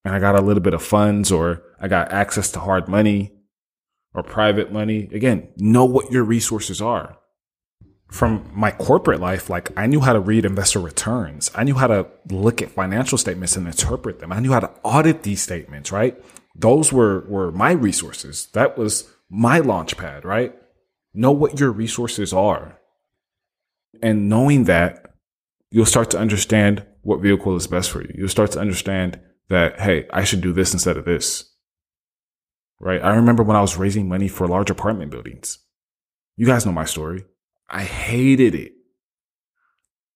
and 0.06 0.14
I 0.14 0.20
got 0.20 0.38
a 0.38 0.42
little 0.42 0.62
bit 0.62 0.74
of 0.74 0.84
funds 0.84 1.32
or 1.32 1.64
I 1.80 1.88
got 1.88 2.12
access 2.12 2.52
to 2.52 2.60
hard 2.60 2.88
money 2.88 3.32
or 4.14 4.24
private 4.24 4.72
money. 4.72 5.10
Again, 5.12 5.50
know 5.58 5.86
what 5.86 6.12
your 6.12 6.24
resources 6.24 6.82
are. 6.82 7.18
From 8.12 8.52
my 8.54 8.70
corporate 8.70 9.20
life, 9.20 9.50
like 9.50 9.76
I 9.78 9.88
knew 9.88 10.02
how 10.02 10.14
to 10.14 10.20
read 10.20 10.46
investor 10.46 10.80
returns. 10.80 11.50
I 11.56 11.64
knew 11.64 11.74
how 11.74 11.88
to 11.88 12.08
look 12.30 12.62
at 12.62 12.70
financial 12.70 13.18
statements 13.18 13.56
and 13.56 13.66
interpret 13.66 14.20
them. 14.20 14.32
I 14.32 14.40
knew 14.40 14.52
how 14.52 14.60
to 14.60 14.72
audit 14.84 15.24
these 15.24 15.42
statements, 15.42 15.92
right? 15.92 16.24
Those 16.56 16.94
were, 16.94 17.22
were 17.28 17.52
my 17.52 17.72
resources. 17.72 18.48
That 18.54 18.78
was 18.78 19.10
my 19.30 19.60
launch 19.60 19.98
pad, 19.98 20.26
right? 20.26 20.54
Know 21.16 21.32
what 21.32 21.60
your 21.60 21.72
resources 21.72 22.34
are. 22.34 22.78
And 24.02 24.30
knowing 24.30 24.66
that, 24.66 25.16
you'll 25.72 25.88
start 25.88 26.12
to 26.12 26.20
understand 26.20 26.86
what 27.02 27.22
vehicle 27.22 27.56
is 27.56 27.66
best 27.66 27.90
for 27.90 28.02
you. 28.02 28.14
You'll 28.16 28.30
start 28.30 28.52
to 28.52 28.60
understand 28.60 29.20
that, 29.54 29.80
hey, 29.80 30.08
I 30.12 30.24
should 30.24 30.42
do 30.42 30.54
this 30.54 30.74
instead 30.74 30.98
of 30.98 31.06
this. 31.06 31.50
Right? 32.80 33.02
I 33.02 33.16
remember 33.16 33.44
when 33.44 33.56
I 33.56 33.62
was 33.62 33.78
raising 33.78 34.10
money 34.10 34.28
for 34.28 34.48
large 34.48 34.70
apartment 34.70 35.12
buildings. 35.12 35.60
You 36.36 36.46
guys 36.46 36.66
know 36.66 36.72
my 36.72 36.86
story. 36.86 37.26
I 37.70 37.84
hated 37.84 38.56
it. 38.56 38.74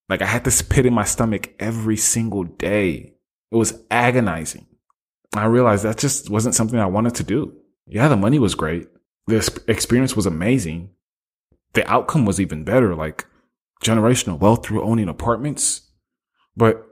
Like 0.09 0.21
I 0.21 0.25
had 0.25 0.43
this 0.43 0.61
pit 0.61 0.85
in 0.85 0.93
my 0.93 1.03
stomach 1.03 1.53
every 1.59 1.97
single 1.97 2.43
day. 2.43 3.13
It 3.51 3.55
was 3.55 3.81
agonizing. 3.91 4.65
I 5.35 5.45
realized 5.45 5.83
that 5.83 5.97
just 5.97 6.29
wasn't 6.29 6.55
something 6.55 6.79
I 6.79 6.85
wanted 6.85 7.15
to 7.15 7.23
do. 7.23 7.55
Yeah, 7.85 8.07
the 8.07 8.17
money 8.17 8.39
was 8.39 8.55
great. 8.55 8.87
The 9.27 9.61
experience 9.67 10.15
was 10.15 10.25
amazing. 10.25 10.91
The 11.73 11.89
outcome 11.89 12.25
was 12.25 12.39
even 12.39 12.63
better, 12.63 12.95
like 12.95 13.25
generational 13.83 14.39
wealth 14.39 14.65
through 14.65 14.83
owning 14.83 15.09
apartments. 15.09 15.81
But 16.55 16.86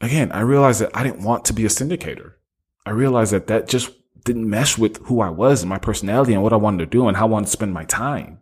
again, 0.00 0.32
I 0.32 0.40
realized 0.40 0.80
that 0.80 0.96
I 0.96 1.02
didn't 1.02 1.22
want 1.22 1.44
to 1.46 1.52
be 1.52 1.64
a 1.64 1.68
syndicator. 1.68 2.34
I 2.84 2.90
realized 2.90 3.32
that 3.32 3.46
that 3.48 3.68
just 3.68 3.90
didn't 4.24 4.48
mesh 4.48 4.76
with 4.76 4.98
who 5.06 5.20
I 5.20 5.30
was 5.30 5.62
and 5.62 5.70
my 5.70 5.78
personality 5.78 6.34
and 6.34 6.42
what 6.42 6.52
I 6.52 6.56
wanted 6.56 6.78
to 6.78 6.86
do 6.86 7.08
and 7.08 7.16
how 7.16 7.26
I 7.26 7.30
wanted 7.30 7.46
to 7.46 7.52
spend 7.52 7.72
my 7.72 7.84
time. 7.84 8.40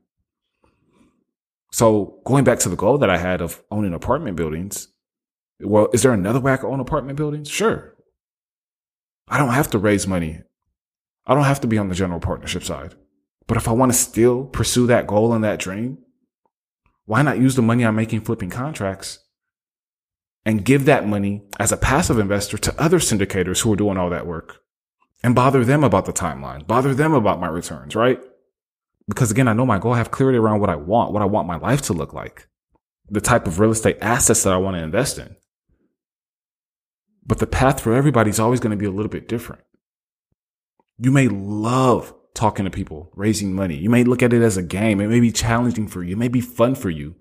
So 1.73 2.21
going 2.25 2.45
back 2.45 2.61
to 2.61 2.69
the 2.69 2.77
goal 2.77 2.99
that 2.99 3.11
I 3.11 3.19
had 3.19 3.41
of 3.41 3.63
owning 3.71 3.95
apartment 3.95 4.37
buildings, 4.37 4.89
well, 5.61 5.89
is 5.93 6.03
there 6.03 6.13
another 6.13 6.41
way 6.41 6.53
I 6.53 6.57
can 6.57 6.71
own 6.71 6.81
apartment 6.81 7.17
buildings? 7.17 7.49
Sure. 7.49 7.95
I 9.29 9.39
don't 9.39 9.55
have 9.55 9.71
to 9.71 9.79
raise 9.79 10.07
money. 10.07 10.43
I 11.27 11.35
don't 11.35 11.45
have 11.45 11.61
to 11.63 11.67
be 11.67 11.79
on 11.79 11.89
the 11.89 11.95
general 11.95 12.21
partnership 12.21 12.63
side. 12.63 12.95
But 13.47 13.57
if 13.57 13.67
I 13.69 13.73
want 13.73 13.93
to 13.93 13.99
still 13.99 14.45
pursue 14.45 14.87
that 14.87 15.07
goal 15.07 15.33
and 15.33 15.45
that 15.45 15.59
dream, 15.59 15.99
why 17.07 17.23
not 17.23 17.39
use 17.39 17.55
the 17.55 17.63
money 17.63 17.85
I'm 17.85 17.97
making 17.97 18.23
flipping 18.23 18.51
contracts 18.51 19.19
and 20.47 20.65
give 20.65 20.85
that 20.85 21.07
money 21.07 21.43
as 21.59 21.73
a 21.73 21.77
passive 21.77 22.19
investor 22.19 22.59
to 22.59 22.83
other 22.83 22.99
syndicators 22.99 23.63
who 23.63 23.73
are 23.73 23.77
doing 23.77 23.97
all 23.97 24.11
that 24.11 24.27
work 24.27 24.63
and 25.23 25.35
bother 25.35 25.65
them 25.65 25.83
about 25.83 26.05
the 26.05 26.13
timeline, 26.13 26.67
bother 26.67 26.95
them 26.95 27.15
about 27.15 27.41
my 27.41 27.49
returns, 27.49 27.97
right? 27.97 28.21
Because 29.09 29.31
again, 29.31 29.49
I 29.49 29.53
know 29.53 29.67
my 29.67 29.79
goal. 29.79 29.95
I 29.95 29.99
have 29.99 30.11
clarity 30.11 30.39
around 30.39 30.61
what 30.61 30.71
I 30.71 30.77
want, 30.77 31.13
what 31.13 31.23
I 31.23 31.27
want 31.27 31.49
my 31.49 31.57
life 31.57 31.83
to 31.83 31.93
look 31.93 32.13
like, 32.13 32.49
the 33.09 33.21
type 33.21 33.47
of 33.47 33.59
real 33.59 33.71
estate 33.71 33.99
assets 34.01 34.43
that 34.43 34.53
I 34.53 34.59
want 34.59 34.77
to 34.77 34.83
invest 34.83 35.19
in. 35.19 35.37
But 37.27 37.39
the 37.39 37.47
path 37.47 37.81
for 37.81 37.95
everybody 37.95 38.31
is 38.31 38.39
always 38.39 38.61
going 38.61 38.73
to 38.73 38.77
be 38.77 38.87
a 38.87 38.91
little 38.91 39.11
bit 39.11 39.29
different. 39.29 39.63
You 40.99 41.11
may 41.11 41.29
love 41.29 42.15
talking 42.35 42.65
to 42.67 42.71
people, 42.71 43.11
raising 43.15 43.55
money. 43.55 43.77
You 43.77 43.89
may 43.89 44.05
look 44.05 44.23
at 44.23 44.33
it 44.33 44.43
as 44.43 44.57
a 44.57 44.63
game. 44.63 45.01
It 45.01 45.09
may 45.09 45.21
be 45.21 45.33
challenging 45.33 45.89
for 45.89 46.03
you. 46.03 46.13
It 46.13 46.19
may 46.19 46.29
be 46.29 46.41
fun 46.41 46.75
for 46.75 46.91
you. 46.91 47.15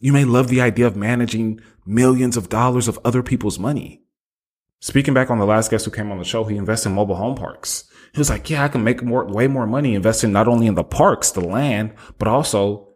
You 0.00 0.12
may 0.12 0.24
love 0.24 0.48
the 0.48 0.60
idea 0.60 0.86
of 0.86 0.96
managing 0.96 1.60
millions 1.84 2.36
of 2.36 2.48
dollars 2.48 2.88
of 2.88 2.98
other 3.04 3.22
people's 3.22 3.58
money. 3.58 4.02
Speaking 4.80 5.12
back 5.12 5.30
on 5.30 5.38
the 5.38 5.46
last 5.46 5.70
guest 5.70 5.84
who 5.84 5.90
came 5.90 6.12
on 6.12 6.18
the 6.18 6.24
show, 6.24 6.44
he 6.44 6.56
invests 6.56 6.86
in 6.86 6.92
mobile 6.92 7.16
home 7.16 7.34
parks. 7.34 7.84
He 8.12 8.20
was 8.20 8.30
like, 8.30 8.48
yeah, 8.48 8.64
I 8.64 8.68
can 8.68 8.84
make 8.84 9.02
more, 9.02 9.24
way 9.26 9.48
more 9.48 9.66
money 9.66 9.94
investing 9.94 10.32
not 10.32 10.46
only 10.46 10.66
in 10.66 10.76
the 10.76 10.84
parks, 10.84 11.32
the 11.32 11.40
land, 11.40 11.94
but 12.18 12.28
also 12.28 12.88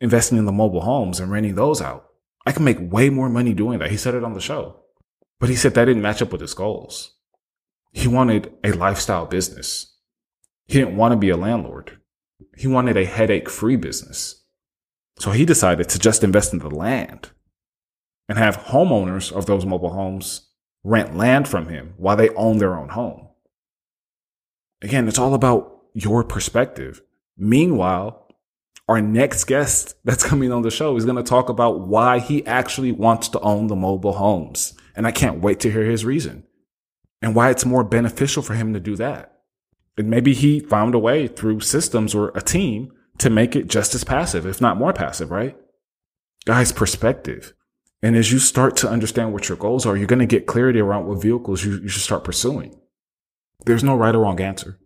investing 0.00 0.38
in 0.38 0.46
the 0.46 0.52
mobile 0.52 0.80
homes 0.80 1.20
and 1.20 1.30
renting 1.30 1.54
those 1.54 1.82
out. 1.82 2.08
I 2.46 2.52
can 2.52 2.64
make 2.64 2.78
way 2.80 3.10
more 3.10 3.28
money 3.28 3.52
doing 3.52 3.78
that. 3.78 3.90
He 3.90 3.96
said 3.96 4.14
it 4.14 4.24
on 4.24 4.32
the 4.32 4.40
show, 4.40 4.80
but 5.38 5.48
he 5.50 5.56
said 5.56 5.74
that 5.74 5.84
didn't 5.84 6.02
match 6.02 6.22
up 6.22 6.32
with 6.32 6.40
his 6.40 6.54
goals. 6.54 7.12
He 7.92 8.08
wanted 8.08 8.52
a 8.64 8.72
lifestyle 8.72 9.26
business. 9.26 9.94
He 10.66 10.78
didn't 10.78 10.96
want 10.96 11.12
to 11.12 11.18
be 11.18 11.30
a 11.30 11.36
landlord. 11.36 11.98
He 12.56 12.66
wanted 12.66 12.96
a 12.96 13.04
headache 13.04 13.48
free 13.48 13.76
business. 13.76 14.44
So 15.18 15.30
he 15.30 15.44
decided 15.44 15.88
to 15.88 15.98
just 15.98 16.22
invest 16.22 16.52
in 16.52 16.58
the 16.58 16.70
land 16.70 17.30
and 18.28 18.38
have 18.38 18.56
homeowners 18.56 19.32
of 19.32 19.46
those 19.46 19.64
mobile 19.64 19.92
homes 19.92 20.48
rent 20.84 21.16
land 21.16 21.48
from 21.48 21.68
him 21.68 21.94
while 21.96 22.16
they 22.16 22.30
own 22.30 22.58
their 22.58 22.76
own 22.76 22.90
home. 22.90 23.28
Again, 24.82 25.08
it's 25.08 25.18
all 25.18 25.34
about 25.34 25.82
your 25.94 26.22
perspective. 26.22 27.02
Meanwhile, 27.36 28.26
our 28.88 29.00
next 29.00 29.44
guest 29.44 29.94
that's 30.04 30.24
coming 30.24 30.52
on 30.52 30.62
the 30.62 30.70
show 30.70 30.96
is 30.96 31.04
going 31.04 31.16
to 31.16 31.22
talk 31.22 31.48
about 31.48 31.80
why 31.80 32.18
he 32.20 32.46
actually 32.46 32.92
wants 32.92 33.28
to 33.30 33.40
own 33.40 33.66
the 33.66 33.76
mobile 33.76 34.12
homes. 34.12 34.74
And 34.94 35.06
I 35.06 35.12
can't 35.12 35.40
wait 35.40 35.60
to 35.60 35.72
hear 35.72 35.84
his 35.84 36.04
reason 36.04 36.44
and 37.20 37.34
why 37.34 37.50
it's 37.50 37.64
more 37.64 37.84
beneficial 37.84 38.42
for 38.42 38.54
him 38.54 38.74
to 38.74 38.80
do 38.80 38.96
that. 38.96 39.32
And 39.98 40.08
maybe 40.10 40.34
he 40.34 40.60
found 40.60 40.94
a 40.94 40.98
way 40.98 41.26
through 41.26 41.60
systems 41.60 42.14
or 42.14 42.30
a 42.34 42.42
team 42.42 42.92
to 43.18 43.30
make 43.30 43.56
it 43.56 43.68
just 43.68 43.94
as 43.94 44.04
passive, 44.04 44.46
if 44.46 44.60
not 44.60 44.76
more 44.76 44.92
passive, 44.92 45.30
right? 45.30 45.56
Guys, 46.44 46.72
perspective. 46.72 47.54
And 48.02 48.16
as 48.16 48.30
you 48.30 48.38
start 48.38 48.76
to 48.78 48.88
understand 48.88 49.32
what 49.32 49.48
your 49.48 49.58
goals 49.58 49.86
are, 49.86 49.96
you're 49.96 50.06
going 50.06 50.18
to 50.20 50.26
get 50.26 50.46
clarity 50.46 50.80
around 50.80 51.06
what 51.06 51.22
vehicles 51.22 51.64
you, 51.64 51.78
you 51.78 51.88
should 51.88 52.02
start 52.02 52.24
pursuing. 52.24 52.78
There's 53.64 53.84
no 53.84 53.96
right 53.96 54.14
or 54.14 54.20
wrong 54.20 54.40
answer. 54.40 54.78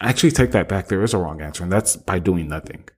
I 0.00 0.08
actually 0.08 0.32
take 0.32 0.52
that 0.52 0.68
back. 0.68 0.88
There 0.88 1.02
is 1.02 1.14
a 1.14 1.18
wrong 1.18 1.40
answer, 1.40 1.62
and 1.62 1.72
that's 1.72 1.96
by 1.96 2.18
doing 2.18 2.48
nothing. 2.48 2.88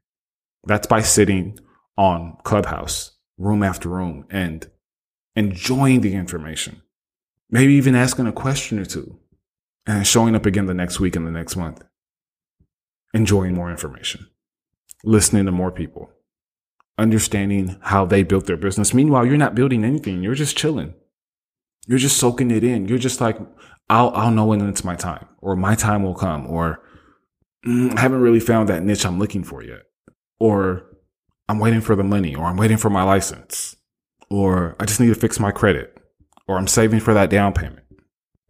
That's 0.64 0.86
by 0.86 1.02
sitting 1.02 1.58
on 1.96 2.36
Clubhouse, 2.44 3.12
room 3.36 3.62
after 3.62 3.88
room, 3.88 4.24
and 4.30 4.68
enjoying 5.36 6.00
the 6.00 6.14
information. 6.14 6.82
Maybe 7.50 7.74
even 7.74 7.94
asking 7.94 8.26
a 8.26 8.32
question 8.32 8.78
or 8.78 8.84
two 8.84 9.18
and 9.86 10.06
showing 10.06 10.34
up 10.34 10.46
again 10.46 10.66
the 10.66 10.74
next 10.74 11.00
week 11.00 11.16
and 11.16 11.26
the 11.26 11.30
next 11.30 11.56
month. 11.56 11.82
Enjoying 13.14 13.54
more 13.54 13.70
information, 13.70 14.26
listening 15.02 15.46
to 15.46 15.52
more 15.52 15.70
people, 15.70 16.10
understanding 16.98 17.78
how 17.82 18.04
they 18.04 18.22
built 18.22 18.46
their 18.46 18.56
business. 18.56 18.92
Meanwhile, 18.92 19.24
you're 19.26 19.36
not 19.36 19.54
building 19.54 19.84
anything. 19.84 20.22
You're 20.22 20.34
just 20.34 20.56
chilling. 20.56 20.94
You're 21.86 21.98
just 21.98 22.18
soaking 22.18 22.50
it 22.50 22.62
in. 22.62 22.86
You're 22.86 22.98
just 22.98 23.20
like, 23.20 23.38
I'll, 23.88 24.10
I'll 24.10 24.30
know 24.30 24.44
when 24.44 24.68
it's 24.68 24.84
my 24.84 24.94
time 24.94 25.26
or 25.40 25.56
my 25.56 25.74
time 25.74 26.02
will 26.02 26.14
come 26.14 26.46
or 26.46 26.82
mm, 27.66 27.96
I 27.96 28.00
haven't 28.00 28.20
really 28.20 28.40
found 28.40 28.68
that 28.68 28.82
niche 28.82 29.06
I'm 29.06 29.18
looking 29.18 29.42
for 29.42 29.62
yet 29.62 29.84
or 30.38 30.84
I'm 31.48 31.58
waiting 31.58 31.80
for 31.80 31.96
the 31.96 32.04
money 32.04 32.34
or 32.34 32.44
I'm 32.44 32.58
waiting 32.58 32.76
for 32.76 32.90
my 32.90 33.02
license 33.02 33.76
or 34.28 34.76
I 34.78 34.84
just 34.84 35.00
need 35.00 35.08
to 35.08 35.14
fix 35.14 35.40
my 35.40 35.50
credit 35.50 35.96
or 36.46 36.58
I'm 36.58 36.66
saving 36.66 37.00
for 37.00 37.14
that 37.14 37.30
down 37.30 37.54
payment. 37.54 37.86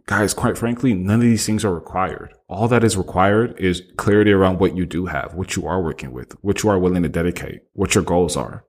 Guys, 0.06 0.34
quite 0.34 0.58
frankly, 0.58 0.94
none 0.94 1.16
of 1.16 1.22
these 1.22 1.46
things 1.46 1.64
are 1.64 1.74
required. 1.74 2.34
All 2.48 2.66
that 2.68 2.82
is 2.82 2.96
required 2.96 3.60
is 3.60 3.82
clarity 3.98 4.32
around 4.32 4.58
what 4.58 4.74
you 4.74 4.86
do 4.86 5.04
have, 5.06 5.34
what 5.34 5.54
you 5.54 5.66
are 5.66 5.82
working 5.82 6.12
with, 6.12 6.32
what 6.42 6.62
you 6.62 6.70
are 6.70 6.78
willing 6.78 7.02
to 7.02 7.08
dedicate, 7.08 7.60
what 7.74 7.94
your 7.94 8.02
goals 8.02 8.38
are. 8.38 8.64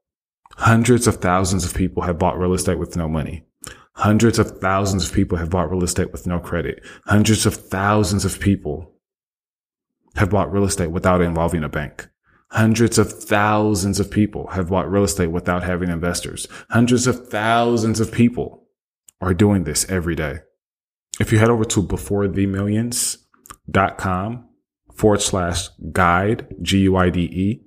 Hundreds 0.58 1.08
of 1.08 1.18
thousands 1.18 1.64
of 1.64 1.74
people 1.74 2.04
have 2.04 2.20
bought 2.20 2.38
real 2.38 2.54
estate 2.54 2.78
with 2.78 2.98
no 2.98 3.08
money. 3.08 3.46
Hundreds 3.94 4.38
of 4.38 4.60
thousands 4.60 5.08
of 5.08 5.16
people 5.16 5.38
have 5.38 5.50
bought 5.50 5.72
real 5.72 5.84
estate 5.84 6.12
with 6.12 6.28
no 6.28 6.40
credit. 6.40 6.84
Hundreds 7.06 7.46
of 7.46 7.54
thousands 7.54 8.26
of 8.26 8.42
people 8.42 8.92
have 10.16 10.30
bought 10.30 10.52
real 10.52 10.66
estate 10.66 10.92
without 10.92 11.22
involving 11.22 11.64
a 11.64 11.70
bank. 11.70 12.10
Hundreds 12.52 12.98
of 12.98 13.10
thousands 13.10 13.98
of 13.98 14.12
people 14.12 14.48
have 14.48 14.70
bought 14.70 14.92
real 14.92 15.06
estate 15.06 15.28
without 15.28 15.64
having 15.64 15.90
investors. 15.90 16.48
Hundreds 16.70 17.08
of 17.08 17.30
thousands 17.30 18.02
of 18.02 18.12
people 18.12 18.68
are 19.22 19.34
doing 19.34 19.64
this 19.64 19.90
every 19.90 20.16
day. 20.16 20.40
If 21.20 21.32
you 21.32 21.40
head 21.40 21.50
over 21.50 21.64
to 21.64 21.82
beforethemillions.com 23.50 24.46
forward 24.94 25.22
slash 25.22 25.70
guide, 25.92 26.56
G 26.62 26.80
U 26.80 26.98
I 26.98 27.10
D 27.10 27.22
E, 27.22 27.62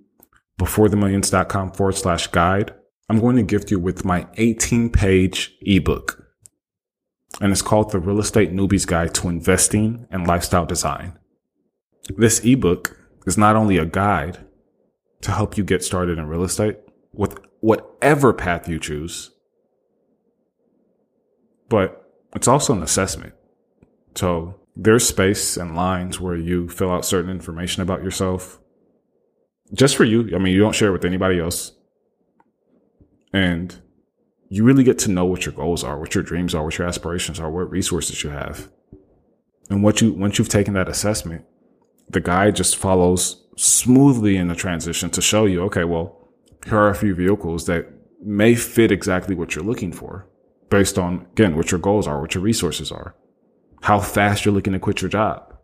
beforethemillions.com 0.59 1.73
forward 1.73 1.97
slash 1.97 2.27
guide, 2.29 2.75
I'm 3.09 3.21
going 3.21 3.37
to 3.37 3.43
gift 3.43 3.71
you 3.71 3.79
with 3.79 4.05
my 4.05 4.27
18 4.35 4.91
page 4.91 5.57
ebook. 5.63 6.25
And 7.41 7.51
it's 7.51 7.63
called 7.63 7.91
The 7.91 7.99
Real 7.99 8.21
Estate 8.21 8.53
Newbie's 8.53 8.85
Guide 8.85 9.15
to 9.15 9.29
Investing 9.29 10.07
and 10.11 10.27
Lifestyle 10.27 10.67
Design. 10.67 11.19
This 12.17 12.45
ebook 12.45 12.97
is 13.27 13.39
not 13.39 13.57
only 13.57 13.79
a 13.79 13.87
guide 13.87 14.45
to 15.23 15.31
help 15.31 15.57
you 15.57 15.65
get 15.65 15.83
started 15.83 16.19
in 16.19 16.27
real 16.27 16.45
estate 16.45 16.79
with 17.13 17.39
whatever 17.61 18.33
path 18.33 18.69
you 18.69 18.79
choose, 18.79 19.31
but 21.69 22.11
it's 22.35 22.49
also 22.49 22.75
an 22.75 22.83
assessment. 22.83 23.35
So 24.15 24.62
there's 24.75 25.07
space 25.07 25.57
and 25.57 25.77
lines 25.77 26.19
where 26.21 26.37
you 26.37 26.69
fill 26.69 26.91
out 26.91 27.05
certain 27.05 27.31
information 27.31 27.83
about 27.83 28.03
yourself 28.03 28.59
just 29.75 29.97
for 29.97 30.05
you. 30.05 30.35
I 30.35 30.39
mean, 30.39 30.55
you 30.55 30.61
don't 30.61 30.75
share 30.75 30.89
it 30.89 30.93
with 30.93 31.05
anybody 31.05 31.39
else. 31.39 31.73
And 33.33 33.81
you 34.49 34.65
really 34.65 34.85
get 34.85 34.99
to 35.01 35.11
know 35.11 35.25
what 35.25 35.47
your 35.47 35.55
goals 35.55 35.83
are, 35.83 35.99
what 35.99 36.15
your 36.15 36.25
dreams 36.25 36.55
are, 36.55 36.63
what 36.65 36.77
your 36.77 36.87
aspirations 36.87 37.41
are, 37.41 37.51
what 37.51 37.71
resources 37.71 38.23
you 38.23 38.31
have. 38.31 38.71
And 39.71 39.83
what 39.83 40.01
you, 40.03 40.13
once 40.13 40.39
you've 40.39 40.49
taken 40.51 40.75
that 40.75 40.89
assessment, 40.89 41.47
the 42.09 42.21
guide 42.21 42.57
just 42.57 42.77
follows 42.77 43.47
smoothly 43.57 44.37
in 44.37 44.49
the 44.49 44.55
transition 44.55 45.09
to 45.11 45.23
show 45.23 45.47
you, 45.47 45.63
okay, 45.65 45.85
well, 45.85 46.29
here 46.67 46.77
are 46.77 46.91
a 46.91 46.95
few 46.95 47.15
vehicles 47.15 47.67
that 47.67 47.87
may 48.23 48.55
fit 48.55 48.93
exactly 48.93 49.35
what 49.35 49.55
you're 49.55 49.65
looking 49.65 49.93
for 49.93 50.29
based 50.69 50.99
on, 50.99 51.27
again, 51.33 51.57
what 51.57 51.71
your 51.71 51.81
goals 51.81 52.07
are, 52.07 52.21
what 52.21 52.35
your 52.35 52.43
resources 52.43 52.93
are, 52.93 53.15
how 53.83 53.99
fast 54.01 54.45
you're 54.45 54.55
looking 54.55 54.73
to 54.73 54.79
quit 54.79 55.03
your 55.03 55.11
job. 55.11 55.55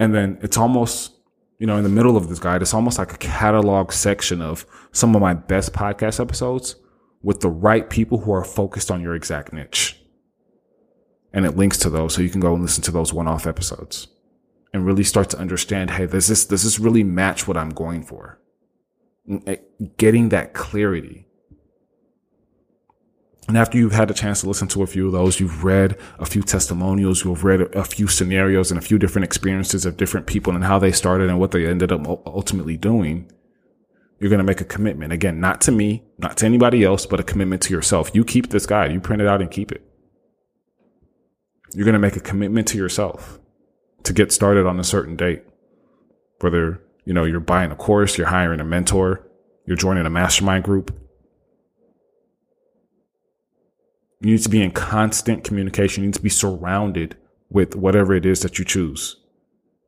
And 0.00 0.14
then 0.14 0.38
it's 0.42 0.56
almost, 0.56 1.12
you 1.58 1.66
know, 1.66 1.76
in 1.76 1.84
the 1.84 1.90
middle 1.90 2.16
of 2.16 2.28
this 2.28 2.38
guide, 2.38 2.62
it's 2.62 2.74
almost 2.74 2.98
like 2.98 3.12
a 3.12 3.18
catalog 3.18 3.92
section 3.92 4.42
of 4.42 4.66
some 4.92 5.14
of 5.14 5.22
my 5.22 5.34
best 5.34 5.72
podcast 5.72 6.18
episodes 6.18 6.76
with 7.22 7.40
the 7.40 7.48
right 7.48 7.88
people 7.88 8.18
who 8.18 8.32
are 8.32 8.44
focused 8.44 8.90
on 8.90 9.02
your 9.02 9.14
exact 9.14 9.52
niche. 9.52 10.00
And 11.32 11.44
it 11.44 11.56
links 11.56 11.78
to 11.78 11.90
those 11.90 12.14
so 12.14 12.22
you 12.22 12.30
can 12.30 12.40
go 12.40 12.54
and 12.54 12.62
listen 12.62 12.82
to 12.84 12.90
those 12.90 13.12
one 13.12 13.28
off 13.28 13.46
episodes 13.46 14.08
and 14.72 14.86
really 14.86 15.04
start 15.04 15.28
to 15.30 15.38
understand, 15.38 15.90
hey, 15.90 16.06
does 16.06 16.28
this, 16.28 16.46
does 16.46 16.64
this 16.64 16.78
really 16.78 17.04
match 17.04 17.46
what 17.46 17.56
I'm 17.56 17.70
going 17.70 18.02
for? 18.02 18.40
Eh, 19.46 19.56
getting 19.98 20.30
that 20.30 20.54
clarity. 20.54 21.26
And 23.48 23.56
after 23.56 23.78
you've 23.78 23.92
had 23.92 24.10
a 24.10 24.14
chance 24.14 24.40
to 24.40 24.48
listen 24.48 24.66
to 24.68 24.82
a 24.82 24.86
few 24.86 25.06
of 25.06 25.12
those, 25.12 25.38
you've 25.38 25.62
read 25.62 25.96
a 26.18 26.26
few 26.26 26.42
testimonials, 26.42 27.24
you've 27.24 27.44
read 27.44 27.60
a 27.60 27.84
few 27.84 28.08
scenarios 28.08 28.72
and 28.72 28.78
a 28.78 28.82
few 28.82 28.98
different 28.98 29.24
experiences 29.24 29.86
of 29.86 29.96
different 29.96 30.26
people 30.26 30.54
and 30.54 30.64
how 30.64 30.80
they 30.80 30.90
started 30.90 31.30
and 31.30 31.38
what 31.38 31.52
they 31.52 31.66
ended 31.66 31.92
up 31.92 32.06
ultimately 32.26 32.76
doing. 32.76 33.30
You're 34.18 34.30
going 34.30 34.38
to 34.38 34.44
make 34.44 34.60
a 34.60 34.64
commitment. 34.64 35.12
Again, 35.12 35.38
not 35.40 35.60
to 35.62 35.72
me, 35.72 36.02
not 36.18 36.38
to 36.38 36.46
anybody 36.46 36.82
else, 36.82 37.06
but 37.06 37.20
a 37.20 37.22
commitment 37.22 37.62
to 37.62 37.74
yourself. 37.74 38.10
You 38.14 38.24
keep 38.24 38.48
this 38.48 38.66
guide, 38.66 38.92
you 38.92 39.00
print 39.00 39.22
it 39.22 39.28
out 39.28 39.40
and 39.40 39.50
keep 39.50 39.70
it. 39.70 39.82
You're 41.72 41.84
going 41.84 41.92
to 41.92 42.00
make 42.00 42.16
a 42.16 42.20
commitment 42.20 42.66
to 42.68 42.78
yourself 42.78 43.38
to 44.04 44.12
get 44.12 44.32
started 44.32 44.66
on 44.66 44.80
a 44.80 44.84
certain 44.84 45.14
date. 45.14 45.42
Whether, 46.40 46.80
you 47.04 47.12
know, 47.12 47.24
you're 47.24 47.40
buying 47.40 47.70
a 47.70 47.76
course, 47.76 48.18
you're 48.18 48.26
hiring 48.26 48.60
a 48.60 48.64
mentor, 48.64 49.24
you're 49.66 49.76
joining 49.76 50.06
a 50.06 50.10
mastermind 50.10 50.64
group. 50.64 50.96
You 54.20 54.32
need 54.32 54.42
to 54.42 54.48
be 54.48 54.62
in 54.62 54.70
constant 54.70 55.44
communication. 55.44 56.02
You 56.02 56.08
need 56.08 56.14
to 56.14 56.22
be 56.22 56.28
surrounded 56.28 57.16
with 57.50 57.76
whatever 57.76 58.14
it 58.14 58.24
is 58.24 58.40
that 58.40 58.58
you 58.58 58.64
choose. 58.64 59.16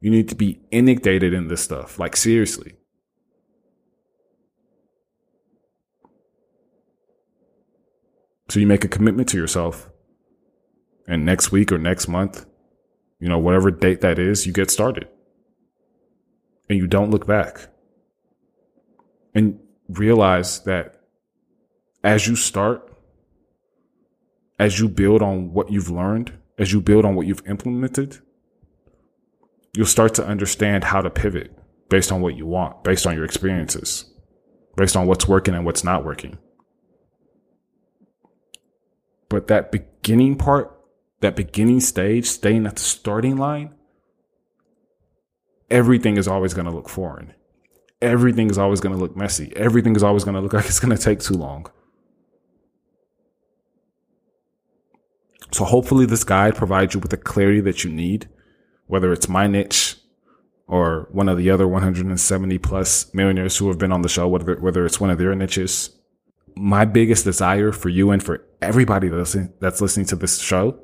You 0.01 0.11
need 0.11 0.29
to 0.29 0.35
be 0.35 0.61
inundated 0.70 1.33
in 1.33 1.49
this 1.49 1.62
stuff. 1.62 1.99
Like 1.99 2.16
seriously. 2.16 2.74
So 8.49 8.61
you 8.61 8.66
make 8.66 8.85
a 8.85 8.89
commitment 8.89 9.29
to 9.31 9.37
yourself. 9.37 9.91
And 11.07 11.24
next 11.24 11.51
week 11.51 11.72
or 11.72 11.79
next 11.79 12.07
month, 12.07 12.45
you 13.18 13.29
know, 13.29 13.39
whatever 13.39 13.70
date 13.70 14.03
that 14.03 14.18
is, 14.18 14.47
you 14.47 14.53
get 14.53 14.70
started 14.70 15.09
and 16.68 16.79
you 16.79 16.87
don't 16.87 17.11
look 17.11 17.26
back 17.26 17.68
and 19.35 19.59
realize 19.89 20.61
that 20.64 21.01
as 22.05 22.26
you 22.26 22.37
start, 22.37 22.88
as 24.59 24.78
you 24.78 24.88
build 24.88 25.22
on 25.22 25.52
what 25.52 25.70
you've 25.70 25.90
learned, 25.90 26.32
as 26.59 26.72
you 26.72 26.80
build 26.80 27.04
on 27.04 27.14
what 27.14 27.26
you've 27.26 27.46
implemented, 27.46 28.18
you'll 29.74 29.86
start 29.86 30.14
to 30.14 30.26
understand 30.26 30.84
how 30.84 31.00
to 31.00 31.11
pivot 31.11 31.56
based 31.88 32.11
on 32.11 32.20
what 32.20 32.36
you 32.36 32.46
want, 32.46 32.82
based 32.84 33.06
on 33.06 33.14
your 33.14 33.24
experiences, 33.24 34.11
based 34.76 34.96
on 34.96 35.06
what's 35.06 35.28
working 35.28 35.54
and 35.54 35.64
what's 35.64 35.84
not 35.84 36.04
working. 36.04 36.38
But 39.28 39.46
that 39.48 39.70
beginning 39.70 40.36
part 40.36 40.78
that 41.20 41.36
beginning 41.36 41.80
stage, 41.80 42.26
staying 42.26 42.66
at 42.66 42.76
the 42.76 42.82
starting 42.82 43.36
line, 43.36 43.74
everything 45.70 46.16
is 46.16 46.28
always 46.28 46.54
going 46.54 46.66
to 46.66 46.74
look 46.74 46.88
foreign. 46.88 47.34
Everything 48.00 48.48
is 48.50 48.59
always 48.59 48.80
going 48.80 48.94
to 48.94 49.00
look 49.00 49.16
messy. 49.16 49.52
Everything 49.56 49.96
is 49.96 50.02
always 50.02 50.24
going 50.24 50.36
to 50.36 50.40
look 50.40 50.52
like 50.54 50.66
it's 50.66 50.80
going 50.80 50.96
to 50.96 51.02
take 51.02 51.20
too 51.20 51.34
long. 51.34 51.66
So 55.53 55.64
hopefully 55.64 56.07
this 56.07 56.24
guide 56.24 56.57
provides 56.57 56.94
you 56.94 57.01
with 57.01 57.11
the 57.11 57.16
clarity 57.16 57.61
that 57.61 57.84
you 57.84 57.90
need, 57.90 58.28
whether 58.86 59.12
it's 59.12 59.28
my 59.28 59.46
niche 59.46 59.96
or 60.66 61.09
one 61.11 61.28
of 61.28 61.38
the 61.38 61.51
other 61.51 61.66
170 61.66 62.59
plus 62.59 63.12
millionaires 63.14 63.57
who 63.57 63.68
have 63.68 63.78
been 63.78 63.92
on 63.92 64.03
the 64.03 64.09
show, 64.09 64.28
whether, 64.28 64.57
whether 64.57 64.84
it's 64.84 65.01
one 65.01 65.11
of 65.11 65.18
their 65.18 65.34
niches. 65.34 65.90
My 66.55 66.84
biggest 66.84 67.24
desire 67.24 67.72
for 67.72 67.88
you 67.88 68.11
and 68.11 68.22
for 68.22 68.44
everybody 68.61 69.09
that's, 69.09 69.36
that's 69.61 69.80
listening 69.80 70.07
to 70.07 70.16
this 70.16 70.38
show 70.40 70.78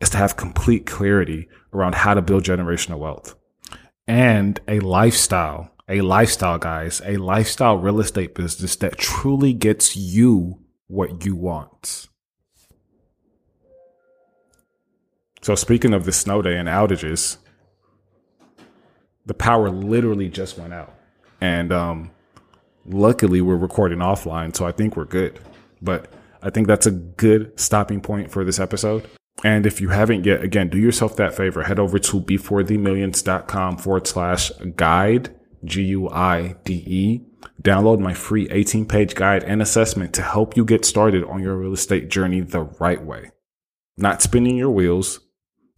is 0.00 0.10
to 0.10 0.18
have 0.18 0.36
complete 0.36 0.86
clarity 0.86 1.48
around 1.72 1.94
how 1.94 2.14
to 2.14 2.22
build 2.22 2.44
generational 2.44 2.98
wealth 2.98 3.34
and 4.06 4.60
a 4.68 4.80
lifestyle, 4.80 5.70
a 5.88 6.00
lifestyle, 6.00 6.58
guys, 6.58 7.00
a 7.04 7.16
lifestyle 7.16 7.78
real 7.78 8.00
estate 8.00 8.34
business 8.34 8.76
that 8.76 8.98
truly 8.98 9.52
gets 9.52 9.96
you 9.96 10.60
what 10.86 11.24
you 11.24 11.34
want. 11.34 12.08
So, 15.44 15.54
speaking 15.54 15.92
of 15.92 16.06
the 16.06 16.12
snow 16.12 16.40
day 16.40 16.56
and 16.56 16.70
outages, 16.70 17.36
The 19.26 19.34
power 19.34 19.68
literally 19.68 20.30
just 20.30 20.56
went 20.56 20.72
out. 20.72 20.94
And 21.38 21.70
um, 21.70 22.12
luckily, 22.86 23.42
we're 23.42 23.58
recording 23.58 23.98
offline, 23.98 24.56
so 24.56 24.66
I 24.66 24.72
think 24.72 24.96
we're 24.96 25.04
good. 25.04 25.38
But 25.82 26.10
I 26.42 26.48
think 26.48 26.66
that's 26.66 26.86
a 26.86 26.92
good 26.92 27.60
stopping 27.60 28.00
point 28.00 28.30
for 28.30 28.42
this 28.42 28.58
episode. 28.58 29.06
And 29.44 29.66
if 29.66 29.82
you 29.82 29.90
haven't 29.90 30.24
yet, 30.24 30.42
again, 30.42 30.70
do 30.70 30.78
yourself 30.78 31.14
that 31.16 31.34
favor. 31.34 31.64
Head 31.64 31.78
over 31.78 31.98
to 31.98 32.20
beforethemillions.com 32.22 33.76
forward 33.76 34.06
slash 34.06 34.50
guide, 34.76 35.34
G 35.62 35.82
U 35.82 36.08
I 36.08 36.56
D 36.64 36.84
E. 36.86 37.20
Download 37.62 37.98
my 37.98 38.14
free 38.14 38.48
18 38.50 38.86
page 38.86 39.14
guide 39.14 39.44
and 39.44 39.60
assessment 39.60 40.14
to 40.14 40.22
help 40.22 40.56
you 40.56 40.64
get 40.64 40.86
started 40.86 41.22
on 41.24 41.42
your 41.42 41.56
real 41.56 41.74
estate 41.74 42.08
journey 42.08 42.40
the 42.40 42.62
right 42.80 43.04
way. 43.04 43.30
Not 43.98 44.22
spinning 44.22 44.56
your 44.56 44.70
wheels, 44.70 45.20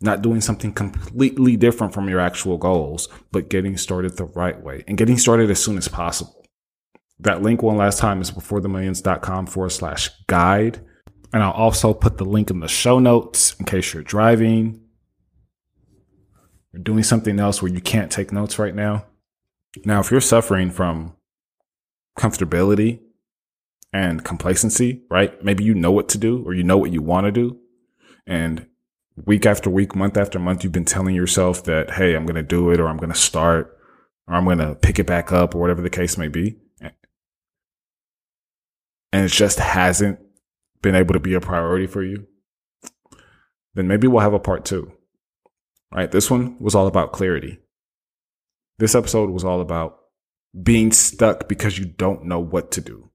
not 0.01 0.23
doing 0.23 0.41
something 0.41 0.73
completely 0.73 1.57
different 1.57 1.95
from 1.95 2.09
your 2.09 2.21
actual 2.21 2.59
goals, 2.59 3.09
but 3.33 3.49
getting 3.49 3.77
started 3.77 4.17
the 4.17 4.25
right 4.25 4.61
way 4.63 4.85
and 4.87 4.99
getting 4.99 5.19
started 5.19 5.51
as 5.51 5.63
soon 5.63 5.79
as 5.79 5.89
possible. 5.89 6.45
That 7.21 7.43
link 7.43 7.63
one 7.63 7.79
last 7.79 7.99
time 7.99 8.21
is 8.21 8.31
beforethemillions.com 8.31 9.47
forward 9.47 9.71
slash 9.71 10.11
guide. 10.27 10.81
And 11.33 11.43
I'll 11.43 11.53
also 11.53 11.95
put 11.95 12.19
the 12.19 12.25
link 12.25 12.51
in 12.51 12.61
the 12.61 12.69
show 12.69 12.99
notes 12.99 13.55
in 13.59 13.65
case 13.65 13.93
you're 13.93 14.03
driving 14.03 14.81
or 16.75 16.79
doing 16.79 17.03
something 17.03 17.41
else 17.41 17.63
where 17.63 17.73
you 17.73 17.81
can't 17.81 18.13
take 18.13 18.33
notes 18.33 18.59
right 18.59 18.75
now. 18.75 19.07
Now, 19.85 20.01
if 20.01 20.11
you're 20.11 20.21
suffering 20.21 20.71
from 20.71 21.15
comfortability 22.19 23.01
and 23.93 24.25
complacency, 24.25 25.03
right? 25.11 25.43
Maybe 25.43 25.65
you 25.65 25.75
know 25.75 25.93
what 25.93 26.09
to 26.11 26.19
do 26.19 26.43
or 26.45 26.55
you 26.55 26.65
know 26.65 26.79
what 26.79 26.93
you 26.93 27.03
want 27.03 27.27
to 27.27 27.33
do. 27.33 27.59
And 28.27 28.67
week 29.25 29.47
after 29.47 29.71
week, 29.71 29.95
month 29.97 30.17
after 30.17 30.39
month, 30.39 30.63
you've 30.63 30.73
been 30.73 30.85
telling 30.85 31.15
yourself 31.15 31.65
that, 31.65 31.93
hey, 31.93 32.15
I'm 32.15 32.27
going 32.27 32.37
to 32.37 32.43
do 32.43 32.71
it 32.71 32.81
or 32.81 32.89
I'm 32.89 32.99
going 32.99 33.13
to 33.13 33.19
start 33.19 33.77
or 34.29 34.35
I'm 34.35 34.45
going 34.45 34.59
to 34.59 34.75
pick 34.75 34.99
it 34.99 35.07
back 35.07 35.33
up 35.33 35.55
or 35.55 35.61
whatever 35.61 35.83
the 35.83 35.91
case 35.91 36.19
may 36.19 36.29
be. 36.29 36.57
And 39.13 39.25
it 39.25 39.33
just 39.33 39.59
hasn't 39.59 40.19
been 40.83 40.95
able 40.95 41.15
to 41.15 41.21
be 41.21 41.33
a 41.35 41.41
priority 41.41 41.87
for 41.87 42.03
you. 42.03 42.27
Then 43.75 43.89
maybe 43.89 44.07
we'll 44.07 44.21
have 44.21 44.35
a 44.35 44.39
part 44.39 44.65
two. 44.65 44.93
Right? 45.93 46.11
This 46.11 46.31
one 46.31 46.59
was 46.59 46.75
all 46.75 46.87
about 46.87 47.13
clarity. 47.13 47.59
This 48.79 48.95
episode 48.95 49.31
was 49.31 49.45
all 49.45 49.63
about 49.63 50.01
being 50.63 50.93
stuck 50.93 51.49
because 51.49 51.79
you 51.79 51.87
don't 51.87 52.25
know 52.25 52.41
what 52.41 52.71
to 52.73 52.81
do, 52.81 53.11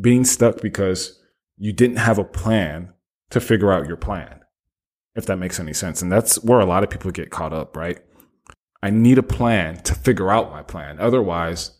being 0.00 0.24
stuck 0.24 0.60
because 0.60 1.20
you 1.56 1.72
didn't 1.72 1.98
have 1.98 2.18
a 2.18 2.24
plan 2.24 2.92
to 3.30 3.40
figure 3.40 3.72
out 3.72 3.86
your 3.86 3.96
plan, 3.96 4.40
if 5.14 5.26
that 5.26 5.36
makes 5.36 5.60
any 5.60 5.72
sense. 5.72 6.02
And 6.02 6.10
that's 6.10 6.42
where 6.42 6.60
a 6.60 6.66
lot 6.66 6.82
of 6.84 6.90
people 6.90 7.10
get 7.10 7.30
caught 7.30 7.52
up, 7.52 7.76
right? 7.76 7.98
I 8.82 8.90
need 8.90 9.18
a 9.18 9.22
plan 9.22 9.76
to 9.84 9.94
figure 9.94 10.30
out 10.30 10.50
my 10.50 10.62
plan. 10.62 10.98
Otherwise, 10.98 11.78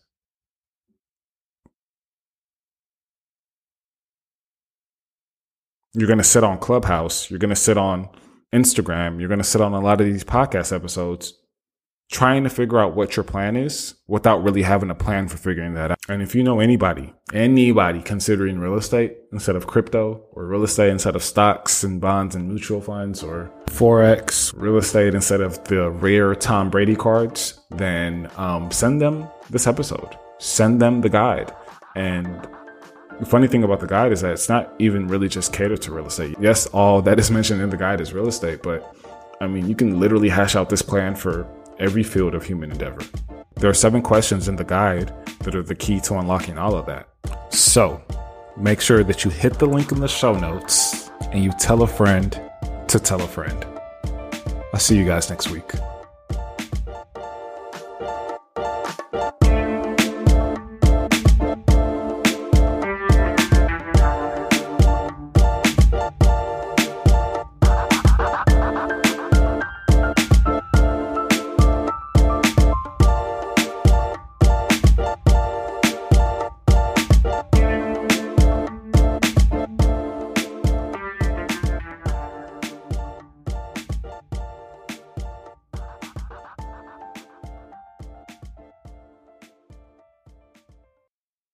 you're 5.93 6.09
going 6.09 6.19
to 6.19 6.25
sit 6.25 6.45
on 6.45 6.59
Clubhouse, 6.59 7.31
you're 7.31 7.39
going 7.39 7.51
to 7.51 7.57
sit 7.57 7.77
on 7.77 8.09
Instagram, 8.55 9.19
you're 9.21 9.29
going 9.29 9.39
to 9.39 9.45
sit 9.45 9.61
on 9.61 9.75
a 9.75 9.81
lot 9.81 10.01
of 10.01 10.07
these 10.07 10.25
podcast 10.25 10.75
episodes 10.75 11.35
trying 12.15 12.45
to 12.45 12.49
figure 12.49 12.79
out 12.79 12.95
what 12.95 13.17
your 13.17 13.25
plan 13.25 13.57
is 13.57 13.97
without 14.07 14.41
really 14.45 14.63
having 14.63 14.89
a 14.89 14.95
plan 14.95 15.27
for 15.27 15.37
figuring 15.37 15.75
that 15.75 15.91
out. 15.91 15.99
And 16.09 16.23
if 16.23 16.33
you 16.33 16.45
know 16.45 16.61
anybody, 16.61 17.13
anybody 17.33 18.03
considering 18.03 18.61
real 18.61 18.77
estate 18.77 19.17
instead 19.33 19.57
of 19.57 19.67
crypto 19.67 20.25
or 20.31 20.47
real 20.47 20.63
estate 20.63 20.91
instead 20.91 21.17
of 21.17 21.25
stocks 21.25 21.83
and 21.83 22.01
bonds 22.01 22.37
and 22.37 22.49
mutual 22.49 22.81
funds 22.81 23.25
or 23.25 23.51
Forex, 23.67 24.55
real 24.57 24.77
estate 24.77 25.17
instead 25.17 25.41
of 25.41 25.65
the 25.65 25.91
rare 25.91 26.37
Tom 26.37 26.71
Brady 26.71 26.95
cards, 26.95 27.59
then 27.71 28.31
um, 28.37 28.71
send 28.71 29.01
them 29.01 29.27
this 29.51 29.67
episode. 29.67 30.17
Send 30.39 30.81
them 30.81 31.01
the 31.01 31.09
guide. 31.09 31.53
And 31.97 32.47
the 33.19 33.27
funny 33.27 33.49
thing 33.49 33.65
about 33.65 33.81
the 33.81 33.89
guide 33.89 34.13
is 34.13 34.21
that 34.21 34.35
it's 34.35 34.49
not 34.49 34.73
even 34.79 35.09
really 35.09 35.29
just 35.29 35.53
catered 35.53 35.83
to 35.83 35.93
real 35.93 36.07
estate. 36.07 36.37
Yes, 36.39 36.67
all 36.67 37.03
that 37.03 37.19
is 37.19 37.29
mentioned 37.39 37.61
in 37.61 37.71
the 37.71 37.77
guide 37.77 38.01
is 38.01 38.13
real 38.13 38.29
estate, 38.29 38.63
but 38.63 38.95
I 39.41 39.49
mean, 39.49 39.69
you 39.69 39.75
can 39.75 39.99
literally 39.99 40.29
hash 40.29 40.55
out 40.55 40.71
this 40.71 40.81
plan 40.81 41.17
for 41.17 41.45
every 41.79 42.03
field 42.03 42.35
of 42.35 42.45
human 42.45 42.71
endeavor. 42.71 43.03
There 43.57 43.71
are 43.71 43.75
seven 43.75 44.03
questions 44.03 44.49
in 44.49 44.57
the 44.57 44.65
guide 44.65 45.13
that 45.41 45.55
are 45.55 45.63
the 45.63 45.75
key 45.75 46.01
to 46.01 46.15
unlocking 46.15 46.59
all 46.59 46.75
of 46.75 46.87
that. 46.87 47.09
So 47.51 48.03
make 48.57 48.81
sure 48.81 49.05
that 49.05 49.25
you 49.25 49.31
hit 49.31 49.59
the 49.59 49.67
link 49.67 49.93
in 49.93 50.01
the 50.01 50.09
show 50.09 50.39
notes 50.39 51.11
and 51.33 51.43
you 51.43 51.53
tell 51.59 51.83
a 51.83 51.87
friend 51.87 52.41
to 52.89 52.99
tell 52.99 53.23
a 53.23 53.27
friend. 53.27 53.65
I'll 54.73 54.81
see 54.81 54.97
you 54.97 55.05
guys 55.05 55.31
next 55.31 55.51
week. 55.51 55.71